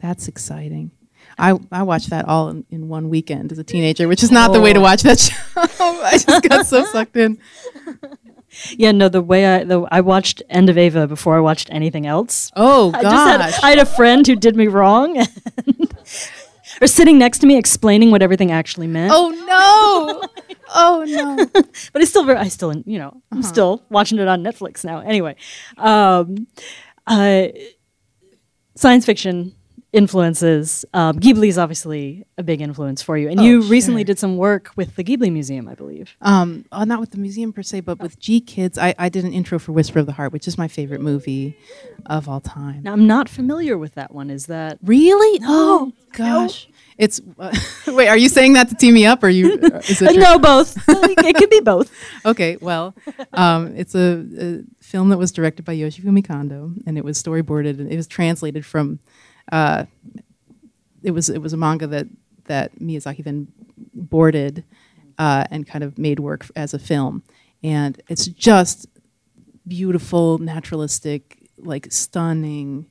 that's 0.00 0.28
exciting. 0.28 0.92
I, 1.38 1.58
I 1.72 1.82
watched 1.84 2.10
that 2.10 2.26
all 2.28 2.48
in, 2.48 2.64
in 2.70 2.88
one 2.88 3.08
weekend 3.08 3.50
as 3.52 3.58
a 3.58 3.64
teenager, 3.64 4.06
which 4.08 4.22
is 4.22 4.30
not 4.30 4.52
the 4.52 4.60
way 4.60 4.72
to 4.72 4.78
Oh. 4.78 4.82
watch 4.82 5.02
that 5.02 5.18
show. 5.18 5.32
I 5.78 6.18
just 6.18 6.42
got 6.48 6.66
so 6.66 6.84
sucked 6.84 7.16
in. 7.16 7.38
yeah. 8.76 8.92
No, 8.92 9.08
the 9.08 9.22
way 9.22 9.46
I 9.46 9.64
the 9.64 9.80
I 9.90 10.00
watched 10.00 10.42
End 10.50 10.68
of 10.68 10.76
Eva 10.78 11.06
before 11.06 11.36
I 11.36 11.40
watched 11.40 11.68
anything 11.70 12.06
else. 12.06 12.50
Oh 12.56 12.90
I 12.94 13.02
gosh. 13.02 13.12
just 13.12 13.62
had 13.62 13.64
I 13.64 13.70
had 13.70 13.78
a 13.78 13.86
friend 13.86 14.26
who 14.26 14.36
did 14.36 14.54
me 14.56 14.66
wrong, 14.68 15.16
and, 15.66 15.94
or 16.80 16.86
sitting 16.86 17.18
next 17.18 17.38
to 17.40 17.46
me 17.46 17.56
explaining 17.56 18.10
what 18.10 18.22
everything 18.22 18.50
actually 18.50 18.86
meant. 18.86 19.12
oh 19.14 19.30
no. 19.46 20.49
Oh 20.72 21.04
no. 21.06 21.36
but 21.92 22.00
it's 22.02 22.10
still 22.10 22.24
very. 22.24 22.38
I 22.38 22.48
still, 22.48 22.74
you 22.86 22.98
know, 22.98 23.08
Uh-huh. 23.08 23.36
I'm 23.36 23.42
still 23.42 23.82
watching 23.90 24.18
it 24.18 24.28
on 24.28 24.42
Netflix 24.42 24.84
now. 24.84 25.00
Anyway, 25.00 25.36
um, 25.78 26.46
uh, 27.06 27.48
science 28.76 29.04
fiction 29.06 29.54
influences. 29.92 30.84
Um, 30.94 31.18
Ghibli 31.18 31.48
is 31.48 31.58
obviously 31.58 32.24
a 32.38 32.42
big 32.42 32.60
influence 32.60 33.02
for 33.02 33.16
you, 33.16 33.28
and 33.28 33.40
you 33.40 33.62
recently 33.62 34.02
Oh, 34.02 34.04
did 34.04 34.18
some 34.18 34.36
work 34.36 34.70
with 34.76 34.96
the 34.96 35.04
Ghibli 35.04 35.32
Museum, 35.32 35.68
I 35.68 35.74
believe. 35.74 36.16
Um, 36.20 36.64
uh, 36.72 36.84
not 36.84 37.00
with 37.00 37.10
the 37.10 37.18
museum 37.18 37.52
per 37.52 37.62
se, 37.62 37.80
but 37.80 37.98
with 37.98 38.20
GKIDS, 38.20 38.78
I, 38.78 38.94
I 38.98 39.08
did 39.08 39.24
an 39.24 39.32
intro 39.32 39.58
for 39.58 39.72
Whisper 39.72 39.98
of 39.98 40.06
the 40.06 40.12
Heart, 40.12 40.32
which 40.32 40.46
is 40.46 40.56
my 40.56 40.68
favorite 40.68 41.00
movie 41.00 41.56
of 42.06 42.28
all 42.28 42.40
time. 42.40 42.82
Now, 42.82 42.92
I'm 42.92 43.06
not 43.06 43.28
familiar 43.28 43.76
with 43.76 43.94
that 43.94 44.12
one. 44.12 44.30
Is 44.30 44.46
that 44.46 44.78
Really? 44.82 45.40
Oh 45.46 45.92
gosh. 46.12 46.68
It's 46.98 47.20
uh, 47.38 47.56
wait. 47.88 48.08
Are 48.08 48.16
you 48.16 48.28
saying 48.28 48.52
that 48.54 48.68
to 48.68 48.74
tee 48.74 48.92
me 48.92 49.06
up, 49.06 49.22
or 49.22 49.28
you? 49.28 49.54
Is 49.88 50.02
it 50.02 50.16
no 50.18 50.38
both? 50.38 50.76
it 50.88 51.36
could 51.36 51.48
be 51.48 51.60
both. 51.60 51.90
Okay, 52.26 52.58
well, 52.60 52.94
um, 53.32 53.74
it's 53.76 53.94
a, 53.94 54.26
a 54.38 54.62
film 54.84 55.08
that 55.08 55.16
was 55.16 55.32
directed 55.32 55.64
by 55.64 55.74
Yoshifumi 55.74 56.26
Kondo, 56.26 56.72
and 56.86 56.98
it 56.98 57.04
was 57.04 57.20
storyboarded 57.22 57.78
and 57.80 57.90
it 57.90 57.96
was 57.96 58.06
translated 58.06 58.64
from. 58.66 59.00
Uh, 59.50 59.86
it 61.02 61.12
was 61.12 61.28
it 61.28 61.38
was 61.38 61.52
a 61.52 61.56
manga 61.56 61.86
that 61.86 62.06
that 62.44 62.78
Miyazaki 62.78 63.24
then 63.24 63.48
boarded 63.94 64.64
uh, 65.18 65.44
and 65.50 65.66
kind 65.66 65.84
of 65.84 65.98
made 65.98 66.18
work 66.18 66.46
as 66.56 66.74
a 66.74 66.78
film. 66.78 67.22
And 67.62 68.00
it's 68.08 68.26
just 68.26 68.86
beautiful, 69.68 70.38
naturalistic, 70.38 71.38
like 71.58 71.92
stunning 71.92 72.86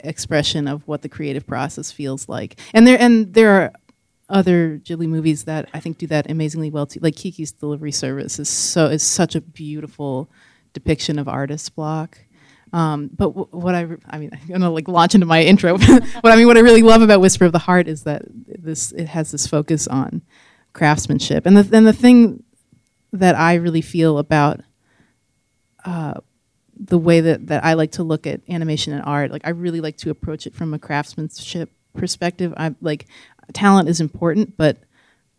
expression 0.00 0.68
of 0.68 0.86
what 0.88 1.02
the 1.02 1.08
creative 1.08 1.46
process 1.46 1.92
feels 1.92 2.28
like. 2.28 2.58
And 2.72 2.86
there 2.86 2.98
and 3.00 3.32
there 3.34 3.50
are 3.50 3.72
other 4.28 4.78
Ghibli 4.78 5.06
movies 5.06 5.44
that 5.44 5.68
I 5.72 5.80
think 5.80 5.98
do 5.98 6.06
that 6.08 6.30
amazingly 6.30 6.70
well 6.70 6.86
too. 6.86 7.00
Like 7.00 7.14
Kiki's 7.14 7.52
Delivery 7.52 7.92
Service 7.92 8.38
is 8.38 8.48
so 8.48 8.86
is 8.86 9.02
such 9.02 9.34
a 9.34 9.40
beautiful 9.40 10.28
depiction 10.72 11.18
of 11.18 11.28
artist 11.28 11.74
block. 11.76 12.18
Um, 12.72 13.10
but 13.14 13.28
w- 13.28 13.48
what 13.50 13.74
I, 13.74 13.80
re- 13.82 13.98
I 14.08 14.18
mean, 14.18 14.30
I'm 14.42 14.48
gonna 14.48 14.70
like 14.70 14.88
launch 14.88 15.14
into 15.14 15.26
my 15.26 15.42
intro. 15.42 15.78
what 15.78 16.32
I 16.32 16.36
mean, 16.36 16.46
what 16.46 16.56
I 16.56 16.60
really 16.60 16.82
love 16.82 17.02
about 17.02 17.20
Whisper 17.20 17.44
of 17.44 17.52
the 17.52 17.58
Heart 17.58 17.88
is 17.88 18.02
that 18.04 18.22
this 18.28 18.92
it 18.92 19.06
has 19.06 19.30
this 19.30 19.46
focus 19.46 19.86
on 19.86 20.22
craftsmanship, 20.72 21.46
and 21.46 21.56
the 21.56 21.76
and 21.76 21.86
the 21.86 21.92
thing 21.92 22.42
that 23.12 23.34
I 23.36 23.54
really 23.54 23.82
feel 23.82 24.18
about 24.18 24.60
uh, 25.84 26.14
the 26.78 26.98
way 26.98 27.20
that 27.20 27.46
that 27.46 27.64
I 27.64 27.74
like 27.74 27.92
to 27.92 28.02
look 28.02 28.26
at 28.26 28.40
animation 28.48 28.92
and 28.92 29.02
art, 29.04 29.30
like 29.30 29.46
I 29.46 29.50
really 29.50 29.80
like 29.80 29.96
to 29.98 30.10
approach 30.10 30.46
it 30.46 30.54
from 30.54 30.74
a 30.74 30.78
craftsmanship 30.78 31.70
perspective. 31.94 32.52
I 32.56 32.74
like 32.80 33.06
talent 33.52 33.88
is 33.88 34.00
important, 34.00 34.56
but 34.56 34.78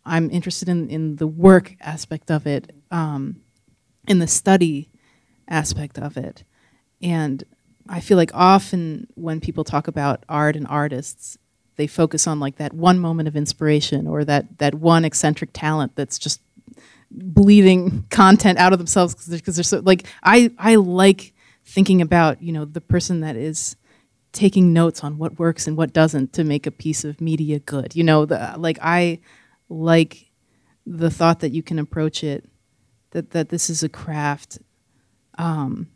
I'm 0.05 0.31
interested 0.31 0.69
in 0.69 0.89
in 0.89 1.17
the 1.17 1.27
work 1.27 1.75
aspect 1.81 2.31
of 2.31 2.47
it, 2.47 2.73
um, 2.89 3.41
in 4.07 4.19
the 4.19 4.27
study 4.27 4.89
aspect 5.47 5.97
of 5.99 6.17
it. 6.17 6.43
And 7.01 7.43
I 7.89 7.99
feel 7.99 8.17
like 8.17 8.31
often 8.33 9.07
when 9.15 9.39
people 9.39 9.63
talk 9.63 9.87
about 9.87 10.23
art 10.27 10.55
and 10.55 10.67
artists, 10.67 11.37
they 11.75 11.87
focus 11.87 12.27
on 12.27 12.39
like 12.39 12.57
that 12.57 12.73
one 12.73 12.99
moment 12.99 13.27
of 13.27 13.35
inspiration 13.35 14.07
or 14.07 14.25
that 14.25 14.57
that 14.57 14.75
one 14.75 15.05
eccentric 15.05 15.51
talent 15.53 15.95
that's 15.95 16.17
just 16.17 16.41
bleeding 17.11 18.05
content 18.09 18.57
out 18.57 18.73
of 18.73 18.79
themselves 18.79 19.13
because 19.13 19.27
they're, 19.27 19.53
they're 19.53 19.63
so 19.63 19.79
like 19.79 20.07
I 20.23 20.51
I 20.57 20.75
like 20.75 21.33
thinking 21.65 22.01
about 22.01 22.41
you 22.41 22.51
know 22.51 22.65
the 22.65 22.81
person 22.81 23.21
that 23.21 23.35
is 23.35 23.75
taking 24.31 24.73
notes 24.73 25.03
on 25.03 25.17
what 25.17 25.39
works 25.39 25.67
and 25.67 25.77
what 25.77 25.93
doesn't 25.93 26.33
to 26.33 26.43
make 26.43 26.67
a 26.67 26.71
piece 26.71 27.03
of 27.03 27.21
media 27.21 27.59
good. 27.59 27.95
You 27.95 28.03
know, 28.03 28.25
the 28.25 28.55
like 28.57 28.77
I 28.81 29.19
like 29.69 30.31
the 30.85 31.09
thought 31.09 31.39
that 31.39 31.51
you 31.51 31.63
can 31.63 31.79
approach 31.79 32.23
it 32.23 32.45
that 33.11 33.31
that 33.31 33.49
this 33.49 33.69
is 33.69 33.83
a 33.83 33.89
craft 33.89 34.59
um, 35.37 35.87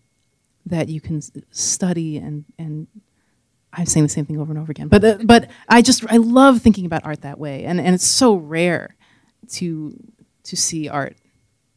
that 0.65 0.89
you 0.89 1.01
can 1.01 1.21
study 1.51 2.17
and 2.17 2.45
and 2.57 2.87
I'm 3.73 3.85
saying 3.85 4.05
the 4.05 4.09
same 4.09 4.25
thing 4.25 4.39
over 4.39 4.51
and 4.51 4.59
over 4.59 4.71
again. 4.71 4.87
But 4.87 5.03
uh, 5.03 5.17
but 5.23 5.49
I 5.69 5.81
just 5.81 6.03
I 6.11 6.17
love 6.17 6.61
thinking 6.61 6.85
about 6.85 7.05
art 7.05 7.21
that 7.21 7.39
way, 7.39 7.63
and 7.63 7.79
and 7.79 7.95
it's 7.95 8.05
so 8.05 8.35
rare 8.35 8.95
to 9.51 9.97
to 10.43 10.57
see 10.57 10.89
art 10.89 11.15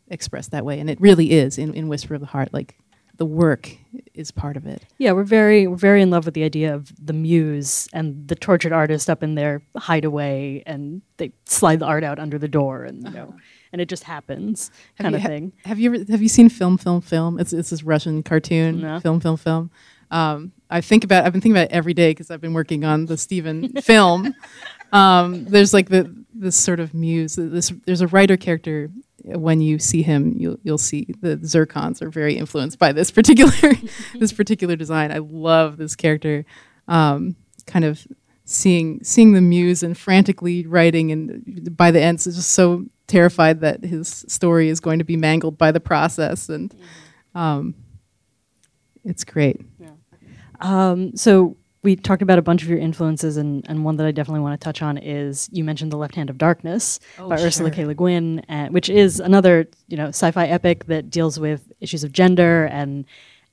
expressed 0.09 0.51
that 0.51 0.65
way, 0.65 0.81
and 0.81 0.91
it 0.91 1.01
really 1.01 1.33
is 1.33 1.59
in, 1.59 1.75
in 1.75 1.89
Whisper 1.89 2.15
of 2.15 2.21
the 2.21 2.27
Heart. 2.27 2.53
Like 2.53 2.77
the 3.17 3.27
work 3.27 3.77
is 4.13 4.31
part 4.31 4.57
of 4.57 4.67
it. 4.67 4.85
Yeah, 4.99 5.13
we're 5.13 5.23
very 5.23 5.67
we're 5.67 5.77
very 5.77 6.03
in 6.03 6.11
love 6.11 6.25
with 6.25 6.35
the 6.35 6.43
idea 6.43 6.75
of 6.75 6.93
the 7.05 7.13
muse 7.13 7.89
and 7.93 8.27
the 8.27 8.35
tortured 8.35 8.73
artist 8.73 9.09
up 9.09 9.23
in 9.23 9.37
their 9.37 9.63
hideaway, 9.77 10.63
and 10.67 11.03
they 11.19 11.33
slide 11.47 11.79
the 11.79 11.87
art 11.87 12.03
out 12.03 12.19
under 12.19 12.39
the 12.39 12.49
door, 12.49 12.85
and 12.85 13.05
you 13.05 13.11
know, 13.11 13.35
and 13.75 13.81
it 13.81 13.89
just 13.89 14.05
happens, 14.05 14.71
Have 14.95 15.05
kind 15.05 15.15
you, 15.15 15.17
of 15.17 15.23
ha- 15.23 15.29
thing. 15.29 15.53
Have 15.65 15.81
you 15.81 15.93
ever, 15.93 16.13
have 16.13 16.23
you 16.23 16.29
seen 16.29 16.49
Film 16.49 16.79
Film 16.79 17.01
Film? 17.01 17.41
It's 17.41 17.53
it's 17.53 17.71
this 17.71 17.83
Russian 17.83 18.23
cartoon. 18.23 18.81
No. 18.81 19.01
Film 19.01 19.19
Film 19.19 19.37
Film. 19.37 19.69
Um, 20.13 20.53
I 20.71 20.81
think 20.81 21.03
about 21.03 21.25
I've 21.27 21.33
been 21.33 21.41
thinking 21.41 21.57
about 21.57 21.73
it 21.73 21.75
every 21.75 21.93
day 21.93 22.13
because 22.13 22.31
I've 22.31 22.41
been 22.41 22.55
working 22.55 22.85
on 22.85 23.07
the 23.07 23.17
Steven 23.19 23.73
film. 23.83 24.33
Um, 24.93 25.45
there's 25.47 25.75
like 25.75 25.89
the 25.89 26.15
this 26.33 26.55
sort 26.55 26.79
of 26.79 26.95
muse. 26.95 27.35
This 27.35 27.73
there's 27.85 28.01
a 28.01 28.07
writer 28.07 28.37
character. 28.37 28.91
When 29.25 29.61
you 29.61 29.81
see 29.81 30.03
him, 30.03 30.35
you'll 30.39 30.59
you'll 30.63 30.79
see 30.79 31.09
the 31.21 31.37
zircons 31.39 32.01
are 32.01 32.11
very 32.11 32.37
influenced 32.37 32.79
by 32.79 32.93
this 32.93 33.11
particular 33.19 33.73
this 34.15 34.33
particular 34.33 34.77
design. 34.77 35.11
I 35.11 35.19
love 35.19 35.79
this 35.79 35.97
character. 35.97 36.45
Um, 36.87 37.35
kind 37.67 37.85
of 37.85 38.07
seeing 38.45 39.03
seeing 39.03 39.33
the 39.33 39.41
muse 39.41 39.83
and 39.83 39.99
frantically 39.99 40.65
writing, 40.65 41.11
and 41.11 41.77
by 41.77 41.91
the 41.91 42.01
end, 42.01 42.17
it's 42.17 42.25
just 42.27 42.53
so 42.53 42.85
terrified 43.07 43.61
that 43.61 43.85
his 43.85 44.25
story 44.29 44.69
is 44.69 44.81
going 44.81 44.99
to 44.99 45.05
be 45.05 45.17
mangled 45.17 45.59
by 45.59 45.73
the 45.73 45.81
process, 45.81 46.49
and 46.49 46.75
um, 47.35 47.75
it's 49.05 49.25
great. 49.25 49.61
Um, 50.61 51.17
so 51.17 51.57
we 51.83 51.97
talked 51.97 52.23
about 52.23 52.39
a 52.39 52.43
bunch 52.43 52.63
of 52.63 52.69
your 52.69 52.79
influences, 52.79 53.37
and, 53.37 53.65
and 53.69 53.85
one 53.85 53.97
that 53.97 54.07
I 54.07 54.11
definitely 54.11 54.41
want 54.41 54.59
to 54.59 54.65
touch 54.65 54.81
on 54.81 54.97
is 54.97 55.49
you 55.53 55.63
mentioned 55.65 55.93
The 55.93 55.99
Left 55.99 56.15
Hand 56.15 56.31
of 56.31 56.39
Darkness 56.39 56.99
by 57.19 57.41
Ursula 57.41 57.71
K. 57.71 57.85
Le 57.85 57.95
Guin, 57.95 58.41
and, 58.49 58.73
which 58.73 58.89
is 58.89 59.21
another 59.21 59.69
you 59.89 59.97
know 59.97 60.09
sci-fi 60.09 60.47
epic 60.47 60.87
that 60.87 61.11
deals 61.11 61.39
with 61.39 61.71
issues 61.81 62.03
of 62.03 62.13
gender 62.13 62.65
and 62.67 63.05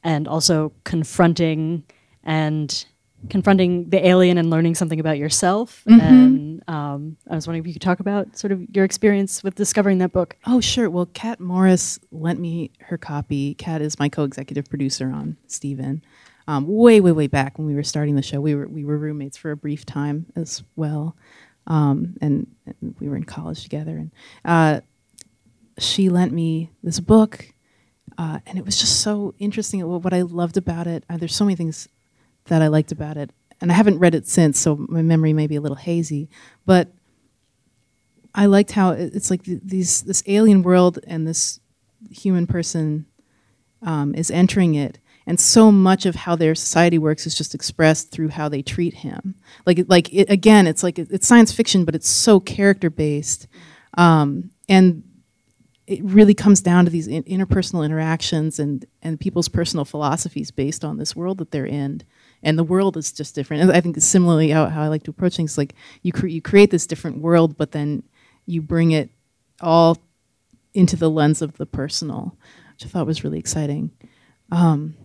and 0.04 0.28
also 0.28 0.72
confronting 0.86 1.84
and 2.24 2.86
confronting 3.30 3.90
the 3.90 4.06
alien 4.06 4.38
and 4.38 4.50
learning 4.50 4.76
something 4.76 5.00
about 5.00 5.18
yourself. 5.18 5.84
And 5.86 6.64
um, 6.68 7.18
I 7.30 7.36
was 7.36 7.48
wondering 7.48 7.64
if 7.64 7.68
you 7.68 7.74
could 7.74 7.82
talk 7.82 8.00
about 8.00 8.38
sort 8.38 8.52
of 8.52 8.64
your 8.74 8.86
experience 8.86 9.44
with 9.44 9.56
discovering 9.56 10.00
that 10.00 10.12
book. 10.12 10.36
Oh, 10.46 10.62
sure. 10.62 10.90
Well, 10.90 11.08
Kat 11.08 11.40
Morris 11.40 12.00
lent 12.12 12.40
me 12.40 12.72
her 12.82 12.98
copy. 12.98 13.54
Kat 13.56 13.82
is 13.82 14.00
my 14.00 14.10
co-executive 14.10 14.70
producer 14.70 15.12
on 15.12 15.38
Steven. 15.48 16.04
Um, 16.48 16.68
way, 16.68 17.00
way, 17.00 17.12
way 17.12 17.28
back 17.28 17.58
when 17.58 17.68
we 17.68 17.76
were 17.76 17.84
starting 17.84 18.16
the 18.16 18.22
show, 18.22 18.42
we 18.42 18.56
were 18.56 18.68
we 18.68 18.84
were 18.84 18.98
roommates 18.98 19.38
for 19.38 19.52
a 19.52 19.58
brief 19.58 19.86
time 19.86 20.26
as 20.36 20.64
well, 20.76 21.16
um, 21.68 22.18
and, 22.20 22.48
and 22.66 22.96
we 23.00 23.08
were 23.08 23.16
in 23.16 23.24
college 23.24 23.64
together. 23.64 23.96
And 23.98 24.12
uh, 24.44 24.82
she 25.78 26.10
lent 26.10 26.34
me 26.34 26.72
this 26.84 27.00
book, 27.00 27.54
uh, 28.18 28.40
and 28.48 28.58
it 28.58 28.66
was 28.66 28.80
just 28.80 29.02
so 29.02 29.36
interesting. 29.38 29.88
What 29.88 30.04
what 30.04 30.14
I 30.14 30.24
loved 30.24 30.58
about 30.58 30.88
it, 30.88 31.06
uh, 31.10 31.18
there's 31.18 31.36
so 31.36 31.46
many 31.46 31.56
things 31.56 31.88
that 32.46 32.62
I 32.62 32.68
liked 32.68 32.92
about 32.92 33.18
it, 33.18 33.32
and 33.60 33.72
I 33.72 33.76
haven't 33.76 34.00
read 34.00 34.16
it 34.16 34.28
since, 34.28 34.60
so 34.60 34.76
my 34.90 35.02
memory 35.02 35.34
may 35.34 35.48
be 35.48 35.56
a 35.56 35.62
little 35.62 35.78
hazy. 35.78 36.30
But 36.66 36.90
I 38.34 38.46
liked 38.46 38.72
how 38.72 38.92
it's 38.92 39.30
like 39.30 39.44
th- 39.44 39.60
these 39.64 40.02
this 40.04 40.24
alien 40.26 40.64
world 40.64 41.00
and 41.06 41.28
this 41.28 41.60
human 42.10 42.48
person 42.48 43.06
um, 43.82 44.16
is 44.16 44.32
entering 44.32 44.76
it, 44.76 45.00
and 45.28 45.40
so 45.40 45.72
much 45.72 46.06
of 46.06 46.16
how 46.16 46.36
their 46.36 46.56
society 46.56 46.98
works 46.98 47.28
is 47.28 47.36
just 47.36 47.54
expressed 47.54 48.12
through 48.12 48.30
how 48.30 48.48
they 48.50 48.62
treat 48.62 48.94
him. 48.96 49.36
Like 49.66 49.86
like 49.88 50.14
it, 50.14 50.30
again, 50.30 50.66
it's 50.68 50.84
like 50.84 50.98
it- 50.98 51.12
it's 51.12 51.28
science 51.28 51.52
fiction, 51.52 51.84
but 51.86 51.96
it's 51.96 52.10
so 52.10 52.40
character 52.40 52.90
based, 52.90 53.48
um, 53.98 54.52
and 54.70 55.04
it 55.88 56.02
really 56.04 56.34
comes 56.34 56.62
down 56.62 56.86
to 56.86 56.92
these 56.92 57.08
in- 57.08 57.24
interpersonal 57.24 57.84
interactions 57.84 58.60
and 58.60 58.86
and 59.02 59.20
people's 59.20 59.50
personal 59.50 59.84
philosophies 59.84 60.52
based 60.52 60.86
on 60.86 60.98
this 60.98 61.16
world 61.16 61.40
that 61.40 61.52
they're 61.52 61.66
in. 61.66 62.02
And 62.44 62.58
the 62.58 62.64
world 62.64 62.98
is 62.98 63.12
just 63.12 63.36
different. 63.36 63.64
And 63.64 63.72
I 63.72 63.82
think 63.82 64.02
similarly, 64.02 64.50
how, 64.50 64.68
how 64.68 64.82
I 64.82 64.88
like 64.88 65.04
to 65.04 65.12
approach 65.12 65.36
things, 65.36 65.58
like 65.58 65.76
you 66.02 66.12
cre- 66.12 66.28
you 66.28 66.42
create 66.42 66.72
this 66.72 66.88
different 66.88 67.20
world, 67.20 67.58
but 67.58 67.72
then 67.72 68.04
you 68.46 68.62
bring 68.62 68.92
it 68.92 69.10
all 69.60 69.98
into 70.74 70.96
the 70.96 71.10
lens 71.10 71.42
of 71.42 71.58
the 71.58 71.66
personal, 71.66 72.36
which 72.74 72.86
I 72.86 72.90
thought 72.90 73.06
was 73.06 73.24
really 73.24 73.40
exciting. 73.40 73.92
Um, 74.52 74.96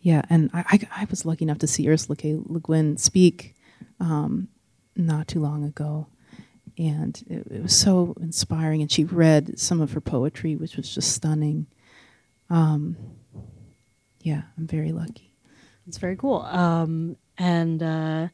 yeah, 0.00 0.22
and 0.30 0.50
I, 0.52 0.64
I, 0.68 1.02
I 1.02 1.06
was 1.10 1.24
lucky 1.24 1.44
enough 1.44 1.58
to 1.58 1.66
see 1.66 1.88
Ursula 1.88 2.16
K. 2.16 2.36
Le 2.44 2.60
Guin 2.60 2.96
speak 2.96 3.54
um, 4.00 4.48
not 4.94 5.28
too 5.28 5.40
long 5.40 5.64
ago, 5.64 6.06
and 6.78 7.22
it, 7.28 7.46
it 7.50 7.62
was 7.62 7.76
so 7.76 8.14
inspiring. 8.20 8.82
And 8.82 8.90
she 8.90 9.04
read 9.04 9.58
some 9.58 9.80
of 9.80 9.92
her 9.92 10.00
poetry, 10.00 10.56
which 10.56 10.76
was 10.76 10.94
just 10.94 11.12
stunning. 11.12 11.66
Um, 12.50 12.96
yeah, 14.20 14.42
I'm 14.56 14.66
very 14.66 14.92
lucky. 14.92 15.25
It's 15.86 15.98
very 15.98 16.16
cool. 16.16 16.42
Um, 16.42 17.16
and 17.38 17.82
uh, 17.82 18.28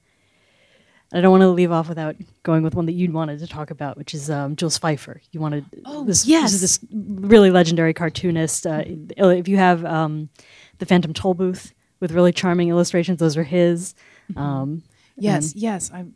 I 1.12 1.20
don't 1.20 1.30
want 1.30 1.42
to 1.42 1.48
leave 1.48 1.70
off 1.72 1.88
without 1.88 2.16
going 2.42 2.62
with 2.62 2.74
one 2.74 2.86
that 2.86 2.92
you 2.92 3.10
wanted 3.12 3.38
to 3.40 3.46
talk 3.46 3.70
about, 3.70 3.96
which 3.98 4.14
is 4.14 4.30
um, 4.30 4.56
Jules 4.56 4.78
Feiffer. 4.78 5.20
You 5.32 5.40
wanted 5.40 5.64
Oh, 5.84 6.04
this, 6.04 6.24
yes. 6.26 6.52
this, 6.52 6.62
is 6.62 6.78
this 6.78 6.88
really 6.92 7.50
legendary 7.50 7.92
cartoonist. 7.92 8.66
Uh, 8.66 8.82
if 8.86 9.48
you 9.48 9.56
have 9.58 9.84
um, 9.84 10.30
the 10.78 10.86
Phantom 10.86 11.12
Toll 11.12 11.34
Booth 11.34 11.74
with 12.00 12.12
really 12.12 12.32
charming 12.32 12.68
illustrations, 12.70 13.18
those 13.18 13.36
are 13.36 13.44
his. 13.44 13.94
Um, 14.36 14.82
Yes, 15.18 15.54
yes. 15.54 15.90
I'm 15.92 16.14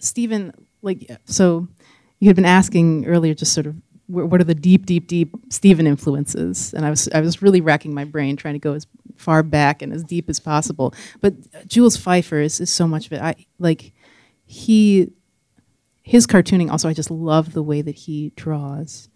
Steven. 0.00 0.54
Like 0.80 1.06
so, 1.26 1.68
you 2.18 2.28
had 2.28 2.34
been 2.36 2.46
asking 2.46 3.04
earlier, 3.06 3.34
just 3.34 3.52
sort 3.52 3.66
of 3.66 3.76
what 4.06 4.40
are 4.40 4.44
the 4.44 4.54
deep, 4.54 4.86
deep, 4.86 5.06
deep 5.06 5.34
Steven 5.50 5.86
influences, 5.86 6.72
and 6.72 6.86
I 6.86 6.90
was 6.90 7.10
I 7.12 7.20
was 7.20 7.42
really 7.42 7.60
racking 7.60 7.92
my 7.92 8.04
brain 8.04 8.36
trying 8.36 8.54
to 8.54 8.58
go 8.58 8.72
as 8.72 8.86
far 9.18 9.42
back 9.42 9.82
and 9.82 9.92
as 9.92 10.04
deep 10.04 10.28
as 10.28 10.40
possible. 10.40 10.94
But 11.20 11.34
Jules 11.66 11.96
Feiffer 11.96 12.42
is, 12.44 12.60
is 12.60 12.70
so 12.70 12.86
much 12.86 13.06
of 13.06 13.12
it. 13.12 13.20
I 13.20 13.34
like 13.58 13.92
he 14.44 15.12
his 16.02 16.26
cartooning. 16.26 16.70
Also, 16.70 16.88
I 16.88 16.94
just 16.94 17.10
love 17.10 17.52
the 17.52 17.62
way 17.62 17.82
that 17.82 17.94
he 17.94 18.32
draws. 18.34 19.10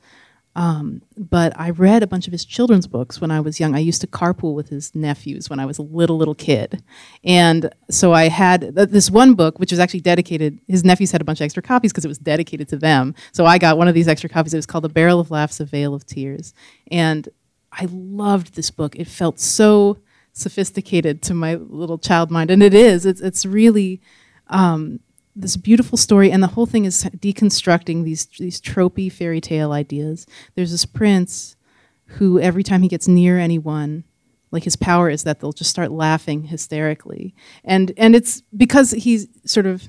Um, 0.54 1.00
but 1.16 1.58
I 1.58 1.70
read 1.70 2.02
a 2.02 2.06
bunch 2.06 2.26
of 2.26 2.32
his 2.32 2.44
children's 2.44 2.86
books 2.86 3.20
when 3.20 3.30
I 3.30 3.40
was 3.40 3.58
young. 3.58 3.74
I 3.74 3.78
used 3.78 4.02
to 4.02 4.06
carpool 4.06 4.54
with 4.54 4.68
his 4.68 4.94
nephews 4.94 5.48
when 5.48 5.58
I 5.58 5.64
was 5.64 5.78
a 5.78 5.82
little, 5.82 6.18
little 6.18 6.34
kid. 6.34 6.82
And 7.24 7.74
so 7.90 8.12
I 8.12 8.28
had 8.28 8.76
th- 8.76 8.90
this 8.90 9.10
one 9.10 9.32
book, 9.32 9.58
which 9.58 9.70
was 9.70 9.80
actually 9.80 10.00
dedicated, 10.00 10.58
his 10.68 10.84
nephews 10.84 11.10
had 11.10 11.22
a 11.22 11.24
bunch 11.24 11.40
of 11.40 11.46
extra 11.46 11.62
copies 11.62 11.92
because 11.92 12.04
it 12.04 12.08
was 12.08 12.18
dedicated 12.18 12.68
to 12.68 12.76
them. 12.76 13.14
So 13.32 13.46
I 13.46 13.56
got 13.56 13.78
one 13.78 13.88
of 13.88 13.94
these 13.94 14.08
extra 14.08 14.28
copies. 14.28 14.52
It 14.52 14.58
was 14.58 14.66
called 14.66 14.84
A 14.84 14.90
Barrel 14.90 15.20
of 15.20 15.30
Laughs, 15.30 15.60
A 15.60 15.64
Veil 15.64 15.94
of 15.94 16.04
Tears. 16.04 16.52
And 16.90 17.28
I 17.72 17.88
loved 17.90 18.54
this 18.54 18.70
book. 18.70 18.94
It 18.96 19.08
felt 19.08 19.40
so 19.40 19.98
sophisticated 20.32 21.22
to 21.22 21.34
my 21.34 21.54
little 21.54 21.98
child 21.98 22.30
mind. 22.30 22.50
And 22.50 22.62
it 22.62 22.74
is. 22.74 23.06
It's, 23.06 23.20
it's 23.20 23.44
really. 23.44 24.00
Um, 24.48 25.00
this 25.34 25.56
beautiful 25.56 25.96
story, 25.96 26.30
and 26.30 26.42
the 26.42 26.48
whole 26.48 26.66
thing 26.66 26.84
is 26.84 27.04
deconstructing 27.04 28.04
these 28.04 28.26
these 28.38 28.60
tropey 28.60 29.10
fairy 29.10 29.40
tale 29.40 29.72
ideas. 29.72 30.26
There's 30.54 30.70
this 30.70 30.84
prince 30.84 31.56
who, 32.04 32.38
every 32.38 32.62
time 32.62 32.82
he 32.82 32.88
gets 32.88 33.08
near 33.08 33.38
anyone, 33.38 34.04
like 34.50 34.64
his 34.64 34.76
power 34.76 35.08
is 35.08 35.24
that 35.24 35.40
they'll 35.40 35.52
just 35.52 35.70
start 35.70 35.90
laughing 35.90 36.44
hysterically, 36.44 37.34
and 37.64 37.92
and 37.96 38.14
it's 38.14 38.42
because 38.56 38.90
he's 38.92 39.28
sort 39.44 39.66
of. 39.66 39.88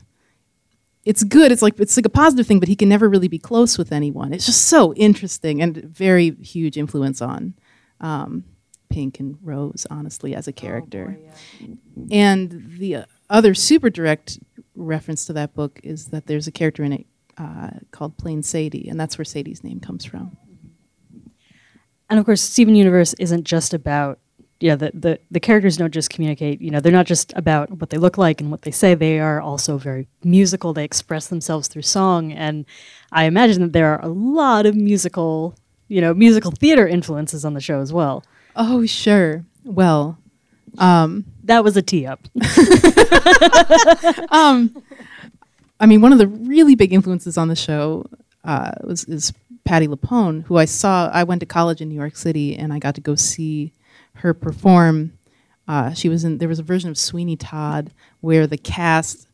It's 1.06 1.26
good. 1.26 1.52
It's 1.52 1.62
like 1.62 1.78
it's 1.82 1.98
like 1.98 2.06
a 2.06 2.10
positive 2.10 2.48
thing, 2.48 2.62
but 2.62 2.70
he 2.70 2.78
can 2.78 2.88
never 2.88 3.10
really 3.10 3.28
be 3.28 3.38
close 3.38 3.78
with 3.78 3.92
anyone. 3.92 4.32
It's 4.32 4.46
just 4.46 4.66
so 4.68 4.94
interesting 4.94 5.62
and 5.62 5.76
very 5.76 6.32
huge 6.42 6.78
influence 6.78 7.22
on 7.22 7.56
um, 8.04 8.43
Pink 8.89 9.20
and 9.20 9.39
Rose, 9.41 9.88
honestly, 9.89 10.36
as 10.36 10.47
a 10.47 10.54
character. 10.54 11.18
Oh 11.18 11.66
boy, 11.66 11.78
yeah. 11.95 12.06
And 12.12 12.76
the 12.78 12.95
uh, 12.97 13.06
other 13.30 13.56
super 13.56 13.89
direct 13.89 14.38
reference 14.76 15.26
to 15.26 15.34
that 15.34 15.56
book 15.56 15.80
is 15.84 16.08
that 16.08 16.28
there's 16.28 16.47
a 16.47 16.51
character 16.51 16.84
in 16.84 16.93
it 16.93 17.06
uh, 17.38 17.72
called 17.89 18.18
Plain 18.18 18.43
Sadie, 18.43 18.88
and 18.88 18.99
that's 18.99 19.18
where 19.18 19.26
Sadie's 19.26 19.64
name 19.64 19.80
comes 19.80 20.06
from. 20.06 20.38
And 22.10 22.20
of 22.20 22.26
course, 22.26 22.41
Steven 22.41 22.76
Universe 22.76 23.14
isn't 23.16 23.45
just 23.45 23.74
about 23.74 24.20
yeah 24.60 24.76
the, 24.76 24.91
the 24.93 25.20
the 25.32 25.39
characters 25.39 25.78
don't 25.78 25.93
just 25.93 26.12
communicate. 26.12 26.62
You 26.62 26.70
know, 26.70 26.80
they're 26.80 26.91
not 26.91 27.08
just 27.08 27.34
about 27.36 27.72
what 27.72 27.89
they 27.89 27.97
look 27.97 28.20
like 28.20 28.39
and 28.39 28.51
what 28.51 28.62
they 28.62 28.72
say. 28.72 28.93
They 28.93 29.20
are 29.20 29.41
also 29.41 29.78
very 29.78 30.08
musical. 30.24 30.74
They 30.74 30.84
express 30.84 31.28
themselves 31.28 31.68
through 31.68 31.82
song, 31.82 32.32
and 32.32 32.66
I 33.12 33.24
imagine 33.24 33.64
that 33.64 33.74
there 33.74 33.91
are 33.91 34.01
a 34.04 34.10
lot 34.10 34.68
of 34.68 34.76
musical, 34.76 35.56
you 35.94 36.02
know, 36.02 36.12
musical 36.12 36.50
theater 36.50 36.88
influences 36.88 37.46
on 37.46 37.54
the 37.54 37.62
show 37.62 37.80
as 37.80 37.94
well. 37.94 38.24
Oh, 38.56 38.84
sure. 38.88 39.46
Well, 39.64 40.18
um, 40.80 41.24
that 41.44 41.64
was 41.64 41.78
a 41.78 41.84
tee 41.84 42.08
up. 42.08 42.20
um, 44.32 44.84
I 45.80 45.86
mean, 45.86 46.02
one 46.02 46.12
of 46.12 46.18
the 46.18 46.28
really 46.28 46.74
big 46.74 46.94
influences 46.94 47.38
on 47.38 47.48
the 47.48 47.56
show 47.56 48.08
uh, 48.44 48.72
was 48.84 49.04
is 49.06 49.34
Patti 49.66 49.88
LuPone, 49.88 50.44
who 50.46 50.58
I 50.58 50.66
saw. 50.66 51.12
I 51.14 51.26
went 51.26 51.41
to 51.41 51.46
college 51.46 51.80
in 51.80 51.89
New 51.89 51.96
York 51.96 52.16
City, 52.16 52.56
and 52.56 52.74
I 52.74 52.80
got 52.80 52.96
to 52.96 53.02
go 53.02 53.14
see 53.14 53.72
her 54.16 54.34
perform. 54.34 55.14
Uh, 55.68 55.94
she 55.94 56.10
was 56.10 56.24
in. 56.24 56.39
There 56.39 56.50
was 56.50 56.60
a 56.60 56.64
version 56.64 56.89
of 56.89 56.98
Sweeney 56.98 57.36
Todd 57.36 57.91
where 58.22 58.48
the 58.48 58.58
cast 58.58 59.28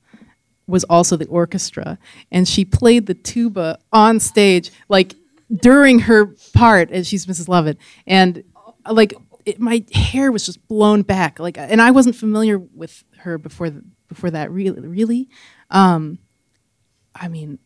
was 0.68 0.84
also 0.84 1.16
the 1.16 1.28
orchestra, 1.28 1.98
and 2.34 2.50
she 2.50 2.66
played 2.66 3.06
the 3.06 3.14
tuba 3.14 3.80
on 3.94 4.20
stage, 4.20 4.72
like 4.90 5.16
during 5.54 6.00
her 6.00 6.36
part, 6.54 6.92
as 6.92 7.08
she's 7.08 7.26
Mrs. 7.26 7.48
Lovett, 7.48 7.78
and 8.06 8.44
like 8.90 9.14
it, 9.46 9.60
my 9.60 9.84
hair 9.94 10.32
was 10.32 10.46
just 10.46 10.66
blown 10.68 11.02
back. 11.02 11.40
Like, 11.40 11.58
and 11.58 11.82
I 11.82 11.92
wasn't 11.92 12.16
familiar 12.16 12.58
with 12.58 13.04
her 13.20 13.38
before 13.38 13.70
the, 13.70 13.84
before 14.08 14.32
that. 14.32 14.52
Really, 14.52 14.80
really. 14.88 15.30
Um, 15.70 16.20
I 17.16 17.28
mean, 17.28 17.60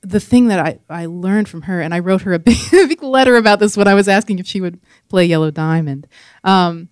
the 0.00 0.20
thing 0.20 0.48
that 0.48 0.58
I, 0.60 0.78
I 0.88 1.06
learned 1.06 1.48
from 1.48 1.62
her, 1.62 1.80
and 1.80 1.92
I 1.92 1.98
wrote 1.98 2.22
her 2.22 2.32
a 2.32 2.38
big, 2.40 2.58
big 2.70 3.02
letter 3.02 3.36
about 3.36 3.60
this 3.60 3.76
when 3.76 3.88
I 3.88 3.94
was 3.94 4.08
asking 4.08 4.38
if 4.38 4.46
she 4.46 4.60
would 4.60 4.80
play 5.08 5.26
Yellow 5.26 5.50
Diamond. 5.50 6.06
Um, 6.44 6.88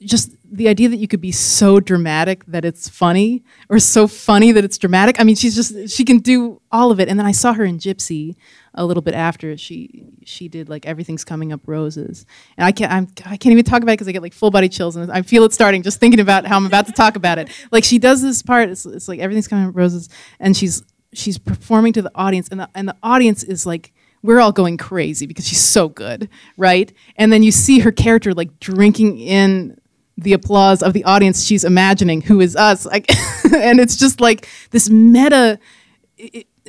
just 0.00 0.32
the 0.54 0.68
idea 0.68 0.88
that 0.88 0.98
you 0.98 1.08
could 1.08 1.20
be 1.20 1.32
so 1.32 1.80
dramatic 1.80 2.44
that 2.46 2.64
it's 2.64 2.88
funny 2.88 3.42
or 3.68 3.80
so 3.80 4.06
funny 4.06 4.52
that 4.52 4.64
it's 4.64 4.78
dramatic. 4.78 5.18
I 5.18 5.24
mean, 5.24 5.34
she's 5.34 5.56
just 5.56 5.90
she 5.90 6.04
can 6.04 6.18
do 6.18 6.60
all 6.70 6.92
of 6.92 7.00
it. 7.00 7.08
And 7.08 7.18
then 7.18 7.26
I 7.26 7.32
saw 7.32 7.52
her 7.54 7.64
in 7.64 7.78
Gypsy 7.78 8.36
a 8.74 8.84
little 8.86 9.02
bit 9.02 9.14
after 9.14 9.56
she 9.56 10.04
she 10.24 10.48
did 10.48 10.68
like 10.68 10.86
everything's 10.86 11.24
coming 11.24 11.52
up 11.52 11.60
roses. 11.66 12.24
And 12.56 12.64
I 12.64 12.70
can't 12.70 12.92
I'm, 12.92 13.08
I 13.26 13.36
can't 13.36 13.52
even 13.52 13.64
talk 13.64 13.82
about 13.82 13.92
it 13.92 13.94
because 13.94 14.08
I 14.08 14.12
get 14.12 14.22
like 14.22 14.32
full 14.32 14.52
body 14.52 14.68
chills 14.68 14.94
and 14.94 15.10
I 15.10 15.22
feel 15.22 15.42
it 15.42 15.52
starting 15.52 15.82
just 15.82 15.98
thinking 15.98 16.20
about 16.20 16.46
how 16.46 16.56
I'm 16.56 16.66
about 16.66 16.86
to 16.86 16.92
talk 16.92 17.16
about 17.16 17.38
it. 17.38 17.50
Like 17.70 17.82
she 17.82 17.98
does 17.98 18.22
this 18.22 18.40
part. 18.40 18.68
It's, 18.68 18.86
it's 18.86 19.08
like 19.08 19.18
everything's 19.18 19.48
coming 19.48 19.66
up 19.66 19.76
roses, 19.76 20.08
and 20.38 20.56
she's 20.56 20.82
she's 21.12 21.38
performing 21.38 21.92
to 21.94 22.02
the 22.02 22.10
audience, 22.14 22.48
and 22.48 22.60
the 22.60 22.68
and 22.74 22.86
the 22.86 22.96
audience 23.02 23.42
is 23.42 23.66
like 23.66 23.92
we're 24.22 24.38
all 24.38 24.52
going 24.52 24.76
crazy 24.76 25.26
because 25.26 25.46
she's 25.48 25.62
so 25.62 25.88
good, 25.88 26.28
right? 26.56 26.92
And 27.16 27.32
then 27.32 27.42
you 27.42 27.50
see 27.50 27.80
her 27.80 27.90
character 27.90 28.32
like 28.32 28.60
drinking 28.60 29.18
in 29.18 29.76
the 30.16 30.32
applause 30.32 30.82
of 30.82 30.92
the 30.92 31.04
audience 31.04 31.44
she's 31.44 31.64
imagining 31.64 32.20
who 32.20 32.40
is 32.40 32.54
us 32.54 32.86
like 32.86 33.10
and 33.52 33.80
it's 33.80 33.96
just 33.96 34.20
like 34.20 34.48
this 34.70 34.88
meta 34.88 35.58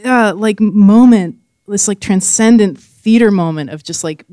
uh, 0.04 0.34
like 0.36 0.60
moment 0.60 1.38
this 1.68 1.88
like 1.88 2.00
transcendent 2.00 2.80
theater 2.80 3.32
moment 3.32 3.70
of 3.70 3.84
just 3.84 4.04
like 4.04 4.26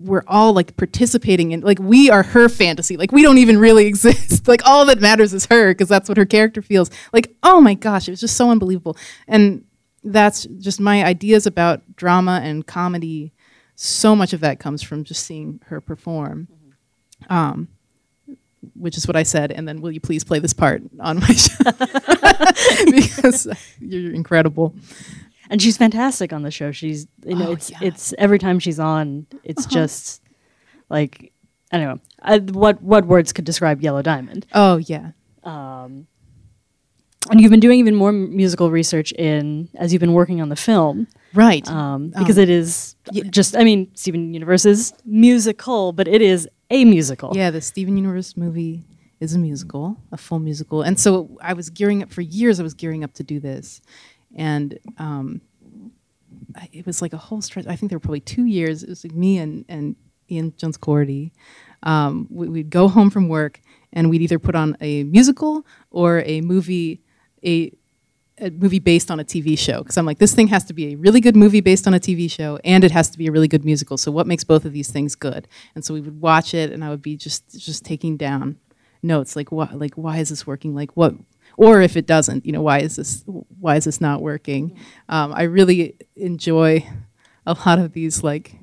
we're 0.00 0.22
all 0.26 0.52
like 0.52 0.76
participating 0.76 1.52
in 1.52 1.60
like 1.60 1.78
we 1.80 2.08
are 2.10 2.22
her 2.22 2.48
fantasy. 2.48 2.96
Like 2.96 3.12
we 3.12 3.22
don't 3.22 3.38
even 3.38 3.58
really 3.58 3.86
exist. 3.92 4.46
Like 4.46 4.66
all 4.66 4.86
that 4.86 5.00
matters 5.00 5.34
is 5.34 5.46
her 5.46 5.72
because 5.72 5.88
that's 5.88 6.08
what 6.08 6.18
her 6.18 6.26
character 6.26 6.62
feels. 6.62 6.90
Like 7.12 7.36
oh 7.42 7.60
my 7.60 7.74
gosh 7.74 8.08
it 8.08 8.12
was 8.12 8.20
just 8.20 8.36
so 8.36 8.50
unbelievable. 8.50 8.96
And 9.26 9.64
that's 10.04 10.44
just 10.44 10.80
my 10.80 11.04
ideas 11.04 11.46
about 11.46 11.96
drama 11.96 12.40
and 12.42 12.66
comedy. 12.66 13.32
So 13.74 14.14
much 14.16 14.32
of 14.32 14.40
that 14.40 14.60
comes 14.60 14.82
from 14.82 15.04
just 15.04 15.24
seeing 15.24 15.60
her 15.66 15.80
perform. 15.80 16.48
Mm-hmm. 16.50 17.34
um, 17.34 17.68
which 18.74 18.96
is 18.96 19.06
what 19.06 19.16
I 19.16 19.22
said, 19.22 19.52
and 19.52 19.66
then 19.66 19.80
will 19.80 19.90
you 19.90 20.00
please 20.00 20.24
play 20.24 20.38
this 20.38 20.52
part 20.52 20.82
on 21.00 21.20
my 21.20 21.26
show 21.26 21.64
because 22.90 23.48
you're 23.80 24.12
incredible. 24.12 24.74
And 25.50 25.62
she's 25.62 25.76
fantastic 25.76 26.32
on 26.32 26.42
the 26.42 26.50
show. 26.50 26.72
She's 26.72 27.06
you 27.24 27.36
know 27.36 27.48
oh, 27.48 27.52
it's 27.52 27.70
yeah. 27.70 27.78
it's 27.82 28.14
every 28.18 28.38
time 28.38 28.58
she's 28.58 28.78
on, 28.78 29.26
it's 29.44 29.66
uh-huh. 29.66 29.74
just 29.74 30.22
like 30.88 31.32
I 31.72 31.78
don't 31.78 31.86
know 31.88 32.00
I, 32.22 32.38
what 32.38 32.82
what 32.82 33.06
words 33.06 33.32
could 33.32 33.44
describe 33.44 33.82
Yellow 33.82 34.02
Diamond. 34.02 34.46
Oh 34.52 34.76
yeah. 34.76 35.12
Um, 35.44 36.06
and 37.30 37.40
you've 37.40 37.50
been 37.50 37.60
doing 37.60 37.78
even 37.78 37.94
more 37.94 38.12
musical 38.12 38.70
research 38.70 39.12
in 39.12 39.68
as 39.74 39.92
you've 39.92 40.00
been 40.00 40.12
working 40.12 40.40
on 40.40 40.48
the 40.48 40.56
film, 40.56 41.06
right? 41.34 41.66
Um, 41.68 42.10
because 42.10 42.38
um, 42.38 42.42
it 42.42 42.50
is 42.50 42.96
yeah. 43.12 43.24
just 43.24 43.56
I 43.56 43.64
mean 43.64 43.90
Steven 43.94 44.34
Universe 44.34 44.64
is 44.64 44.92
musical, 45.04 45.92
but 45.92 46.08
it 46.08 46.22
is 46.22 46.48
a 46.70 46.84
musical. 46.84 47.32
Yeah, 47.34 47.50
the 47.50 47.60
Steven 47.60 47.96
Universe 47.96 48.36
movie 48.36 48.84
is 49.20 49.34
a 49.34 49.38
musical, 49.38 49.96
a 50.12 50.16
full 50.16 50.38
musical. 50.38 50.82
And 50.82 50.98
so 50.98 51.38
I 51.40 51.54
was 51.54 51.70
gearing 51.70 52.02
up 52.02 52.12
for 52.12 52.20
years. 52.20 52.60
I 52.60 52.62
was 52.62 52.74
gearing 52.74 53.04
up 53.04 53.14
to 53.14 53.22
do 53.22 53.40
this, 53.40 53.80
and 54.36 54.78
um, 54.98 55.40
it 56.72 56.86
was 56.86 57.02
like 57.02 57.12
a 57.12 57.18
whole 57.18 57.40
stretch. 57.40 57.66
I 57.66 57.76
think 57.76 57.90
there 57.90 57.96
were 57.96 58.00
probably 58.00 58.20
two 58.20 58.44
years. 58.44 58.82
It 58.82 58.88
was 58.88 59.04
like 59.04 59.14
me 59.14 59.38
and 59.38 59.64
and 59.68 59.96
Ian 60.30 60.54
Jones 60.56 60.78
Quartey. 60.78 61.32
Um, 61.82 62.26
we, 62.30 62.48
would 62.48 62.70
go 62.70 62.88
home 62.88 63.10
from 63.10 63.28
work 63.28 63.60
and 63.92 64.10
we'd 64.10 64.22
either 64.22 64.38
put 64.38 64.56
on 64.56 64.76
a 64.80 65.04
musical 65.04 65.64
or 65.90 66.22
a 66.26 66.40
movie, 66.40 67.02
a 67.44 67.72
a 68.40 68.50
movie 68.50 68.78
based 68.78 69.10
on 69.10 69.20
a 69.20 69.24
TV 69.24 69.58
show 69.58 69.78
because 69.78 69.96
I'm 69.96 70.06
like, 70.06 70.18
this 70.18 70.34
thing 70.34 70.48
has 70.48 70.64
to 70.64 70.72
be 70.72 70.92
a 70.92 70.96
really 70.96 71.20
good 71.20 71.36
movie 71.36 71.60
based 71.60 71.86
on 71.86 71.94
a 71.94 72.00
TV 72.00 72.30
show, 72.30 72.58
and 72.64 72.84
it 72.84 72.90
has 72.90 73.10
to 73.10 73.18
be 73.18 73.26
a 73.26 73.32
really 73.32 73.48
good 73.48 73.64
musical. 73.64 73.96
So 73.98 74.10
what 74.10 74.26
makes 74.26 74.44
both 74.44 74.64
of 74.64 74.72
these 74.72 74.90
things 74.90 75.14
good? 75.14 75.48
And 75.74 75.84
so 75.84 75.94
we 75.94 76.00
would 76.00 76.20
watch 76.20 76.54
it, 76.54 76.70
and 76.70 76.84
I 76.84 76.90
would 76.90 77.02
be 77.02 77.16
just 77.16 77.58
just 77.58 77.84
taking 77.84 78.16
down 78.16 78.58
notes 79.02 79.36
like 79.36 79.52
what 79.52 79.78
like 79.78 79.94
why 79.94 80.18
is 80.18 80.28
this 80.28 80.46
working? 80.46 80.74
Like 80.74 80.96
what 80.96 81.14
or 81.56 81.80
if 81.80 81.96
it 81.96 82.06
doesn't, 82.06 82.46
you 82.46 82.52
know, 82.52 82.62
why 82.62 82.80
is 82.80 82.96
this 82.96 83.24
why 83.26 83.76
is 83.76 83.84
this 83.84 84.00
not 84.00 84.22
working? 84.22 84.76
Um, 85.08 85.32
I 85.32 85.42
really 85.42 85.96
enjoy 86.16 86.86
a 87.46 87.54
lot 87.66 87.78
of 87.78 87.92
these 87.92 88.22
like 88.22 88.54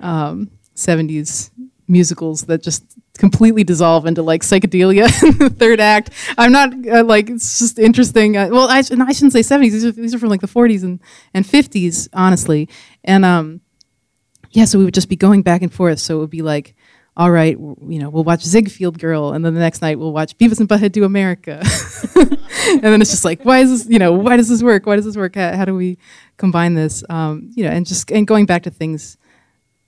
um, 0.00 0.50
70s 0.74 1.50
musicals 1.88 2.42
that 2.42 2.62
just 2.62 2.84
completely 3.16 3.64
dissolve 3.64 4.06
into 4.06 4.22
like 4.22 4.42
psychedelia 4.42 5.06
in 5.22 5.38
the 5.38 5.50
third 5.50 5.80
act. 5.80 6.10
I'm 6.38 6.52
not 6.52 6.72
uh, 6.86 7.04
like 7.04 7.30
it's 7.30 7.58
just 7.58 7.78
interesting. 7.78 8.36
Uh, 8.36 8.48
well, 8.50 8.68
I, 8.68 8.78
I 8.78 8.82
shouldn't 8.82 9.32
say 9.32 9.40
70s. 9.40 9.70
These 9.70 9.84
are, 9.84 9.92
these 9.92 10.14
are 10.14 10.18
from 10.18 10.30
like 10.30 10.40
the 10.40 10.48
40s 10.48 10.82
and, 10.82 11.00
and 11.34 11.44
50s, 11.44 12.08
honestly. 12.12 12.68
And 13.04 13.24
um, 13.24 13.60
yeah, 14.50 14.64
so 14.64 14.78
we 14.78 14.84
would 14.84 14.94
just 14.94 15.08
be 15.08 15.16
going 15.16 15.42
back 15.42 15.62
and 15.62 15.72
forth. 15.72 15.98
So 15.98 16.16
it 16.16 16.20
would 16.20 16.30
be 16.30 16.42
like, 16.42 16.74
all 17.16 17.30
right, 17.30 17.58
you 17.58 17.98
know, 17.98 18.10
we'll 18.10 18.24
watch 18.24 18.42
Ziegfeld 18.42 18.98
Girl, 18.98 19.32
and 19.32 19.42
then 19.42 19.54
the 19.54 19.60
next 19.60 19.80
night 19.80 19.98
we'll 19.98 20.12
watch 20.12 20.36
Beavis 20.36 20.60
and 20.60 20.68
Butthead 20.68 20.92
Do 20.92 21.04
America. 21.04 21.62
and 22.16 22.82
then 22.82 23.00
it's 23.00 23.10
just 23.10 23.24
like, 23.24 23.42
why 23.42 23.60
is 23.60 23.70
this? 23.70 23.90
You 23.90 23.98
know, 23.98 24.12
why 24.12 24.36
does 24.36 24.50
this 24.50 24.62
work? 24.62 24.84
Why 24.84 24.96
does 24.96 25.06
this 25.06 25.16
work? 25.16 25.34
How, 25.34 25.56
how 25.56 25.64
do 25.64 25.74
we 25.74 25.96
combine 26.36 26.74
this? 26.74 27.02
Um, 27.08 27.50
you 27.54 27.64
know, 27.64 27.70
and 27.70 27.86
just 27.86 28.10
and 28.10 28.26
going 28.26 28.44
back 28.44 28.64
to 28.64 28.70
things 28.70 29.16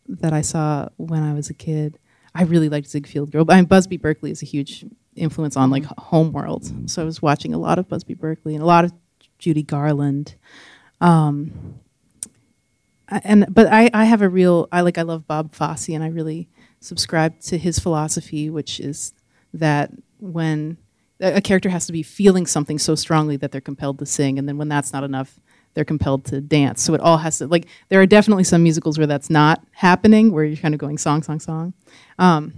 that 0.08 0.32
I 0.32 0.40
saw 0.40 0.88
when 0.96 1.22
I 1.22 1.34
was 1.34 1.50
a 1.50 1.54
kid. 1.54 1.98
I 2.38 2.44
really 2.44 2.68
liked 2.68 2.88
Ziegfeld 2.88 3.32
Girl. 3.32 3.44
I 3.48 3.56
mean, 3.56 3.64
Busby 3.64 3.96
Berkeley 3.96 4.30
is 4.30 4.42
a 4.42 4.46
huge 4.46 4.84
influence 5.16 5.56
on 5.56 5.70
like 5.70 5.84
Homeworld. 5.98 6.88
So 6.88 7.02
I 7.02 7.04
was 7.04 7.20
watching 7.20 7.52
a 7.52 7.58
lot 7.58 7.80
of 7.80 7.88
Busby 7.88 8.14
Berkeley 8.14 8.54
and 8.54 8.62
a 8.62 8.66
lot 8.66 8.84
of 8.84 8.92
Judy 9.40 9.64
Garland. 9.64 10.36
Um, 11.00 11.80
and 13.08 13.44
but 13.52 13.66
I, 13.66 13.90
I 13.92 14.04
have 14.04 14.22
a 14.22 14.28
real 14.28 14.68
I 14.70 14.82
like 14.82 14.98
I 14.98 15.02
love 15.02 15.26
Bob 15.26 15.52
Fosse 15.52 15.88
and 15.88 16.04
I 16.04 16.08
really 16.08 16.48
subscribe 16.78 17.40
to 17.40 17.58
his 17.58 17.80
philosophy, 17.80 18.48
which 18.48 18.78
is 18.78 19.14
that 19.52 19.90
when 20.20 20.76
a 21.20 21.38
a 21.38 21.40
character 21.40 21.70
has 21.70 21.86
to 21.86 21.92
be 21.92 22.04
feeling 22.04 22.46
something 22.46 22.78
so 22.78 22.94
strongly 22.94 23.36
that 23.38 23.50
they're 23.50 23.60
compelled 23.60 23.98
to 23.98 24.06
sing, 24.06 24.38
and 24.38 24.48
then 24.48 24.58
when 24.58 24.68
that's 24.68 24.92
not 24.92 25.02
enough, 25.02 25.40
they're 25.78 25.84
compelled 25.84 26.24
to 26.24 26.40
dance. 26.40 26.82
So 26.82 26.92
it 26.94 27.00
all 27.00 27.18
has 27.18 27.38
to 27.38 27.46
like 27.46 27.68
there 27.88 28.00
are 28.00 28.06
definitely 28.06 28.42
some 28.42 28.64
musicals 28.64 28.98
where 28.98 29.06
that's 29.06 29.30
not 29.30 29.64
happening, 29.70 30.32
where 30.32 30.42
you're 30.42 30.56
kind 30.56 30.74
of 30.74 30.80
going 30.80 30.98
song, 30.98 31.22
song, 31.22 31.38
song. 31.38 31.72
Um, 32.18 32.52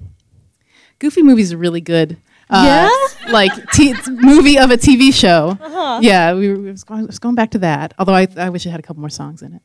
Goofy 0.99 1.23
movies 1.23 1.53
are 1.53 1.59
really 1.59 1.83
good. 1.83 2.16
Uh, 2.49 2.89
like 3.29 3.53
t- 3.73 3.95
movie 4.09 4.59
of 4.59 4.71
a 4.71 4.79
TV 4.79 5.12
show. 5.12 5.59
Yeah, 6.01 6.33
we 6.33 6.49
were, 6.49 6.59
we 6.59 6.71
was 6.71 6.83
going, 6.83 7.07
was 7.07 7.18
going 7.18 7.35
back 7.35 7.51
to 7.51 7.59
that. 7.59 7.93
Although 7.99 8.14
I, 8.14 8.27
I 8.39 8.49
wish 8.49 8.64
it 8.64 8.71
had 8.71 8.81
a 8.81 8.83
couple 8.83 9.01
more 9.03 9.11
songs 9.11 9.43
in 9.43 9.53
it. 9.53 9.61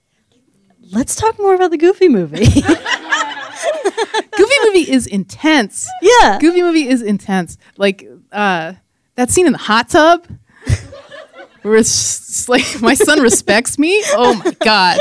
Let's 0.91 1.15
talk 1.15 1.39
more 1.39 1.55
about 1.55 1.71
the 1.71 1.77
Goofy 1.77 2.09
movie. 2.09 2.43
Goofy 4.37 4.53
movie 4.65 4.91
is 4.91 5.07
intense. 5.07 5.89
yeah. 6.01 6.39
Goofy 6.41 6.61
movie 6.61 6.89
is 6.89 7.01
intense. 7.01 7.57
Like 7.77 8.05
uh, 8.33 8.73
that 9.15 9.29
scene 9.29 9.45
in 9.45 9.53
the 9.53 9.59
hot 9.59 9.87
tub. 9.87 10.27
Where 11.65 11.77
it's 11.77 12.47
like 12.47 12.63
my 12.81 12.93
son 12.93 13.19
respects 13.21 13.79
me. 13.79 14.01
Oh 14.09 14.35
my 14.45 14.51
god, 14.63 14.99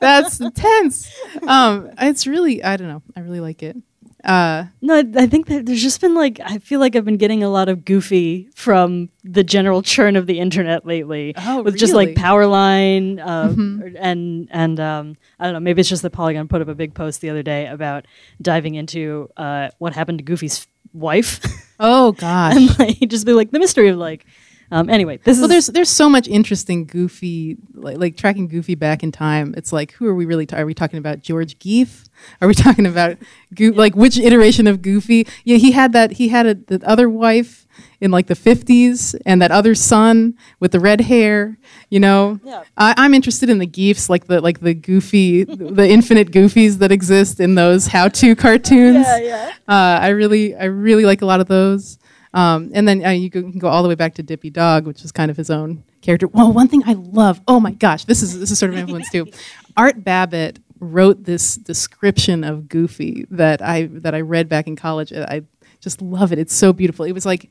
that's 0.00 0.40
intense. 0.40 1.12
Um, 1.46 1.90
it's 1.98 2.26
really 2.26 2.64
I 2.64 2.76
don't 2.78 2.88
know. 2.88 3.02
I 3.14 3.20
really 3.20 3.40
like 3.40 3.62
it. 3.62 3.76
Uh, 4.24 4.64
No, 4.80 4.96
I- 4.96 5.26
think 5.28 5.46
that 5.46 5.66
there's 5.66 5.82
just 5.82 6.00
been 6.00 6.14
like 6.14 6.40
I 6.42 6.58
feel 6.58 6.80
like 6.80 6.96
I've 6.96 7.04
been 7.04 7.18
getting 7.18 7.42
a 7.44 7.48
lot 7.50 7.68
of 7.68 7.84
goofy 7.84 8.48
from 8.56 9.10
the 9.22 9.44
general 9.44 9.82
churn 9.82 10.16
of 10.16 10.26
the 10.26 10.40
internet 10.40 10.84
lately. 10.86 11.34
Oh, 11.36 11.62
with 11.62 11.76
just 11.76 11.92
like 11.92 12.08
really? 12.08 12.14
Powerline, 12.22 13.20
uh, 13.20 13.84
or- 13.84 13.92
and 13.98 14.48
and 14.50 14.80
um, 14.80 15.16
I 15.38 15.44
don't 15.44 15.52
know. 15.52 15.60
Maybe 15.60 15.80
it's 15.80 15.88
just 15.90 16.02
that 16.02 16.10
Polygon 16.10 16.48
put 16.48 16.62
up 16.62 16.68
a 16.68 16.74
big 16.74 16.94
post 16.94 17.20
the 17.20 17.30
other 17.30 17.42
day 17.42 17.66
about 17.66 18.06
diving 18.42 18.74
into 18.74 19.28
uh, 19.36 19.68
what 19.78 19.92
happened 19.94 20.18
to 20.18 20.24
Goofy's 20.24 20.66
wife, 20.92 21.40
oh 21.78 22.12
gosh. 22.18 22.56
and 22.56 22.78
like 22.78 22.98
just 23.08 23.26
be 23.26 23.32
like 23.32 23.50
the 23.50 23.58
mystery 23.58 23.88
of 23.90 23.98
like. 23.98 24.24
Um, 24.70 24.90
anyway, 24.90 25.18
this 25.24 25.36
Well, 25.38 25.44
is 25.44 25.50
there's 25.50 25.66
there's 25.68 25.90
so 25.90 26.08
much 26.10 26.26
interesting 26.28 26.86
Goofy, 26.86 27.56
like, 27.74 27.98
like 27.98 28.16
tracking 28.16 28.48
Goofy 28.48 28.74
back 28.74 29.02
in 29.02 29.12
time. 29.12 29.54
It's 29.56 29.72
like, 29.72 29.92
who 29.92 30.06
are 30.06 30.14
we 30.14 30.24
really? 30.26 30.46
Ta- 30.46 30.56
are 30.58 30.66
we 30.66 30.74
talking 30.74 30.98
about 30.98 31.22
George 31.22 31.58
Geef? 31.58 32.08
Are 32.40 32.48
we 32.48 32.54
talking 32.66 32.86
about 32.86 33.16
Go- 33.54 33.72
like 33.74 33.94
which 33.94 34.18
iteration 34.18 34.66
of 34.66 34.82
Goofy? 34.82 35.26
Yeah, 35.44 35.56
he 35.58 35.72
had 35.72 35.92
that. 35.92 36.12
He 36.12 36.28
had 36.28 36.46
a, 36.46 36.54
the 36.54 36.80
other 36.84 37.08
wife 37.08 37.62
in 38.00 38.10
like 38.10 38.26
the 38.26 38.34
50s, 38.34 39.14
and 39.26 39.40
that 39.40 39.50
other 39.50 39.74
son 39.74 40.34
with 40.60 40.72
the 40.72 40.80
red 40.80 41.02
hair. 41.02 41.58
You 41.90 42.00
know, 42.00 42.40
Yeah. 42.42 42.64
I, 42.76 42.94
I'm 42.96 43.14
interested 43.14 43.48
in 43.48 43.58
the 43.58 43.66
Geefs, 43.66 44.10
like 44.10 44.26
the 44.26 44.40
like 44.40 44.60
the 44.60 44.74
Goofy, 44.74 45.44
the 45.44 45.88
infinite 45.88 46.32
Goofies 46.32 46.78
that 46.78 46.90
exist 46.90 47.38
in 47.38 47.54
those 47.54 47.86
how-to 47.88 48.34
cartoons. 48.44 49.06
yeah, 49.06 49.18
yeah. 49.18 49.52
Uh, 49.68 49.98
I 50.02 50.08
really, 50.08 50.54
I 50.56 50.64
really 50.64 51.04
like 51.04 51.22
a 51.22 51.26
lot 51.26 51.40
of 51.40 51.46
those. 51.48 51.98
Um, 52.36 52.70
and 52.74 52.86
then 52.86 53.02
uh, 53.02 53.10
you 53.10 53.30
can 53.30 53.58
go 53.58 53.66
all 53.68 53.82
the 53.82 53.88
way 53.88 53.94
back 53.94 54.14
to 54.16 54.22
Dippy 54.22 54.50
Dog, 54.50 54.86
which 54.86 55.02
is 55.02 55.10
kind 55.10 55.30
of 55.30 55.38
his 55.38 55.48
own 55.48 55.82
character. 56.02 56.28
Well, 56.28 56.52
one 56.52 56.68
thing 56.68 56.82
I 56.84 56.92
love. 56.92 57.40
Oh 57.48 57.58
my 57.58 57.70
gosh, 57.70 58.04
this 58.04 58.22
is 58.22 58.38
this 58.38 58.50
is 58.50 58.58
sort 58.58 58.68
of 58.70 58.76
an 58.76 58.82
influence 58.82 59.10
too. 59.10 59.26
Art 59.76 60.04
Babbitt 60.04 60.58
wrote 60.78 61.24
this 61.24 61.56
description 61.56 62.44
of 62.44 62.68
Goofy 62.68 63.24
that 63.30 63.62
I 63.62 63.86
that 63.86 64.14
I 64.14 64.20
read 64.20 64.50
back 64.50 64.66
in 64.66 64.76
college. 64.76 65.14
I 65.14 65.44
just 65.80 66.02
love 66.02 66.30
it. 66.30 66.38
It's 66.38 66.54
so 66.54 66.74
beautiful. 66.74 67.06
It 67.06 67.12
was 67.12 67.24
like 67.24 67.48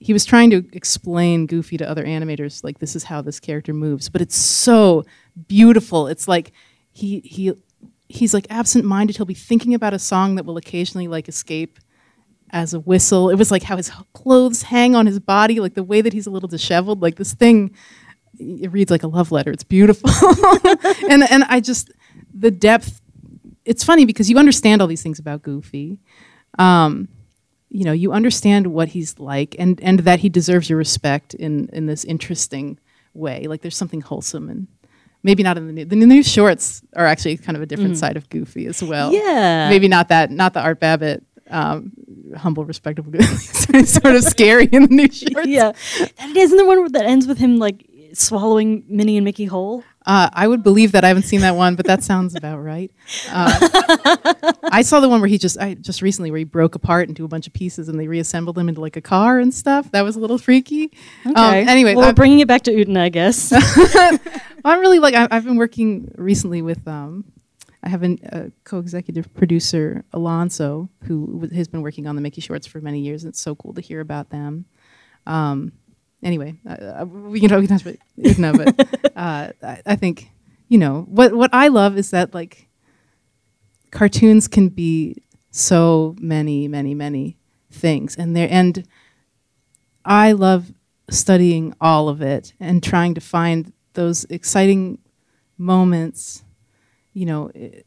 he 0.00 0.12
was 0.12 0.26
trying 0.26 0.50
to 0.50 0.68
explain 0.74 1.46
Goofy 1.46 1.78
to 1.78 1.88
other 1.88 2.04
animators, 2.04 2.62
like 2.62 2.78
this 2.78 2.94
is 2.94 3.04
how 3.04 3.22
this 3.22 3.40
character 3.40 3.72
moves, 3.72 4.10
but 4.10 4.20
it's 4.20 4.36
so 4.36 5.06
beautiful. 5.48 6.08
It's 6.08 6.28
like 6.28 6.52
he 6.92 7.20
he 7.20 7.54
he's 8.10 8.34
like 8.34 8.46
absent-minded. 8.50 9.16
He'll 9.16 9.24
be 9.24 9.32
thinking 9.32 9.72
about 9.72 9.94
a 9.94 9.98
song 9.98 10.34
that 10.34 10.44
will 10.44 10.58
occasionally 10.58 11.08
like 11.08 11.26
escape 11.26 11.78
as 12.50 12.74
a 12.74 12.80
whistle. 12.80 13.30
It 13.30 13.36
was 13.36 13.50
like 13.50 13.62
how 13.62 13.76
his 13.76 13.90
clothes 14.12 14.62
hang 14.62 14.94
on 14.94 15.06
his 15.06 15.18
body, 15.20 15.60
like 15.60 15.74
the 15.74 15.82
way 15.82 16.00
that 16.00 16.12
he's 16.12 16.26
a 16.26 16.30
little 16.30 16.48
disheveled. 16.48 17.02
Like 17.02 17.16
this 17.16 17.34
thing, 17.34 17.74
it 18.38 18.72
reads 18.72 18.90
like 18.90 19.02
a 19.02 19.08
love 19.08 19.32
letter. 19.32 19.50
It's 19.50 19.64
beautiful, 19.64 20.10
and 21.10 21.28
and 21.30 21.44
I 21.44 21.60
just 21.60 21.90
the 22.32 22.50
depth. 22.50 23.00
It's 23.64 23.82
funny 23.82 24.04
because 24.04 24.30
you 24.30 24.38
understand 24.38 24.80
all 24.80 24.88
these 24.88 25.02
things 25.02 25.18
about 25.18 25.42
Goofy. 25.42 25.98
Um, 26.58 27.08
you 27.68 27.84
know, 27.84 27.92
you 27.92 28.12
understand 28.12 28.68
what 28.68 28.88
he's 28.88 29.18
like, 29.18 29.56
and 29.58 29.80
and 29.82 30.00
that 30.00 30.20
he 30.20 30.28
deserves 30.28 30.70
your 30.70 30.78
respect 30.78 31.34
in 31.34 31.68
in 31.72 31.86
this 31.86 32.04
interesting 32.04 32.78
way. 33.12 33.46
Like 33.46 33.62
there's 33.62 33.76
something 33.76 34.00
wholesome 34.00 34.48
and. 34.48 34.68
Maybe 35.22 35.42
not 35.42 35.58
in 35.58 35.66
the 35.66 35.72
new. 35.72 35.84
The 35.84 35.96
new 35.96 36.22
shorts 36.22 36.82
are 36.94 37.04
actually 37.04 37.36
kind 37.38 37.56
of 37.56 37.62
a 37.62 37.66
different 37.66 37.96
side 37.98 38.16
of 38.16 38.28
Goofy 38.28 38.66
as 38.66 38.80
well. 38.80 39.12
Yeah. 39.12 39.68
Maybe 39.68 39.88
not 39.88 40.06
that. 40.10 40.30
Not 40.30 40.54
the 40.54 40.60
Art 40.60 40.78
Babbitt 40.78 41.24
um, 41.50 41.92
humble, 42.36 42.64
respectable, 42.64 43.12
sort 43.84 44.14
of 44.16 44.24
scary 44.24 44.66
in 44.66 44.82
the 44.82 44.88
new 44.94 45.08
shorts. 45.12 45.46
yeah. 45.48 45.72
That 46.18 46.36
isn't 46.36 46.56
the 46.56 46.66
one 46.66 46.90
that 46.92 47.04
ends 47.06 47.26
with 47.26 47.38
him 47.38 47.56
like 47.58 47.86
swallowing 48.12 48.84
Minnie 48.88 49.16
and 49.16 49.24
Mickey 49.24 49.44
whole. 49.46 49.84
Uh, 50.06 50.30
I 50.32 50.46
would 50.46 50.62
believe 50.62 50.92
that. 50.92 51.04
I 51.04 51.08
haven't 51.08 51.24
seen 51.24 51.40
that 51.40 51.56
one, 51.56 51.74
but 51.74 51.84
that 51.86 52.04
sounds 52.04 52.36
about 52.36 52.58
right. 52.58 52.92
Uh, 53.28 53.58
I 54.70 54.82
saw 54.82 55.00
the 55.00 55.08
one 55.08 55.20
where 55.20 55.28
he 55.28 55.36
just, 55.36 55.58
I 55.58 55.74
just 55.74 56.00
recently, 56.00 56.30
where 56.30 56.38
he 56.38 56.44
broke 56.44 56.76
apart 56.76 57.08
into 57.08 57.24
a 57.24 57.28
bunch 57.28 57.48
of 57.48 57.52
pieces 57.52 57.88
and 57.88 57.98
they 57.98 58.06
reassembled 58.06 58.56
him 58.56 58.68
into 58.68 58.80
like 58.80 58.96
a 58.96 59.00
car 59.00 59.40
and 59.40 59.52
stuff. 59.52 59.90
That 59.90 60.02
was 60.02 60.14
a 60.14 60.20
little 60.20 60.38
freaky. 60.38 60.92
Um, 61.24 61.34
anyway, 61.36 61.96
well, 61.96 62.04
I- 62.04 62.08
we're 62.10 62.14
bringing 62.14 62.38
it 62.38 62.46
back 62.46 62.62
to 62.62 62.70
Utena, 62.70 63.00
I 63.00 63.08
guess. 63.08 63.52
I'm 64.64 64.80
really 64.80 65.00
like 65.00 65.14
I, 65.14 65.26
I've 65.30 65.44
been 65.44 65.56
working 65.56 66.12
recently 66.16 66.62
with 66.62 66.86
um, 66.86 67.24
I 67.86 67.88
have 67.88 68.02
an- 68.02 68.18
a 68.24 68.50
co-executive 68.64 69.32
producer 69.34 70.04
Alonso 70.12 70.90
who 71.04 71.26
w- 71.40 71.54
has 71.54 71.68
been 71.68 71.82
working 71.82 72.06
on 72.08 72.16
the 72.16 72.22
Mickey 72.22 72.40
shorts 72.40 72.66
for 72.66 72.80
many 72.80 73.00
years. 73.00 73.22
And 73.24 73.30
it's 73.32 73.40
so 73.40 73.54
cool 73.54 73.74
to 73.74 73.80
hear 73.80 74.00
about 74.00 74.30
them. 74.30 74.66
Um, 75.26 75.72
anyway, 76.22 76.58
uh, 76.68 77.02
uh, 77.02 77.04
we 77.06 77.38
can 77.40 77.48
talk, 77.48 77.60
we 77.60 77.68
can 77.68 77.78
talk 77.78 77.86
about 77.86 77.98
Utena, 78.18 78.52
but 78.56 79.12
uh, 79.16 79.52
I, 79.62 79.82
I 79.86 79.96
think 79.96 80.30
you 80.68 80.78
know 80.78 81.06
what 81.08 81.32
what 81.34 81.50
I 81.54 81.68
love 81.68 81.96
is 81.96 82.10
that 82.10 82.34
like 82.34 82.68
cartoons 83.92 84.48
can 84.48 84.68
be 84.68 85.22
so 85.50 86.14
many 86.20 86.68
many 86.68 86.94
many 86.94 87.36
things, 87.70 88.16
and 88.16 88.36
there 88.36 88.48
and 88.50 88.86
I 90.04 90.32
love 90.32 90.72
studying 91.10 91.74
all 91.80 92.08
of 92.08 92.20
it 92.22 92.52
and 92.60 92.82
trying 92.82 93.14
to 93.14 93.20
find 93.20 93.72
those 93.94 94.24
exciting 94.28 94.98
moments, 95.58 96.42
you 97.16 97.24
know, 97.24 97.50
eh, 97.54 97.80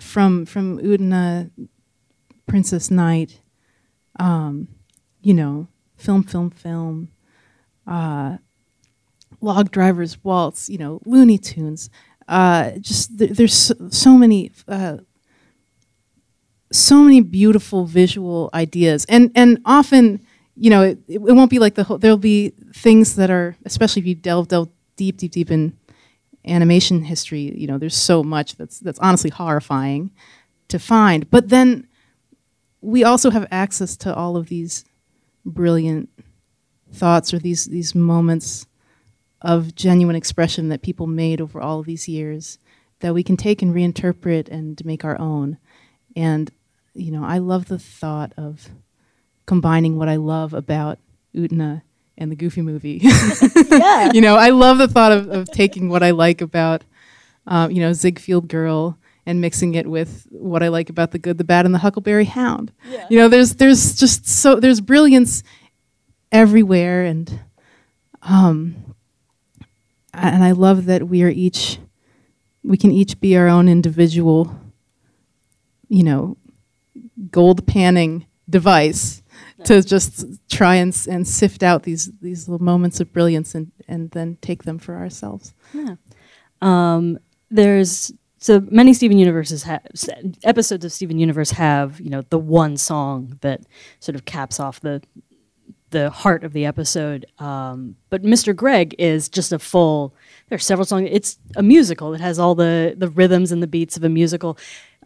from 0.00 0.46
from 0.46 0.78
Utena, 0.78 1.50
Princess 2.46 2.92
Knight, 2.92 3.40
um, 4.20 4.68
you 5.20 5.34
know, 5.34 5.66
film, 5.96 6.22
film, 6.22 6.50
film, 6.50 7.08
uh, 7.88 8.36
Log 9.40 9.72
Driver's 9.72 10.22
Waltz, 10.22 10.68
you 10.68 10.78
know, 10.78 11.00
Looney 11.04 11.38
Tunes. 11.38 11.90
Uh, 12.28 12.70
just 12.78 13.18
th- 13.18 13.32
there's 13.32 13.52
so, 13.52 13.74
so 13.90 14.16
many. 14.16 14.52
Uh, 14.68 14.98
so 16.72 16.96
many 16.98 17.20
beautiful 17.20 17.84
visual 17.86 18.50
ideas 18.52 19.06
and 19.08 19.30
and 19.36 19.56
often 19.64 20.20
you 20.56 20.68
know 20.68 20.82
it, 20.82 20.98
it 21.06 21.20
won't 21.20 21.48
be 21.48 21.60
like 21.60 21.76
the 21.76 21.84
whole 21.84 21.96
there'll 21.96 22.16
be 22.18 22.52
things 22.74 23.14
that 23.14 23.30
are 23.30 23.56
especially 23.64 24.00
if 24.00 24.06
you 24.06 24.16
delve 24.16 24.48
delve 24.48 24.68
deep 24.96 25.16
deep 25.16 25.30
deep 25.30 25.48
in 25.48 25.72
animation 26.46 27.02
history 27.02 27.52
you 27.56 27.66
know 27.66 27.78
there's 27.78 27.96
so 27.96 28.22
much 28.22 28.56
that's 28.56 28.78
that's 28.80 28.98
honestly 29.00 29.30
horrifying 29.30 30.10
to 30.68 30.78
find. 30.78 31.30
But 31.30 31.48
then 31.48 31.86
we 32.80 33.04
also 33.04 33.30
have 33.30 33.46
access 33.50 33.96
to 33.98 34.14
all 34.14 34.36
of 34.36 34.48
these 34.48 34.84
brilliant 35.44 36.08
thoughts 36.92 37.32
or 37.32 37.38
these 37.38 37.66
these 37.66 37.94
moments 37.94 38.66
of 39.42 39.74
genuine 39.74 40.16
expression 40.16 40.68
that 40.70 40.82
people 40.82 41.06
made 41.06 41.40
over 41.40 41.60
all 41.60 41.80
of 41.80 41.86
these 41.86 42.08
years 42.08 42.58
that 43.00 43.14
we 43.14 43.22
can 43.22 43.36
take 43.36 43.62
and 43.62 43.74
reinterpret 43.74 44.48
and 44.48 44.84
make 44.84 45.04
our 45.04 45.18
own. 45.20 45.58
And 46.16 46.50
you 46.96 47.12
know 47.12 47.24
i 47.24 47.38
love 47.38 47.66
the 47.66 47.78
thought 47.78 48.32
of 48.36 48.70
combining 49.44 49.96
what 49.96 50.08
i 50.08 50.16
love 50.16 50.54
about 50.54 50.98
utena 51.34 51.82
and 52.18 52.30
the 52.30 52.36
goofy 52.36 52.62
movie 52.62 53.00
yeah. 53.70 54.10
you 54.12 54.20
know 54.20 54.36
i 54.36 54.50
love 54.50 54.78
the 54.78 54.88
thought 54.88 55.12
of, 55.12 55.28
of 55.30 55.50
taking 55.50 55.88
what 55.88 56.02
i 56.02 56.10
like 56.10 56.40
about 56.40 56.82
um, 57.46 57.70
you 57.70 57.80
know 57.80 57.92
ziegfeld 57.92 58.48
girl 58.48 58.98
and 59.26 59.40
mixing 59.40 59.74
it 59.74 59.86
with 59.86 60.26
what 60.30 60.62
i 60.62 60.68
like 60.68 60.88
about 60.88 61.10
the 61.10 61.18
good 61.18 61.38
the 61.38 61.44
bad 61.44 61.64
and 61.66 61.74
the 61.74 61.78
huckleberry 61.78 62.24
hound 62.24 62.72
Yeah. 62.90 63.06
you 63.10 63.18
know 63.18 63.28
there's 63.28 63.56
there's 63.56 63.94
just 63.96 64.26
so 64.26 64.58
there's 64.60 64.80
brilliance 64.80 65.42
everywhere 66.32 67.04
and 67.04 67.40
um 68.22 68.74
and 70.12 70.42
i 70.42 70.52
love 70.52 70.86
that 70.86 71.06
we 71.08 71.22
are 71.22 71.28
each 71.28 71.78
we 72.64 72.76
can 72.76 72.90
each 72.90 73.20
be 73.20 73.36
our 73.36 73.46
own 73.46 73.68
individual 73.68 74.58
you 75.88 76.02
know 76.02 76.36
gold 77.30 77.66
panning 77.66 78.26
device 78.48 79.22
to 79.66 79.82
just 79.82 80.24
try 80.48 80.76
and, 80.76 80.96
and 81.08 81.26
sift 81.26 81.62
out 81.62 81.82
these 81.82 82.10
these 82.20 82.48
little 82.48 82.64
moments 82.64 83.00
of 83.00 83.12
brilliance 83.12 83.54
and, 83.54 83.70
and 83.88 84.10
then 84.12 84.38
take 84.40 84.64
them 84.64 84.78
for 84.78 84.96
ourselves 84.96 85.54
Um, 86.62 87.18
there's 87.50 88.12
so 88.38 88.60
many 88.70 88.94
Steven 88.94 89.18
Universes 89.18 89.64
have 89.64 89.82
episodes 90.44 90.84
of 90.84 90.92
Steven 90.92 91.18
Universe 91.18 91.50
have 91.50 92.00
you 92.00 92.10
know 92.10 92.22
the 92.30 92.38
one 92.38 92.76
song 92.76 93.38
that 93.40 93.60
sort 94.00 94.14
of 94.14 94.24
caps 94.24 94.58
off 94.60 94.80
the 94.80 95.02
the 95.90 96.10
heart 96.10 96.44
of 96.44 96.52
the 96.52 96.66
episode. 96.66 97.26
Um, 97.38 97.96
but 98.10 98.22
Mr. 98.22 98.54
Greg 98.54 98.94
is 98.98 99.28
just 99.28 99.52
a 99.52 99.58
full. 99.58 100.14
There 100.48 100.56
are 100.56 100.60
several 100.60 100.84
songs. 100.84 101.08
It's 101.10 101.38
a 101.56 101.62
musical. 101.62 102.14
It 102.14 102.20
has 102.20 102.38
all 102.38 102.54
the 102.54 102.94
the 102.96 103.08
rhythms 103.08 103.52
and 103.52 103.62
the 103.62 103.66
beats 103.66 103.96
of 103.96 104.04
a 104.04 104.08
musical. 104.08 104.58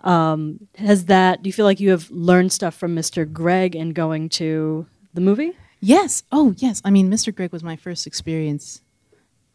Um, 0.03 0.69
has 0.77 1.07
that? 1.07 1.43
Do 1.43 1.49
you 1.49 1.53
feel 1.53 1.65
like 1.67 1.81
you 1.81 1.91
have 1.91 2.11
learned 2.11 2.53
stuff 2.53 2.75
from 2.75 2.95
Mr. 2.95 3.31
Greg 3.31 3.77
in 3.77 3.93
going 3.93 4.29
to 4.31 4.87
the 5.15 5.21
movie? 5.21 5.53
Yes. 5.81 6.23
Oh, 6.31 6.55
yes. 6.59 6.83
I 6.85 6.91
mean, 6.91 7.11
Mr. 7.11 7.35
Greg 7.35 7.53
was 7.53 7.63
my 7.63 7.77
first 7.77 8.07
experience 8.07 8.83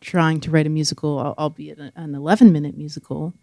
trying 0.02 0.40
to 0.42 0.52
write 0.52 0.68
a 0.68 0.70
musical, 0.70 1.20
albeit 1.38 1.80
an 1.80 2.16
11 2.16 2.52
minute 2.52 2.78
musical. 2.78 3.34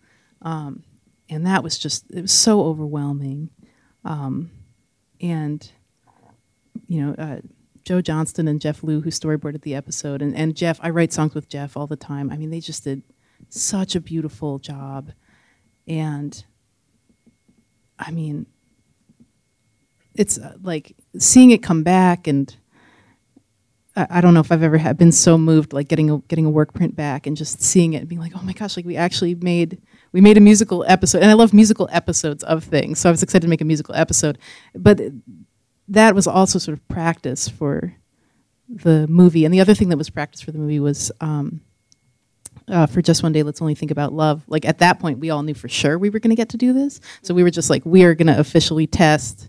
Um, 0.42 0.82
and 1.28 1.46
that 1.46 1.62
was 1.62 1.78
just, 1.78 2.04
it 2.10 2.22
was 2.22 2.32
so 2.32 2.62
overwhelming. 2.62 3.50
Um, 4.04 4.50
and, 5.20 5.70
you 6.88 7.00
know, 7.00 7.14
uh, 7.14 7.40
Joe 7.84 8.00
Johnston 8.00 8.48
and 8.48 8.60
Jeff 8.60 8.82
Liu, 8.82 9.00
who 9.00 9.10
storyboarded 9.10 9.62
the 9.62 9.74
episode, 9.74 10.22
and, 10.22 10.36
and 10.36 10.56
Jeff, 10.56 10.78
I 10.82 10.90
write 10.90 11.12
songs 11.12 11.34
with 11.34 11.48
Jeff 11.48 11.76
all 11.76 11.86
the 11.86 11.96
time. 11.96 12.30
I 12.30 12.36
mean, 12.36 12.50
they 12.50 12.60
just 12.60 12.84
did 12.84 13.02
such 13.48 13.94
a 13.94 14.00
beautiful 14.00 14.58
job. 14.58 15.12
And, 15.86 16.44
I 18.06 18.10
mean, 18.10 18.46
it's 20.14 20.38
uh, 20.38 20.54
like 20.62 20.94
seeing 21.18 21.50
it 21.50 21.62
come 21.62 21.82
back 21.82 22.26
and 22.26 22.54
I, 23.96 24.06
I 24.10 24.20
don't 24.20 24.34
know 24.34 24.40
if 24.40 24.52
I've 24.52 24.62
ever 24.62 24.94
been 24.94 25.12
so 25.12 25.38
moved 25.38 25.72
like 25.72 25.88
getting 25.88 26.10
a 26.10 26.18
getting 26.28 26.46
a 26.46 26.50
work 26.50 26.74
print 26.74 26.96
back 26.96 27.26
and 27.26 27.36
just 27.36 27.62
seeing 27.62 27.94
it 27.94 27.98
and 27.98 28.08
being 28.08 28.20
like 28.20 28.32
oh 28.34 28.42
my 28.42 28.52
gosh 28.52 28.76
like 28.76 28.86
we 28.86 28.96
actually 28.96 29.34
made 29.36 29.80
we 30.12 30.20
made 30.20 30.36
a 30.36 30.40
musical 30.40 30.84
episode 30.86 31.22
and 31.22 31.30
I 31.30 31.34
love 31.34 31.52
musical 31.52 31.88
episodes 31.92 32.44
of 32.44 32.64
things 32.64 32.98
so 32.98 33.08
I 33.08 33.12
was 33.12 33.22
excited 33.22 33.42
to 33.42 33.48
make 33.48 33.60
a 33.60 33.66
musical 33.66 33.94
episode 33.94 34.38
but 34.74 35.00
that 35.88 36.14
was 36.14 36.26
also 36.26 36.58
sort 36.58 36.76
of 36.76 36.88
practice 36.88 37.48
for 37.48 37.94
the 38.68 39.06
movie 39.08 39.44
and 39.44 39.52
the 39.52 39.60
other 39.60 39.74
thing 39.74 39.88
that 39.90 39.98
was 39.98 40.10
practice 40.10 40.40
for 40.40 40.52
the 40.52 40.58
movie 40.58 40.80
was 40.80 41.12
um, 41.20 41.60
uh, 42.68 42.86
for 42.86 43.02
just 43.02 43.22
one 43.22 43.32
day 43.32 43.42
let's 43.42 43.60
only 43.60 43.74
think 43.74 43.90
about 43.90 44.12
love 44.12 44.42
like 44.46 44.64
at 44.64 44.78
that 44.78 44.98
point 45.00 45.18
we 45.18 45.30
all 45.30 45.42
knew 45.42 45.54
for 45.54 45.68
sure 45.68 45.98
we 45.98 46.10
were 46.10 46.18
going 46.18 46.30
to 46.30 46.36
get 46.36 46.48
to 46.50 46.56
do 46.56 46.72
this 46.72 47.00
so 47.22 47.34
we 47.34 47.42
were 47.42 47.50
just 47.50 47.70
like 47.70 47.84
we 47.84 48.04
are 48.04 48.14
going 48.14 48.26
to 48.26 48.38
officially 48.38 48.86
test 48.86 49.48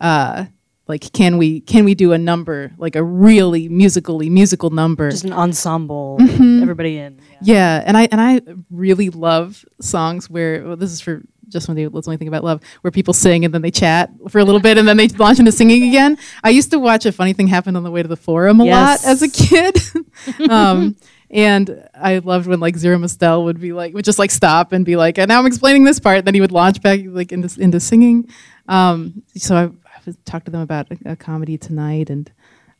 uh, 0.00 0.44
like 0.86 1.12
can 1.12 1.36
we 1.38 1.60
can 1.60 1.84
we 1.84 1.94
do 1.94 2.12
a 2.12 2.18
number 2.18 2.72
like 2.78 2.96
a 2.96 3.02
really 3.02 3.68
musically 3.68 4.30
musical 4.30 4.70
number 4.70 5.10
Just 5.10 5.24
an 5.24 5.32
ensemble, 5.32 6.16
Mm-hmm. 6.20 6.62
everybody 6.62 6.98
in. 6.98 7.20
Yeah. 7.30 7.38
yeah 7.42 7.82
and 7.86 7.96
i 7.96 8.08
and 8.10 8.20
i 8.20 8.40
really 8.70 9.10
love 9.10 9.64
songs 9.80 10.30
where 10.30 10.64
well, 10.64 10.76
this 10.76 10.90
is 10.92 11.00
for 11.00 11.22
just 11.48 11.66
one 11.68 11.76
day 11.76 11.88
let's 11.88 12.06
only 12.06 12.16
think 12.18 12.28
about 12.28 12.44
love 12.44 12.60
where 12.82 12.90
people 12.90 13.14
sing 13.14 13.44
and 13.44 13.52
then 13.54 13.62
they 13.62 13.70
chat 13.70 14.10
for 14.28 14.38
a 14.38 14.44
little 14.44 14.60
bit 14.60 14.76
and 14.78 14.86
then 14.86 14.96
they 14.98 15.08
launch 15.08 15.38
into 15.38 15.50
singing 15.52 15.82
again 15.88 16.16
i 16.44 16.50
used 16.50 16.70
to 16.70 16.78
watch 16.78 17.06
a 17.06 17.12
funny 17.12 17.32
thing 17.32 17.46
happen 17.46 17.74
on 17.76 17.82
the 17.84 17.90
way 17.90 18.02
to 18.02 18.08
the 18.08 18.16
forum 18.16 18.60
a 18.60 18.64
Yes. 18.66 19.04
lot 19.04 19.10
as 19.10 19.22
a 19.22 19.28
kid 19.28 19.78
um 20.50 20.94
and 21.30 21.88
I 21.94 22.18
loved 22.18 22.46
when 22.46 22.60
like 22.60 22.76
Zero 22.76 22.98
Mostel 22.98 23.44
would 23.44 23.60
be 23.60 23.72
like 23.72 23.94
would 23.94 24.04
just 24.04 24.18
like 24.18 24.30
stop 24.30 24.72
and 24.72 24.84
be 24.84 24.96
like, 24.96 25.18
and 25.18 25.28
now 25.28 25.38
I'm 25.38 25.46
explaining 25.46 25.84
this 25.84 26.00
part. 26.00 26.24
Then 26.24 26.34
he 26.34 26.40
would 26.40 26.52
launch 26.52 26.80
back 26.80 27.00
like 27.04 27.32
into 27.32 27.60
into 27.60 27.80
singing. 27.80 28.28
Um, 28.66 29.22
so 29.36 29.56
I, 29.56 29.64
I 29.64 30.14
talked 30.24 30.46
to 30.46 30.50
them 30.50 30.62
about 30.62 30.90
a, 30.90 31.12
a 31.12 31.16
comedy 31.16 31.58
tonight, 31.58 32.10
and 32.10 32.30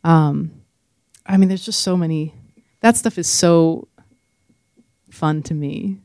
um, 0.05 0.63
I 1.27 1.37
mean, 1.37 1.49
there's 1.49 1.65
just 1.65 1.83
so 1.83 1.97
many. 1.97 2.35
That 2.81 2.97
stuff 2.97 3.19
is 3.19 3.29
so 3.29 3.89
fun 5.11 5.43
to 5.45 5.55
me. 5.55 5.99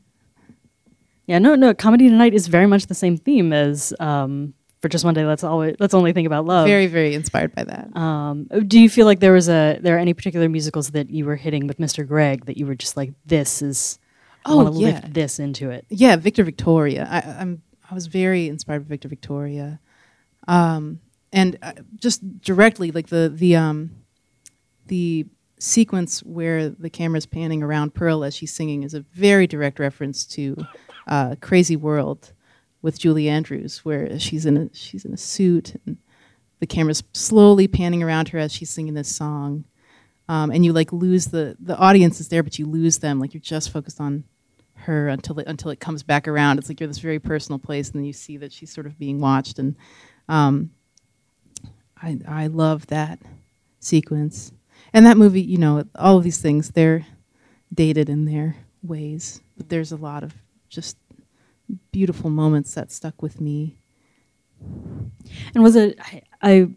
Yeah, 1.26 1.38
no, 1.38 1.54
no. 1.54 1.72
Comedy 1.72 2.08
tonight 2.08 2.34
is 2.34 2.48
very 2.48 2.66
much 2.66 2.86
the 2.86 2.94
same 2.94 3.16
theme 3.16 3.52
as 3.52 3.94
um, 4.00 4.52
for 4.84 4.90
just 4.90 5.02
one 5.02 5.14
day. 5.14 5.24
Let's 5.24 5.42
always 5.42 5.76
let's 5.80 5.94
only 5.94 6.12
think 6.12 6.26
about 6.26 6.44
love. 6.44 6.66
Very 6.66 6.88
very 6.88 7.14
inspired 7.14 7.54
by 7.54 7.64
that. 7.64 7.96
Um, 7.96 8.44
do 8.68 8.78
you 8.78 8.90
feel 8.90 9.06
like 9.06 9.18
there 9.20 9.32
was 9.32 9.48
a 9.48 9.78
there 9.80 9.96
are 9.96 9.98
any 9.98 10.12
particular 10.12 10.46
musicals 10.46 10.90
that 10.90 11.08
you 11.08 11.24
were 11.24 11.36
hitting 11.36 11.66
with 11.66 11.78
Mr. 11.78 12.06
Greg 12.06 12.44
that 12.44 12.58
you 12.58 12.66
were 12.66 12.74
just 12.74 12.94
like 12.94 13.14
this 13.24 13.62
is 13.62 13.98
I 14.44 14.52
Oh, 14.52 14.56
want 14.64 14.74
to 14.74 14.80
yeah. 14.82 14.86
lift 14.88 15.14
this 15.14 15.38
into 15.38 15.70
it? 15.70 15.86
yeah, 15.88 16.16
Victor 16.16 16.44
Victoria. 16.44 17.08
I, 17.10 17.40
I'm 17.40 17.62
I 17.90 17.94
was 17.94 18.08
very 18.08 18.46
inspired 18.46 18.80
by 18.84 18.90
Victor 18.90 19.08
Victoria, 19.08 19.80
um, 20.46 21.00
and 21.32 21.56
uh, 21.62 21.72
just 21.96 22.20
directly 22.42 22.90
like 22.90 23.06
the 23.06 23.32
the 23.34 23.56
um, 23.56 23.90
the 24.88 25.24
sequence 25.58 26.20
where 26.24 26.68
the 26.68 26.90
camera's 26.90 27.24
panning 27.24 27.62
around 27.62 27.94
Pearl 27.94 28.22
as 28.22 28.34
she's 28.36 28.52
singing 28.52 28.82
is 28.82 28.92
a 28.92 29.00
very 29.14 29.46
direct 29.46 29.78
reference 29.78 30.26
to 30.26 30.58
uh, 31.06 31.36
Crazy 31.40 31.76
World 31.76 32.33
with 32.84 32.98
Julie 32.98 33.30
Andrews, 33.30 33.82
where 33.82 34.18
she's 34.18 34.44
in 34.44 34.58
a 34.58 34.68
she's 34.74 35.06
in 35.06 35.14
a 35.14 35.16
suit 35.16 35.74
and 35.86 35.96
the 36.60 36.66
camera's 36.66 37.02
slowly 37.14 37.66
panning 37.66 38.02
around 38.02 38.28
her 38.28 38.38
as 38.38 38.52
she's 38.52 38.68
singing 38.68 38.92
this 38.92 39.08
song. 39.08 39.64
Um, 40.28 40.50
and 40.50 40.66
you 40.66 40.74
like 40.74 40.92
lose 40.92 41.28
the 41.28 41.56
the 41.58 41.78
audience 41.78 42.20
is 42.20 42.28
there, 42.28 42.42
but 42.42 42.58
you 42.58 42.66
lose 42.66 42.98
them. 42.98 43.20
Like 43.20 43.32
you're 43.32 43.40
just 43.40 43.70
focused 43.70 44.02
on 44.02 44.24
her 44.74 45.08
until 45.08 45.38
it 45.38 45.46
until 45.46 45.70
it 45.70 45.80
comes 45.80 46.02
back 46.02 46.28
around. 46.28 46.58
It's 46.58 46.68
like 46.68 46.78
you're 46.78 46.86
this 46.86 46.98
very 46.98 47.18
personal 47.18 47.58
place, 47.58 47.88
and 47.88 48.00
then 48.00 48.04
you 48.04 48.12
see 48.12 48.36
that 48.36 48.52
she's 48.52 48.70
sort 48.70 48.86
of 48.86 48.98
being 48.98 49.18
watched. 49.18 49.58
And 49.58 49.76
um, 50.28 50.70
I 51.96 52.18
I 52.28 52.46
love 52.48 52.88
that 52.88 53.18
sequence. 53.80 54.52
And 54.92 55.06
that 55.06 55.16
movie, 55.16 55.40
you 55.40 55.56
know, 55.56 55.84
all 55.94 56.18
of 56.18 56.24
these 56.24 56.40
things 56.42 56.72
they're 56.72 57.06
dated 57.72 58.10
in 58.10 58.26
their 58.26 58.56
ways, 58.82 59.40
but 59.56 59.70
there's 59.70 59.90
a 59.90 59.96
lot 59.96 60.22
of 60.22 60.34
just 60.68 60.98
beautiful 61.92 62.30
moments 62.30 62.74
that 62.74 62.90
stuck 62.92 63.22
with 63.22 63.40
me. 63.40 63.76
And 65.54 65.62
was 65.62 65.76
it 65.76 65.98
I, 66.00 66.22
I 66.42 66.68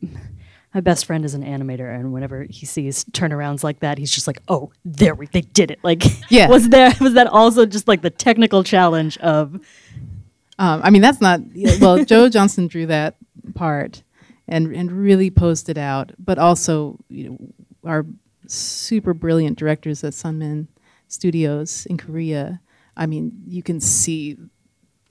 my 0.73 0.81
best 0.81 1.05
friend 1.05 1.25
is 1.25 1.33
an 1.33 1.43
animator, 1.43 1.93
and 1.97 2.11
whenever 2.13 2.43
he 2.49 2.65
sees 2.65 3.03
turnarounds 3.05 3.63
like 3.63 3.79
that, 3.79 3.97
he's 3.97 4.11
just 4.11 4.27
like, 4.27 4.41
"Oh, 4.47 4.71
there 4.85 5.15
we 5.15 5.27
they 5.27 5.41
did 5.41 5.71
it!" 5.71 5.79
Like, 5.83 6.03
Yeah. 6.29 6.49
was 6.49 6.69
there 6.69 6.93
was 7.01 7.13
that 7.13 7.27
also 7.27 7.65
just 7.65 7.87
like 7.87 8.01
the 8.01 8.09
technical 8.09 8.63
challenge 8.63 9.17
of 9.19 9.55
Um, 10.59 10.81
I 10.83 10.89
mean, 10.89 11.01
that's 11.01 11.21
not 11.21 11.39
well. 11.79 12.03
Joe 12.11 12.29
Johnston 12.29 12.67
drew 12.67 12.85
that 12.87 13.15
part 13.55 14.03
and 14.47 14.75
and 14.75 14.91
really 14.91 15.29
posed 15.29 15.69
it 15.69 15.77
out, 15.77 16.11
but 16.19 16.37
also 16.37 16.99
you 17.09 17.29
know 17.29 17.37
our 17.89 18.05
super 18.47 19.13
brilliant 19.13 19.57
directors 19.57 20.03
at 20.03 20.13
Sunmin 20.13 20.67
Studios 21.07 21.85
in 21.89 21.97
Korea. 21.97 22.59
I 22.95 23.05
mean, 23.05 23.31
you 23.47 23.61
can 23.63 23.79
see 23.79 24.37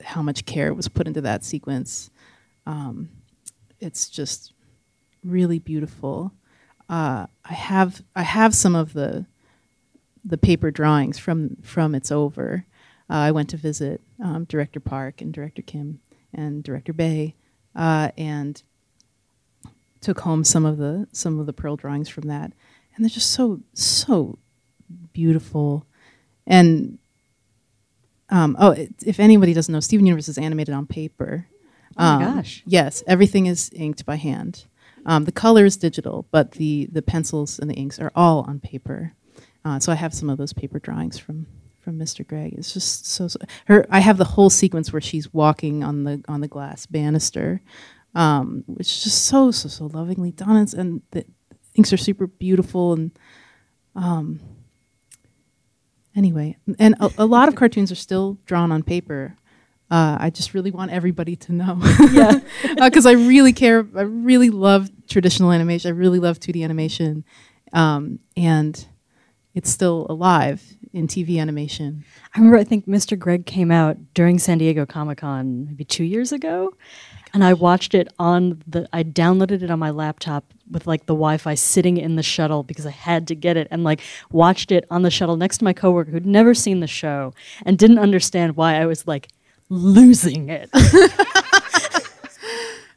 how 0.03 0.21
much 0.21 0.45
care 0.45 0.73
was 0.73 0.87
put 0.87 1.07
into 1.07 1.21
that 1.21 1.43
sequence. 1.43 2.09
Um, 2.65 3.09
it's 3.79 4.09
just 4.09 4.53
really 5.23 5.59
beautiful. 5.59 6.33
Uh, 6.89 7.27
I 7.45 7.53
have 7.53 8.01
I 8.15 8.23
have 8.23 8.55
some 8.55 8.75
of 8.75 8.93
the 8.93 9.25
the 10.23 10.37
paper 10.37 10.71
drawings 10.71 11.17
from 11.17 11.57
from 11.61 11.95
It's 11.95 12.11
Over. 12.11 12.65
Uh, 13.09 13.13
I 13.13 13.31
went 13.31 13.49
to 13.49 13.57
visit 13.57 14.01
um, 14.23 14.45
director 14.45 14.79
Park 14.79 15.21
and 15.21 15.33
director 15.33 15.61
Kim 15.61 15.99
and 16.33 16.63
director 16.63 16.93
Bay, 16.93 17.35
uh, 17.75 18.11
and 18.17 18.61
took 20.01 20.19
home 20.21 20.43
some 20.43 20.65
of 20.65 20.77
the 20.77 21.07
some 21.11 21.39
of 21.39 21.45
the 21.45 21.53
pearl 21.53 21.75
drawings 21.75 22.09
from 22.09 22.27
that, 22.27 22.53
and 22.95 23.03
they're 23.03 23.09
just 23.09 23.31
so 23.31 23.61
so 23.73 24.37
beautiful. 25.13 25.85
And 26.45 26.99
um, 28.29 28.55
oh, 28.59 28.71
it, 28.71 28.93
if 29.05 29.19
anybody 29.19 29.53
doesn't 29.53 29.71
know, 29.71 29.79
Steven 29.79 30.05
Universe 30.05 30.27
is 30.29 30.37
animated 30.37 30.73
on 30.73 30.85
paper. 30.87 31.47
Oh 31.97 32.03
my 32.03 32.25
Um, 32.25 32.35
gosh. 32.35 32.63
Yes, 32.65 33.03
everything 33.07 33.45
is 33.45 33.69
inked 33.73 34.05
by 34.05 34.15
hand. 34.15 34.65
Um, 35.05 35.23
the 35.25 35.31
color 35.31 35.63
is 35.65 35.77
digital, 35.77 36.27
but 36.31 36.51
the 36.53 36.87
the 36.91 37.01
pencils 37.01 37.59
and 37.59 37.69
the 37.69 37.75
inks 37.75 37.99
are 37.99 38.11
all 38.15 38.41
on 38.41 38.59
paper. 38.59 39.13
Uh, 39.63 39.79
so 39.79 39.91
I 39.91 39.95
have 39.95 40.13
some 40.13 40.29
of 40.29 40.37
those 40.37 40.53
paper 40.53 40.79
drawings 40.79 41.17
from 41.17 41.47
from 41.79 41.97
Mr. 41.97 42.27
Greg. 42.27 42.53
It's 42.57 42.73
just 42.73 43.05
so, 43.05 43.29
so 43.29 43.39
her. 43.65 43.85
I 43.89 43.99
have 44.01 44.17
the 44.17 44.25
whole 44.25 44.49
sequence 44.49 44.91
where 44.91 45.01
she's 45.01 45.33
walking 45.33 45.83
on 45.83 46.03
the 46.03 46.21
on 46.27 46.41
the 46.41 46.47
glass 46.49 46.85
banister, 46.85 47.61
um, 48.15 48.63
which 48.67 48.87
is 48.87 49.03
just 49.05 49.23
so 49.25 49.51
so 49.51 49.69
so 49.69 49.85
lovingly 49.85 50.31
done. 50.31 50.67
And 50.77 51.01
the 51.11 51.25
inks 51.75 51.93
are 51.93 51.97
super 51.97 52.27
beautiful 52.27 52.91
and. 52.93 53.11
Um, 53.95 54.39
anyway, 56.17 56.57
and 56.79 56.95
a, 56.99 57.09
a 57.19 57.25
lot 57.25 57.47
of 57.47 57.55
cartoons 57.55 57.91
are 57.91 57.95
still 57.95 58.37
drawn 58.45 58.71
on 58.71 58.83
paper. 58.83 59.37
Uh, 59.89 60.17
I 60.19 60.29
just 60.31 60.53
really 60.53 60.71
want 60.71 60.91
everybody 60.91 61.37
to 61.37 61.53
know. 61.53 61.81
Yeah. 62.11 62.39
Because 62.75 63.05
I 63.05 63.13
really 63.13 63.53
care. 63.53 63.87
I 63.95 64.01
really 64.01 64.49
love 64.49 64.89
traditional 65.07 65.51
animation. 65.51 65.89
I 65.89 65.93
really 65.93 66.19
love 66.19 66.39
2D 66.39 66.63
animation. 66.63 67.23
Um, 67.71 68.19
and 68.35 68.85
it's 69.53 69.69
still 69.69 70.07
alive 70.09 70.61
in 70.93 71.07
TV 71.07 71.39
animation. 71.39 72.03
I 72.35 72.39
remember 72.39 72.57
I 72.57 72.63
think 72.63 72.87
Mr. 72.87 73.17
Greg 73.17 73.45
came 73.45 73.71
out 73.71 73.97
during 74.13 74.39
San 74.39 74.57
Diego 74.57 74.85
Comic 74.85 75.19
Con 75.19 75.65
maybe 75.65 75.85
two 75.85 76.03
years 76.03 76.31
ago. 76.31 76.73
And 77.33 77.43
I 77.43 77.53
watched 77.53 77.93
it 77.93 78.07
on 78.17 78.61
the 78.67 78.87
I 78.93 79.03
downloaded 79.03 79.61
it 79.61 79.71
on 79.71 79.79
my 79.79 79.89
laptop 79.89 80.45
with 80.69 80.87
like 80.87 81.05
the 81.05 81.13
Wi-Fi 81.13 81.55
sitting 81.55 81.97
in 81.97 82.15
the 82.15 82.23
shuttle 82.23 82.63
because 82.63 82.85
I 82.85 82.91
had 82.91 83.27
to 83.27 83.35
get 83.35 83.57
it 83.57 83.67
and 83.71 83.83
like 83.83 84.01
watched 84.31 84.71
it 84.71 84.85
on 84.89 85.01
the 85.01 85.11
shuttle 85.11 85.37
next 85.37 85.59
to 85.59 85.63
my 85.63 85.73
coworker 85.73 86.11
who'd 86.11 86.25
never 86.25 86.53
seen 86.53 86.79
the 86.79 86.87
show 86.87 87.33
and 87.65 87.77
didn't 87.77 87.99
understand 87.99 88.55
why 88.55 88.75
I 88.81 88.85
was 88.85 89.07
like 89.07 89.27
losing 89.69 90.49
it 90.49 90.69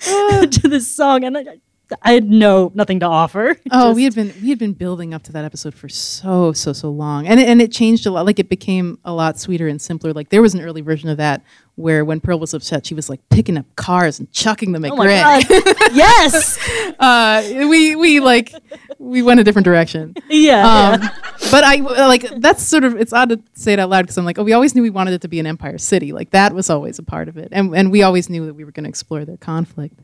to 0.51 0.68
this 0.68 0.91
song, 0.91 1.24
and 1.24 1.37
I, 1.37 1.61
I 2.03 2.12
had 2.12 2.30
no 2.30 2.70
nothing 2.74 3.01
to 3.01 3.07
offer. 3.07 3.57
Oh, 3.72 3.88
Just- 3.91 3.97
we 3.97 4.05
had 4.05 4.14
been 4.14 4.32
we 4.43 4.49
had 4.51 4.59
been 4.59 4.72
building 4.72 5.14
up 5.14 5.22
to 5.24 5.32
that 5.32 5.45
episode 5.45 5.74
for 5.74 5.88
so 5.88 6.53
so 6.53 6.72
so 6.72 6.91
long, 6.91 7.26
and 7.26 7.38
it, 7.41 7.49
and 7.49 7.61
it 7.62 7.70
changed 7.72 8.07
a 8.07 8.11
lot. 8.11 8.26
Like 8.26 8.38
it 8.38 8.49
became 8.49 8.99
a 9.05 9.12
lot 9.12 9.38
sweeter 9.38 9.68
and 9.68 9.80
simpler. 9.80 10.12
Like 10.12 10.28
there 10.30 10.43
was 10.43 10.55
an 10.55 10.61
early 10.61 10.80
version 10.80 11.09
of 11.09 11.16
that 11.18 11.43
where 11.76 12.05
when 12.05 12.20
Pearl 12.20 12.38
was 12.38 12.53
upset, 12.53 12.84
she 12.86 12.95
was 12.95 13.09
like 13.09 13.20
picking 13.30 13.57
up 13.57 13.64
cars 13.76 14.18
and 14.18 14.30
chucking 14.32 14.72
them 14.72 14.84
at 14.84 14.93
Oh 14.93 14.97
my 14.97 15.05
Greg. 15.07 15.47
god! 15.49 15.76
yes, 15.93 16.59
Uh, 17.01 17.43
we 17.68 17.97
we 17.97 18.20
like 18.20 18.53
we 18.99 19.22
went 19.22 19.41
a 19.41 19.45
different 19.45 19.64
direction. 19.64 20.14
yeah. 20.28 20.99
Um, 21.01 21.11
but 21.51 21.64
I 21.64 21.76
like 21.76 22.22
that's 22.41 22.62
sort 22.62 22.84
of 22.84 22.97
it's 22.97 23.12
odd 23.12 23.30
to 23.30 23.41
say 23.55 23.72
it 23.72 23.78
out 23.78 23.88
loud 23.88 24.03
because 24.03 24.18
I'm 24.18 24.24
like, 24.24 24.38
oh, 24.38 24.43
we 24.45 24.53
always 24.53 24.74
knew 24.74 24.82
we 24.82 24.91
wanted 24.91 25.14
it 25.14 25.22
to 25.22 25.28
be 25.28 25.38
an 25.41 25.47
Empire 25.47 25.78
City. 25.78 26.12
Like 26.12 26.30
that 26.30 26.53
was 26.55 26.68
always 26.70 26.99
a 26.99 27.03
part 27.03 27.28
of 27.28 27.36
it, 27.38 27.49
and 27.53 27.74
and 27.74 27.91
we 27.91 28.03
always 28.03 28.28
knew 28.28 28.47
that 28.47 28.55
we 28.55 28.64
were 28.64 28.72
going 28.72 28.84
to 28.84 28.91
explore 28.91 29.24
their 29.24 29.36
conflict. 29.38 29.99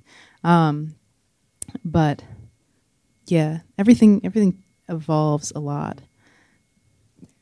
Um, 0.45 0.95
but 1.85 2.23
yeah, 3.27 3.61
everything 3.79 4.21
everything 4.25 4.63
evolves 4.89 5.53
a 5.55 5.61
lot. 5.61 6.01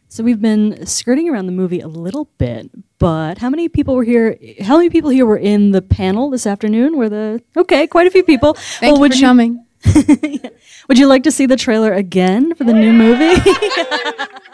So 0.09 0.23
we've 0.23 0.41
been 0.41 0.87
skirting 0.87 1.29
around 1.29 1.47
the 1.47 1.53
movie 1.53 1.81
a 1.81 1.89
little 1.89 2.27
bit, 2.39 2.71
but 3.01 3.39
how 3.39 3.51
many 3.51 3.69
people 3.69 3.97
were 3.97 4.05
here? 4.05 4.39
How 4.63 4.77
many 4.77 4.89
people 4.89 5.11
here 5.11 5.27
were 5.27 5.37
in 5.37 5.73
the 5.73 5.83
panel 5.83 6.31
this 6.31 6.47
afternoon? 6.47 6.97
Were 6.97 7.09
the 7.09 7.43
okay? 7.57 7.89
Quite 7.89 8.07
a 8.07 8.11
few 8.11 8.23
people. 8.23 8.55
Thank 8.79 8.83
well, 8.83 8.95
you 8.95 9.01
would 9.01 9.13
for 9.13 9.19
you 9.19 9.27
coming. 9.27 9.67
would 10.89 10.99
you 10.99 11.07
like 11.07 11.25
to 11.25 11.33
see 11.33 11.47
the 11.47 11.57
trailer 11.57 11.93
again 11.93 12.55
for 12.55 12.65
the 12.65 12.73
new 12.73 12.93
movie? 12.93 13.35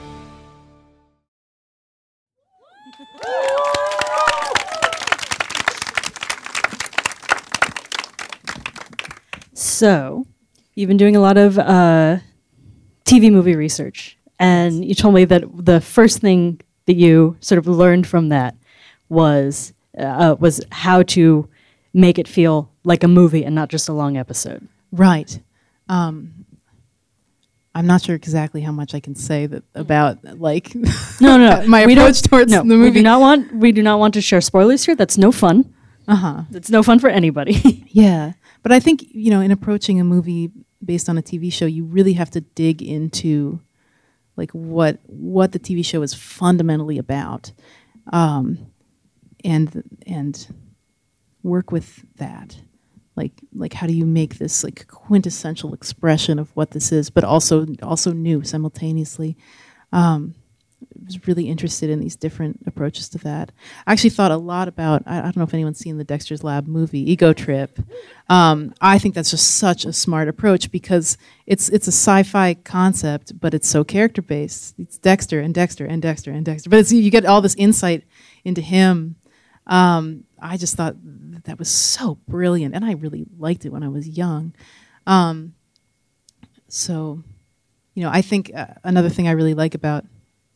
So, 9.61 10.25
you've 10.75 10.87
been 10.87 10.97
doing 10.97 11.15
a 11.15 11.19
lot 11.19 11.37
of 11.37 11.57
uh, 11.59 12.17
TV 13.05 13.31
movie 13.31 13.55
research, 13.55 14.17
and 14.39 14.83
you 14.83 14.95
told 14.95 15.13
me 15.13 15.25
that 15.25 15.43
the 15.53 15.81
first 15.81 16.19
thing 16.19 16.59
that 16.85 16.95
you 16.95 17.37
sort 17.39 17.59
of 17.59 17.67
learned 17.67 18.07
from 18.07 18.29
that 18.29 18.55
was 19.09 19.73
uh, 19.97 20.35
was 20.39 20.63
how 20.71 21.03
to 21.03 21.47
make 21.93 22.17
it 22.17 22.27
feel 22.27 22.71
like 22.83 23.03
a 23.03 23.07
movie 23.07 23.43
and 23.43 23.53
not 23.53 23.69
just 23.69 23.89
a 23.89 23.93
long 23.93 24.17
episode. 24.17 24.67
Right. 24.91 25.39
Um, 25.89 26.45
I'm 27.73 27.87
not 27.87 28.01
sure 28.01 28.15
exactly 28.15 28.61
how 28.61 28.71
much 28.71 28.93
I 28.93 28.99
can 28.99 29.15
say 29.15 29.45
that 29.45 29.63
about 29.75 30.23
like 30.39 30.75
No, 30.75 31.37
no, 31.37 31.61
no. 31.61 31.67
my 31.67 31.85
We 31.85 31.93
approach 31.93 32.21
towards 32.21 32.51
no, 32.51 32.63
the 32.63 32.77
We 32.77 32.91
do 32.91 33.01
not 33.01 33.21
want 33.21 33.53
we 33.55 33.71
do 33.71 33.81
not 33.81 33.99
want 33.99 34.13
to 34.15 34.21
share 34.21 34.41
spoilers 34.41 34.85
here. 34.85 34.95
That's 34.95 35.17
no 35.17 35.31
fun. 35.31 35.73
Uh 36.07 36.15
huh. 36.15 36.41
That's 36.49 36.69
no 36.69 36.83
fun 36.83 36.99
for 36.99 37.09
anybody. 37.09 37.77
Yeah, 37.93 38.33
but 38.63 38.71
I 38.71 38.79
think 38.79 39.05
you 39.09 39.29
know, 39.31 39.41
in 39.41 39.51
approaching 39.51 39.99
a 39.99 40.03
movie 40.03 40.51
based 40.83 41.09
on 41.09 41.17
a 41.17 41.21
TV 41.21 41.51
show, 41.51 41.65
you 41.65 41.83
really 41.83 42.13
have 42.13 42.31
to 42.31 42.41
dig 42.41 42.81
into 42.81 43.59
like 44.35 44.51
what 44.51 44.99
what 45.05 45.51
the 45.51 45.59
TV 45.59 45.85
show 45.85 46.01
is 46.01 46.13
fundamentally 46.13 46.97
about, 46.97 47.51
um, 48.11 48.71
and 49.43 49.83
and 50.05 50.47
work 51.43 51.71
with 51.71 52.05
that. 52.17 52.57
Like 53.15 53.33
like 53.53 53.73
how 53.73 53.87
do 53.87 53.93
you 53.93 54.05
make 54.05 54.37
this 54.37 54.63
like 54.63 54.87
quintessential 54.87 55.73
expression 55.73 56.39
of 56.39 56.55
what 56.55 56.71
this 56.71 56.91
is, 56.91 57.09
but 57.09 57.23
also 57.23 57.67
also 57.83 58.13
new 58.13 58.43
simultaneously. 58.43 59.37
Um, 59.91 60.35
was 61.05 61.27
really 61.27 61.49
interested 61.49 61.89
in 61.89 61.99
these 61.99 62.15
different 62.15 62.61
approaches 62.65 63.09
to 63.09 63.17
that. 63.19 63.51
I 63.85 63.91
actually 63.91 64.11
thought 64.11 64.31
a 64.31 64.37
lot 64.37 64.67
about. 64.67 65.03
I, 65.05 65.19
I 65.19 65.21
don't 65.21 65.37
know 65.37 65.43
if 65.43 65.53
anyone's 65.53 65.79
seen 65.79 65.97
the 65.97 66.03
Dexter's 66.03 66.43
Lab 66.43 66.67
movie, 66.67 67.11
Ego 67.11 67.33
Trip. 67.33 67.79
Um, 68.29 68.73
I 68.81 68.97
think 68.99 69.15
that's 69.15 69.31
just 69.31 69.55
such 69.55 69.85
a 69.85 69.93
smart 69.93 70.27
approach 70.27 70.71
because 70.71 71.17
it's 71.45 71.69
it's 71.69 71.87
a 71.87 71.91
sci-fi 71.91 72.53
concept, 72.55 73.39
but 73.39 73.53
it's 73.53 73.69
so 73.69 73.83
character 73.83 74.21
based. 74.21 74.75
It's 74.77 74.97
Dexter 74.97 75.39
and 75.39 75.53
Dexter 75.53 75.85
and 75.85 76.01
Dexter 76.01 76.31
and 76.31 76.45
Dexter, 76.45 76.69
but 76.69 76.89
you 76.91 77.11
get 77.11 77.25
all 77.25 77.41
this 77.41 77.55
insight 77.55 78.03
into 78.43 78.61
him. 78.61 79.15
Um, 79.67 80.25
I 80.41 80.57
just 80.57 80.75
thought 80.75 80.95
that, 81.03 81.43
that 81.45 81.59
was 81.59 81.69
so 81.69 82.17
brilliant, 82.27 82.75
and 82.75 82.83
I 82.83 82.93
really 82.93 83.25
liked 83.37 83.65
it 83.65 83.69
when 83.69 83.83
I 83.83 83.89
was 83.89 84.07
young. 84.07 84.53
Um, 85.05 85.53
so, 86.67 87.23
you 87.93 88.03
know, 88.03 88.09
I 88.09 88.21
think 88.21 88.51
uh, 88.55 88.67
another 88.83 89.09
thing 89.09 89.27
I 89.27 89.31
really 89.31 89.53
like 89.53 89.75
about 89.75 90.05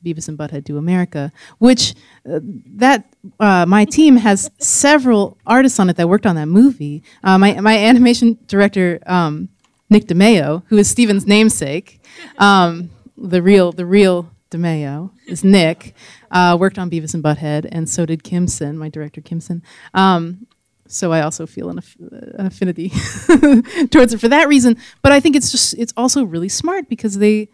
Beavis 0.06 0.28
and 0.28 0.38
Butthead 0.38 0.64
Do 0.64 0.78
America, 0.78 1.32
which 1.58 1.95
uh, 2.30 2.39
that 2.76 3.14
uh, 3.39 3.66
my 3.66 3.86
team 3.86 4.18
has 4.18 4.49
several 4.60 5.38
artists 5.45 5.80
on 5.80 5.89
it 5.89 5.97
that 5.97 6.08
worked 6.08 6.26
on 6.26 6.36
that 6.36 6.47
movie. 6.47 7.03
Uh, 7.24 7.38
my 7.38 7.60
my 7.60 7.78
animation 7.78 8.38
director 8.47 8.99
um, 9.08 9.49
Nick 9.89 10.06
DeMayo, 10.06 10.64
who 10.68 10.78
is 10.78 10.89
Steven's 10.89 11.26
namesake, 11.26 12.01
um, 12.38 12.89
the 13.18 13.41
real 13.41 13.72
the 13.72 13.86
real 13.86 14.30
DeMayo 14.51 15.12
is 15.28 15.43
Nick, 15.43 15.93
uh, 16.32 16.56
worked 16.60 16.80
on 16.80 16.89
Beavis 16.89 17.14
and 17.14 17.24
Butthead, 17.24 17.68
and 17.72 17.89
so 17.89 18.06
did 18.06 18.24
Kimson, 18.24 18.76
my 18.76 18.89
director 18.89 19.22
Kimson. 19.22 19.62
Um, 19.93 20.47
so 20.88 21.12
I 21.12 21.22
also 21.22 21.45
feel 21.45 21.70
an, 21.70 21.80
aff- 21.80 21.97
an 21.99 22.45
affinity 22.45 22.89
towards 23.89 24.14
it 24.14 24.20
for 24.20 24.28
that 24.28 24.47
reason. 24.47 24.78
But 25.01 25.12
I 25.12 25.20
think 25.20 25.36
it's 25.36 25.51
just 25.51 25.74
it's 25.78 25.93
also 25.97 26.24
really 26.24 26.49
smart 26.49 26.88
because 26.89 27.18
they, 27.18 27.49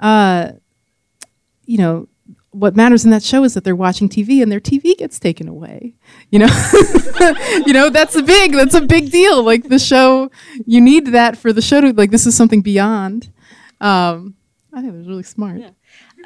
uh, 0.00 0.52
you 1.66 1.78
know, 1.78 2.08
what 2.50 2.76
matters 2.76 3.04
in 3.04 3.10
that 3.10 3.22
show 3.22 3.42
is 3.42 3.54
that 3.54 3.64
they're 3.64 3.74
watching 3.74 4.08
TV 4.08 4.40
and 4.40 4.50
their 4.50 4.60
TV 4.60 4.96
gets 4.96 5.18
taken 5.18 5.48
away. 5.48 5.94
You 6.30 6.38
know, 6.38 6.46
you 7.66 7.72
know 7.72 7.90
that's 7.90 8.14
a 8.14 8.22
big 8.22 8.52
that's 8.52 8.74
a 8.74 8.80
big 8.80 9.10
deal. 9.10 9.42
Like 9.42 9.68
the 9.68 9.78
show, 9.78 10.30
you 10.64 10.80
need 10.80 11.08
that 11.08 11.36
for 11.36 11.52
the 11.52 11.62
show 11.62 11.80
to 11.80 11.92
like 11.92 12.10
this 12.10 12.26
is 12.26 12.36
something 12.36 12.62
beyond. 12.62 13.32
Um, 13.80 14.36
I 14.72 14.80
think 14.80 14.94
it 14.94 14.96
was 14.96 15.08
really 15.08 15.24
smart. 15.24 15.62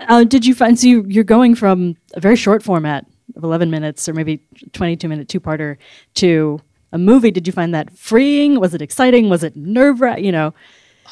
uh, 0.01 0.24
did 0.24 0.45
you 0.45 0.55
find 0.55 0.78
so 0.78 0.86
you, 0.86 1.05
you're 1.09 1.24
going 1.24 1.55
from 1.55 1.97
a 2.14 2.20
very 2.20 2.36
short 2.36 2.62
format 2.62 3.07
of 3.36 3.43
11 3.43 3.70
minutes 3.70 4.09
or 4.09 4.14
maybe 4.14 4.43
22 4.72 5.09
minute 5.09 5.28
two 5.28 5.41
parter 5.41 5.76
to 6.14 6.61
a 6.93 6.99
movie? 6.99 7.30
Did 7.30 7.47
you 7.47 7.53
find 7.53 7.74
that 7.74 7.97
freeing? 7.97 8.61
Was 8.61 8.74
it 8.74 8.82
exciting? 8.82 9.30
Was 9.30 9.43
it 9.43 9.57
nerve 9.57 10.01
wracking? 10.01 10.24
You 10.24 10.32
know, 10.32 10.55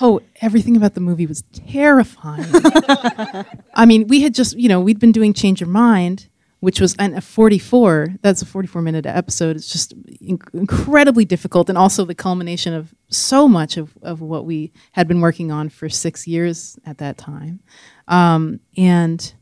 Oh, 0.01 0.21
everything 0.43 0.77
about 0.77 0.95
the 0.95 1.01
movie 1.01 1.27
was 1.27 1.43
terrifying. 1.53 2.45
I 3.75 3.87
mean, 3.87 4.07
we 4.09 4.23
had 4.23 4.35
just, 4.35 4.59
you 4.59 4.69
know, 4.69 4.81
we'd 4.81 4.99
been 4.99 5.13
doing 5.13 5.33
Change 5.33 5.61
Your 5.61 5.71
Mind, 5.71 6.29
which 6.61 6.81
was 6.81 6.95
an, 6.99 7.15
a 7.15 7.21
44. 7.21 8.17
That's 8.23 8.43
a 8.43 8.47
44 8.47 8.83
minute 8.83 9.07
episode. 9.07 9.57
It's 9.57 9.71
just 9.71 10.01
inc- 10.05 10.53
incredibly 10.53 11.25
difficult 11.25 11.69
and 11.69 11.79
also 11.79 12.05
the 12.05 12.15
culmination 12.15 12.75
of 12.75 12.95
so 13.09 13.49
much 13.49 13.77
of, 13.77 13.97
of 14.03 14.21
what 14.21 14.45
we 14.45 14.73
had 14.93 15.09
been 15.09 15.21
working 15.21 15.51
on 15.51 15.69
for 15.69 15.89
six 15.89 16.27
years 16.27 16.79
at 16.85 16.99
that 16.99 17.17
time. 17.17 17.61
Um, 18.09 18.61
and 18.77 19.33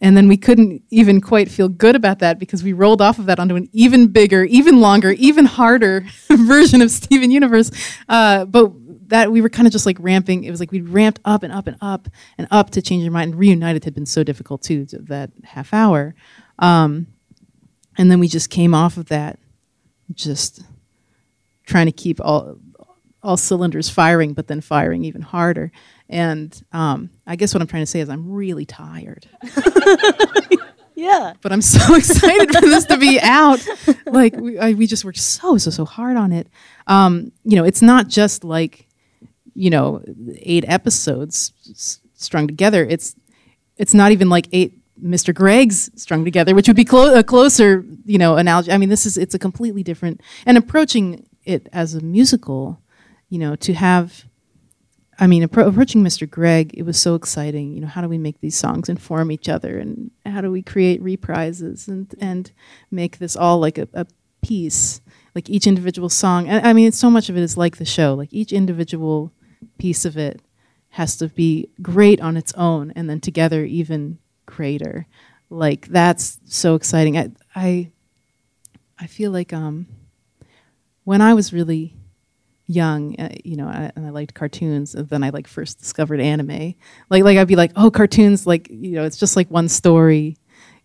and 0.00 0.16
then 0.16 0.28
we 0.28 0.36
couldn't 0.36 0.82
even 0.90 1.20
quite 1.20 1.50
feel 1.50 1.68
good 1.68 1.96
about 1.96 2.20
that 2.20 2.38
because 2.38 2.62
we 2.62 2.72
rolled 2.72 3.02
off 3.02 3.18
of 3.18 3.26
that 3.26 3.40
onto 3.40 3.56
an 3.56 3.68
even 3.72 4.08
bigger, 4.08 4.44
even 4.44 4.80
longer, 4.80 5.10
even 5.12 5.44
harder 5.44 6.06
version 6.30 6.82
of 6.82 6.90
Steven 6.90 7.30
Universe. 7.30 7.70
Uh, 8.08 8.44
but 8.44 8.70
that 9.08 9.32
we 9.32 9.40
were 9.40 9.48
kind 9.48 9.66
of 9.66 9.72
just 9.72 9.86
like 9.86 9.96
ramping. 10.00 10.44
It 10.44 10.50
was 10.50 10.60
like 10.60 10.70
we 10.70 10.82
ramped 10.82 11.20
up 11.24 11.42
and 11.42 11.52
up 11.52 11.66
and 11.66 11.76
up 11.80 12.08
and 12.36 12.46
up 12.50 12.70
to 12.70 12.82
change 12.82 13.02
your 13.02 13.12
mind. 13.12 13.32
And 13.32 13.40
Reunited 13.40 13.84
had 13.84 13.94
been 13.94 14.06
so 14.06 14.22
difficult 14.22 14.62
too, 14.62 14.86
to 14.86 14.98
that 15.00 15.30
half 15.44 15.74
hour. 15.74 16.14
Um, 16.58 17.08
and 17.96 18.10
then 18.10 18.20
we 18.20 18.28
just 18.28 18.50
came 18.50 18.74
off 18.74 18.96
of 18.96 19.06
that, 19.06 19.38
just 20.14 20.62
trying 21.66 21.86
to 21.86 21.92
keep 21.92 22.20
all 22.20 22.58
all 23.20 23.36
cylinders 23.36 23.90
firing, 23.90 24.32
but 24.32 24.46
then 24.46 24.60
firing 24.60 25.04
even 25.04 25.22
harder. 25.22 25.72
And 26.08 26.58
um, 26.72 27.10
I 27.26 27.36
guess 27.36 27.52
what 27.54 27.60
I'm 27.60 27.66
trying 27.68 27.82
to 27.82 27.86
say 27.86 28.00
is 28.00 28.08
I'm 28.08 28.30
really 28.32 28.64
tired 28.64 29.26
yeah. 30.94 31.34
but 31.42 31.52
I'm 31.52 31.62
so 31.62 31.94
excited 31.96 32.52
for 32.52 32.62
this 32.62 32.84
to 32.86 32.96
be 32.96 33.20
out. 33.20 33.64
Like 34.06 34.36
we, 34.36 34.58
I, 34.58 34.72
we 34.72 34.86
just 34.86 35.04
worked 35.04 35.18
so 35.18 35.58
so 35.58 35.70
so 35.70 35.84
hard 35.84 36.16
on 36.16 36.32
it. 36.32 36.48
Um, 36.86 37.32
you 37.44 37.56
know, 37.56 37.64
it's 37.64 37.82
not 37.82 38.08
just 38.08 38.42
like 38.44 38.88
you 39.54 39.70
know 39.70 40.02
eight 40.38 40.64
episodes 40.66 41.52
s- 41.70 42.00
strung 42.14 42.46
together. 42.46 42.84
It's 42.84 43.14
it's 43.76 43.94
not 43.94 44.10
even 44.12 44.28
like 44.28 44.48
eight 44.52 44.74
Mr. 45.00 45.32
Greg's 45.32 45.90
strung 46.00 46.24
together, 46.24 46.54
which 46.54 46.66
would 46.66 46.76
be 46.76 46.84
clo- 46.84 47.14
a 47.16 47.22
closer, 47.22 47.84
you 48.04 48.18
know, 48.18 48.36
analogy. 48.36 48.72
I 48.72 48.78
mean, 48.78 48.88
this 48.88 49.06
is 49.06 49.16
it's 49.16 49.34
a 49.34 49.38
completely 49.38 49.82
different 49.84 50.20
and 50.46 50.58
approaching 50.58 51.26
it 51.44 51.68
as 51.72 51.94
a 51.94 52.00
musical, 52.00 52.80
you 53.28 53.38
know, 53.38 53.54
to 53.56 53.74
have. 53.74 54.24
I 55.18 55.26
mean, 55.26 55.42
appro- 55.42 55.66
approaching 55.66 56.04
Mr. 56.04 56.30
Greg, 56.30 56.72
it 56.74 56.82
was 56.82 57.00
so 57.00 57.14
exciting. 57.14 57.72
You 57.72 57.80
know, 57.80 57.88
how 57.88 58.00
do 58.00 58.08
we 58.08 58.18
make 58.18 58.40
these 58.40 58.56
songs 58.56 58.88
inform 58.88 59.32
each 59.32 59.48
other, 59.48 59.78
and 59.78 60.10
how 60.24 60.40
do 60.40 60.50
we 60.50 60.62
create 60.62 61.02
reprises 61.02 61.88
and 61.88 62.14
and 62.20 62.52
make 62.90 63.18
this 63.18 63.36
all 63.36 63.58
like 63.58 63.78
a, 63.78 63.88
a 63.94 64.06
piece, 64.42 65.00
like 65.34 65.50
each 65.50 65.66
individual 65.66 66.08
song. 66.08 66.48
And 66.48 66.64
I 66.64 66.72
mean, 66.72 66.92
so 66.92 67.10
much 67.10 67.28
of 67.28 67.36
it 67.36 67.42
is 67.42 67.56
like 67.56 67.78
the 67.78 67.84
show. 67.84 68.14
Like 68.14 68.32
each 68.32 68.52
individual 68.52 69.32
piece 69.78 70.04
of 70.04 70.16
it 70.16 70.40
has 70.90 71.16
to 71.16 71.28
be 71.28 71.68
great 71.82 72.20
on 72.20 72.36
its 72.36 72.52
own, 72.54 72.92
and 72.94 73.10
then 73.10 73.20
together 73.20 73.64
even 73.64 74.18
greater. 74.46 75.06
Like 75.50 75.88
that's 75.88 76.38
so 76.44 76.74
exciting. 76.76 77.18
I 77.18 77.32
I, 77.56 77.90
I 78.98 79.06
feel 79.06 79.32
like 79.32 79.52
um, 79.52 79.86
when 81.04 81.20
I 81.20 81.34
was 81.34 81.52
really 81.52 81.94
young, 82.68 83.18
uh, 83.18 83.34
you 83.44 83.56
know, 83.56 83.66
I, 83.66 83.90
and 83.96 84.06
I 84.06 84.10
liked 84.10 84.34
cartoons, 84.34 84.94
and 84.94 85.08
then 85.08 85.24
I 85.24 85.30
like 85.30 85.48
first 85.48 85.78
discovered 85.78 86.20
anime. 86.20 86.74
Like 87.10 87.24
like 87.24 87.38
I'd 87.38 87.48
be 87.48 87.56
like, 87.56 87.72
oh, 87.74 87.90
cartoons, 87.90 88.46
like 88.46 88.68
you 88.70 88.92
know, 88.92 89.04
it's 89.04 89.16
just 89.16 89.34
like 89.34 89.50
one 89.50 89.68
story. 89.68 90.36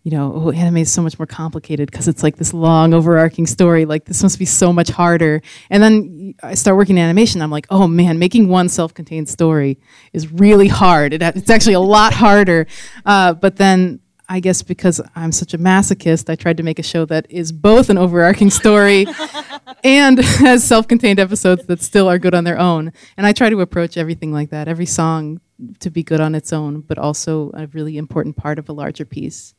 You 0.02 0.10
know, 0.10 0.32
oh, 0.34 0.50
anime 0.50 0.78
is 0.78 0.92
so 0.92 1.00
much 1.00 1.18
more 1.18 1.24
complicated 1.26 1.90
because 1.90 2.08
it's 2.08 2.22
like 2.22 2.36
this 2.36 2.52
long, 2.52 2.92
overarching 2.92 3.46
story. 3.46 3.86
Like 3.86 4.04
this 4.04 4.22
must 4.22 4.38
be 4.38 4.44
so 4.44 4.70
much 4.70 4.90
harder. 4.90 5.40
And 5.70 5.82
then 5.82 6.34
I 6.42 6.54
start 6.54 6.76
working 6.76 6.98
in 6.98 7.04
animation. 7.04 7.40
I'm 7.40 7.50
like, 7.50 7.66
oh 7.70 7.88
man, 7.88 8.18
making 8.18 8.48
one 8.48 8.68
self-contained 8.68 9.30
story 9.30 9.78
is 10.12 10.30
really 10.30 10.68
hard. 10.68 11.14
It, 11.14 11.22
it's 11.22 11.48
actually 11.48 11.72
a 11.72 11.80
lot 11.80 12.12
harder. 12.12 12.66
Uh, 13.06 13.32
but 13.32 13.56
then 13.56 14.00
I 14.28 14.40
guess 14.40 14.62
because 14.62 15.00
I'm 15.14 15.32
such 15.32 15.52
a 15.52 15.58
masochist, 15.58 16.30
I 16.30 16.34
tried 16.34 16.56
to 16.56 16.62
make 16.62 16.78
a 16.78 16.82
show 16.82 17.04
that 17.06 17.26
is 17.28 17.52
both 17.52 17.90
an 17.90 17.98
overarching 17.98 18.50
story 18.50 19.06
and 19.84 20.18
has 20.18 20.64
self-contained 20.64 21.20
episodes 21.20 21.66
that 21.66 21.82
still 21.82 22.08
are 22.08 22.18
good 22.18 22.34
on 22.34 22.44
their 22.44 22.58
own. 22.58 22.92
And 23.16 23.26
I 23.26 23.32
try 23.32 23.50
to 23.50 23.60
approach 23.60 23.96
everything 23.96 24.32
like 24.32 24.50
that. 24.50 24.66
Every 24.66 24.86
song 24.86 25.40
to 25.80 25.90
be 25.90 26.02
good 26.02 26.20
on 26.20 26.34
its 26.34 26.52
own, 26.52 26.80
but 26.80 26.98
also 26.98 27.50
a 27.54 27.66
really 27.68 27.98
important 27.98 28.36
part 28.36 28.58
of 28.58 28.68
a 28.68 28.72
larger 28.72 29.04
piece. 29.04 29.54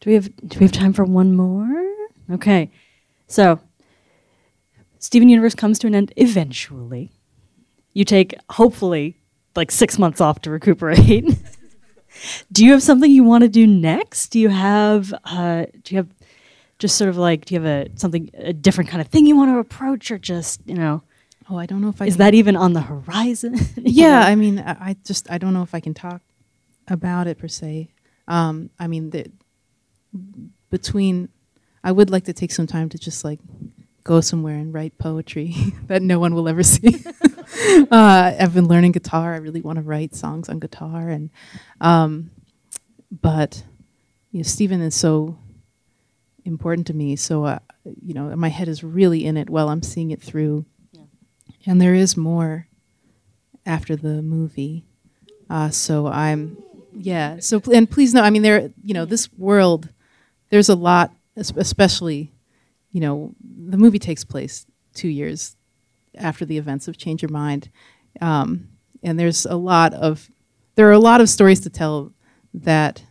Do 0.00 0.10
we 0.10 0.14
have 0.14 0.36
do 0.46 0.58
we 0.58 0.64
have 0.64 0.72
time 0.72 0.92
for 0.92 1.04
one 1.04 1.34
more? 1.34 1.84
Okay. 2.30 2.70
So 3.28 3.60
Steven 4.98 5.28
Universe 5.28 5.54
comes 5.54 5.78
to 5.80 5.86
an 5.86 5.94
end 5.94 6.12
eventually. 6.16 7.12
You 7.92 8.04
take 8.04 8.34
hopefully 8.50 9.16
like 9.54 9.70
six 9.70 9.98
months 9.98 10.20
off 10.20 10.40
to 10.42 10.50
recuperate. 10.50 11.24
do 12.52 12.64
you 12.64 12.72
have 12.72 12.82
something 12.82 13.10
you 13.10 13.24
want 13.24 13.42
to 13.42 13.48
do 13.48 13.66
next? 13.66 14.28
Do 14.28 14.38
you 14.40 14.48
have 14.50 15.12
uh, 15.24 15.66
do 15.82 15.94
you 15.94 15.98
have 15.98 16.08
just 16.78 16.96
sort 16.96 17.08
of 17.08 17.16
like 17.16 17.44
do 17.46 17.54
you 17.54 17.60
have 17.60 17.68
a 17.88 17.90
something 17.98 18.30
a 18.34 18.52
different 18.52 18.90
kind 18.90 19.00
of 19.00 19.08
thing 19.08 19.26
you 19.26 19.36
want 19.36 19.50
to 19.50 19.58
approach 19.58 20.10
or 20.10 20.18
just, 20.18 20.60
you 20.66 20.74
know, 20.74 21.02
Oh, 21.48 21.56
I 21.56 21.66
don't 21.66 21.80
know 21.80 21.90
if 21.90 22.02
I 22.02 22.06
is 22.06 22.14
can- 22.16 22.18
that 22.24 22.34
even 22.34 22.56
on 22.56 22.72
the 22.72 22.80
horizon? 22.82 23.54
Yeah 23.76 24.20
know? 24.20 24.26
i 24.26 24.34
mean 24.34 24.58
I, 24.58 24.72
I 24.90 24.96
just 25.04 25.30
i 25.30 25.38
don't 25.38 25.54
know 25.54 25.62
if 25.62 25.74
i 25.74 25.80
can 25.80 25.94
talk 25.94 26.20
about 26.88 27.26
it 27.28 27.38
per 27.38 27.48
se 27.48 27.88
um, 28.28 28.70
i 28.80 28.86
mean 28.88 29.10
the, 29.10 29.26
between 30.70 31.28
i 31.84 31.92
would 31.92 32.10
like 32.10 32.24
to 32.24 32.32
take 32.32 32.50
some 32.52 32.66
time 32.66 32.88
to 32.88 32.98
just 32.98 33.24
like 33.24 33.38
go 34.06 34.20
somewhere 34.20 34.54
and 34.54 34.72
write 34.72 34.96
poetry 34.98 35.54
that 35.86 36.02
no 36.02 36.18
one 36.18 36.34
will 36.34 36.48
ever 36.48 36.62
see 36.62 37.04
uh, 37.90 38.34
i've 38.38 38.54
been 38.54 38.68
learning 38.68 38.92
guitar 38.92 39.34
i 39.34 39.38
really 39.38 39.60
want 39.60 39.76
to 39.76 39.82
write 39.82 40.14
songs 40.14 40.48
on 40.48 40.58
guitar 40.58 41.08
and 41.08 41.30
um, 41.80 42.30
but 43.10 43.64
you 44.30 44.38
know 44.38 44.44
steven 44.44 44.80
is 44.80 44.94
so 44.94 45.36
important 46.44 46.86
to 46.86 46.94
me 46.94 47.16
so 47.16 47.44
uh, 47.44 47.58
you 47.84 48.14
know 48.14 48.34
my 48.36 48.48
head 48.48 48.68
is 48.68 48.84
really 48.84 49.24
in 49.24 49.36
it 49.36 49.50
while 49.50 49.68
i'm 49.68 49.82
seeing 49.82 50.10
it 50.12 50.22
through 50.22 50.64
and 51.66 51.80
there 51.80 51.94
is 51.94 52.16
more 52.16 52.68
after 53.66 53.96
the 53.96 54.22
movie. 54.22 54.86
Uh, 55.50 55.68
so 55.70 56.06
I'm, 56.06 56.56
yeah. 56.94 57.38
So 57.40 57.60
and 57.72 57.90
please 57.90 58.14
know, 58.14 58.22
I 58.22 58.30
mean, 58.30 58.42
there, 58.42 58.70
you 58.82 58.94
know, 58.94 59.04
this 59.04 59.30
world, 59.34 59.88
there's 60.50 60.68
a 60.68 60.76
lot, 60.76 61.12
especially, 61.36 62.32
you 62.96 63.00
know, 63.02 63.34
the 63.68 63.76
movie 63.76 63.98
takes 63.98 64.24
place 64.24 64.64
two 64.94 65.08
years 65.08 65.54
after 66.16 66.46
the 66.46 66.56
events 66.56 66.88
of 66.88 66.96
Change 66.96 67.20
Your 67.20 67.30
Mind, 67.30 67.68
um, 68.22 68.68
and 69.02 69.20
there's 69.20 69.44
a 69.44 69.54
lot 69.54 69.92
of, 69.92 70.30
there 70.76 70.88
are 70.88 70.92
a 70.92 70.98
lot 70.98 71.20
of 71.20 71.28
stories 71.28 71.60
to 71.60 71.68
tell 71.68 72.14
that. 72.54 73.04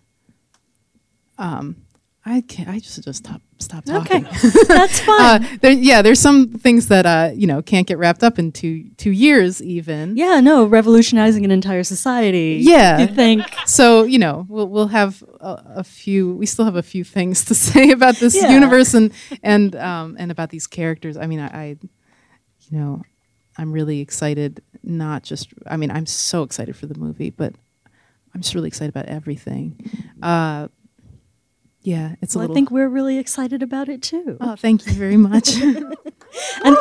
Um, 1.38 1.85
I 2.28 2.42
can't. 2.42 2.68
I 2.68 2.80
just 2.80 3.04
just 3.04 3.20
stop 3.24 3.40
stop 3.60 3.86
talking. 3.86 4.26
Okay. 4.26 4.38
That's 4.68 5.00
fine. 5.06 5.44
Uh, 5.44 5.48
there, 5.62 5.72
yeah, 5.72 6.02
there's 6.02 6.20
some 6.20 6.48
things 6.50 6.88
that 6.88 7.06
uh, 7.06 7.32
you 7.36 7.46
know 7.46 7.62
can't 7.62 7.86
get 7.86 8.00
wrapped 8.00 8.24
up 8.24 8.40
in 8.40 8.52
two 8.52 8.90
two 8.98 9.12
years 9.12 9.62
even. 9.62 10.18
yeah, 10.18 10.40
no, 10.40 10.66
revolutionizing 10.66 11.46
an 11.46 11.52
entire 11.52 11.84
society. 11.84 12.58
Yeah. 12.64 12.98
You 12.98 13.08
think 13.08 13.44
So 13.68 14.04
you 14.04 14.18
know 14.18 14.46
we'll 14.50 14.68
we'll 14.68 14.88
have 14.88 15.24
a, 15.40 15.62
a 15.78 15.84
few. 15.84 16.34
We 16.36 16.48
still 16.48 16.66
have 16.66 16.76
a 16.76 16.82
few 16.84 17.04
things 17.04 17.46
to 17.46 17.54
say 17.70 17.92
about 17.92 18.16
this 18.16 18.36
Yeah. 18.36 18.50
universe 18.52 18.96
and 18.96 19.12
and 19.44 19.76
um, 19.76 20.16
and 20.18 20.32
about 20.32 20.50
these 20.50 20.66
characters. 20.66 21.18
I 21.18 21.28
mean, 21.28 21.40
I, 21.40 21.48
I, 21.48 21.66
you 22.72 22.78
know, 22.80 23.04
I'm 23.56 23.72
really 23.72 24.00
excited. 24.02 24.64
Not 24.82 25.22
just. 25.22 25.54
I 25.68 25.78
mean, 25.78 25.92
I'm 25.92 26.08
so 26.08 26.42
excited 26.42 26.76
for 26.76 26.88
the 26.88 26.96
movie, 26.98 27.30
but 27.30 27.54
I'm 28.34 28.42
just 28.42 28.56
really 28.56 28.68
excited 28.68 28.90
about 28.90 29.06
everything. 29.06 29.80
Uh, 30.24 30.70
yeah, 31.86 32.16
it's 32.22 32.36
a 32.36 32.40
well, 32.40 32.52
I 32.52 32.54
think 32.54 32.72
we're 32.72 32.90
really 32.90 33.18
excited 33.18 33.62
about 33.62 33.90
it 33.90 34.02
too. 34.02 34.38
oh, 34.42 34.56
thank 34.56 34.86
you 34.86 34.94
very 34.94 35.18
much. 35.18 35.52
And, 36.66 36.76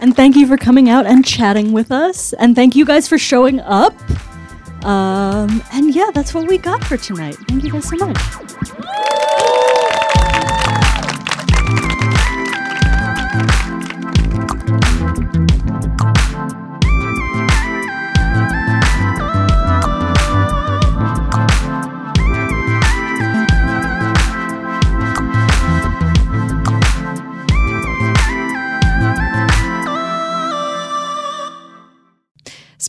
and 0.00 0.16
thank 0.16 0.34
you 0.34 0.48
for 0.48 0.56
coming 0.56 0.88
out 0.88 1.06
and 1.06 1.24
chatting 1.24 1.70
with 1.72 1.92
us. 1.92 2.32
And 2.32 2.56
thank 2.56 2.74
you 2.74 2.84
guys 2.84 3.06
for 3.06 3.18
showing 3.18 3.60
up. 3.60 3.94
Um, 4.84 5.62
and 5.72 5.94
yeah, 5.94 6.10
that's 6.12 6.34
what 6.34 6.48
we 6.48 6.58
got 6.58 6.82
for 6.82 6.96
tonight. 6.96 7.36
Thank 7.48 7.62
you 7.62 7.70
guys 7.70 7.88
so 7.88 7.96
much. 8.04 9.78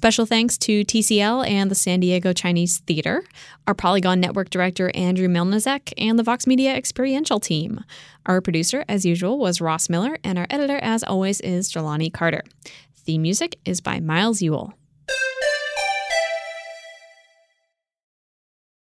Special 0.04 0.26
thanks 0.26 0.58
to 0.58 0.84
TCL 0.84 1.48
and 1.48 1.72
the 1.72 1.76
San 1.76 2.02
Diego 2.02 2.34
Chinese 2.34 2.80
Theater, 2.80 3.24
our 3.66 3.74
Polygon 3.74 4.20
Network 4.20 4.50
director 4.50 4.92
Andrew 4.94 5.30
Milnazek, 5.30 5.94
and 5.98 6.20
the 6.20 6.24
Vox 6.24 6.46
Media 6.46 6.76
Experiential 6.76 7.40
team. 7.40 7.80
Our 8.26 8.42
producer, 8.42 8.84
as 8.90 9.06
usual, 9.06 9.38
was 9.38 9.62
Ross 9.62 9.88
Miller, 9.88 10.18
and 10.22 10.38
our 10.38 10.46
editor, 10.50 10.78
as 10.80 11.06
always, 11.06 11.40
is 11.40 11.72
Jelani 11.72 12.12
Carter. 12.12 12.44
Theme 12.94 13.22
music 13.22 13.58
is 13.64 13.80
by 13.80 14.02
Miles 14.02 14.42
Ewell. 14.42 14.74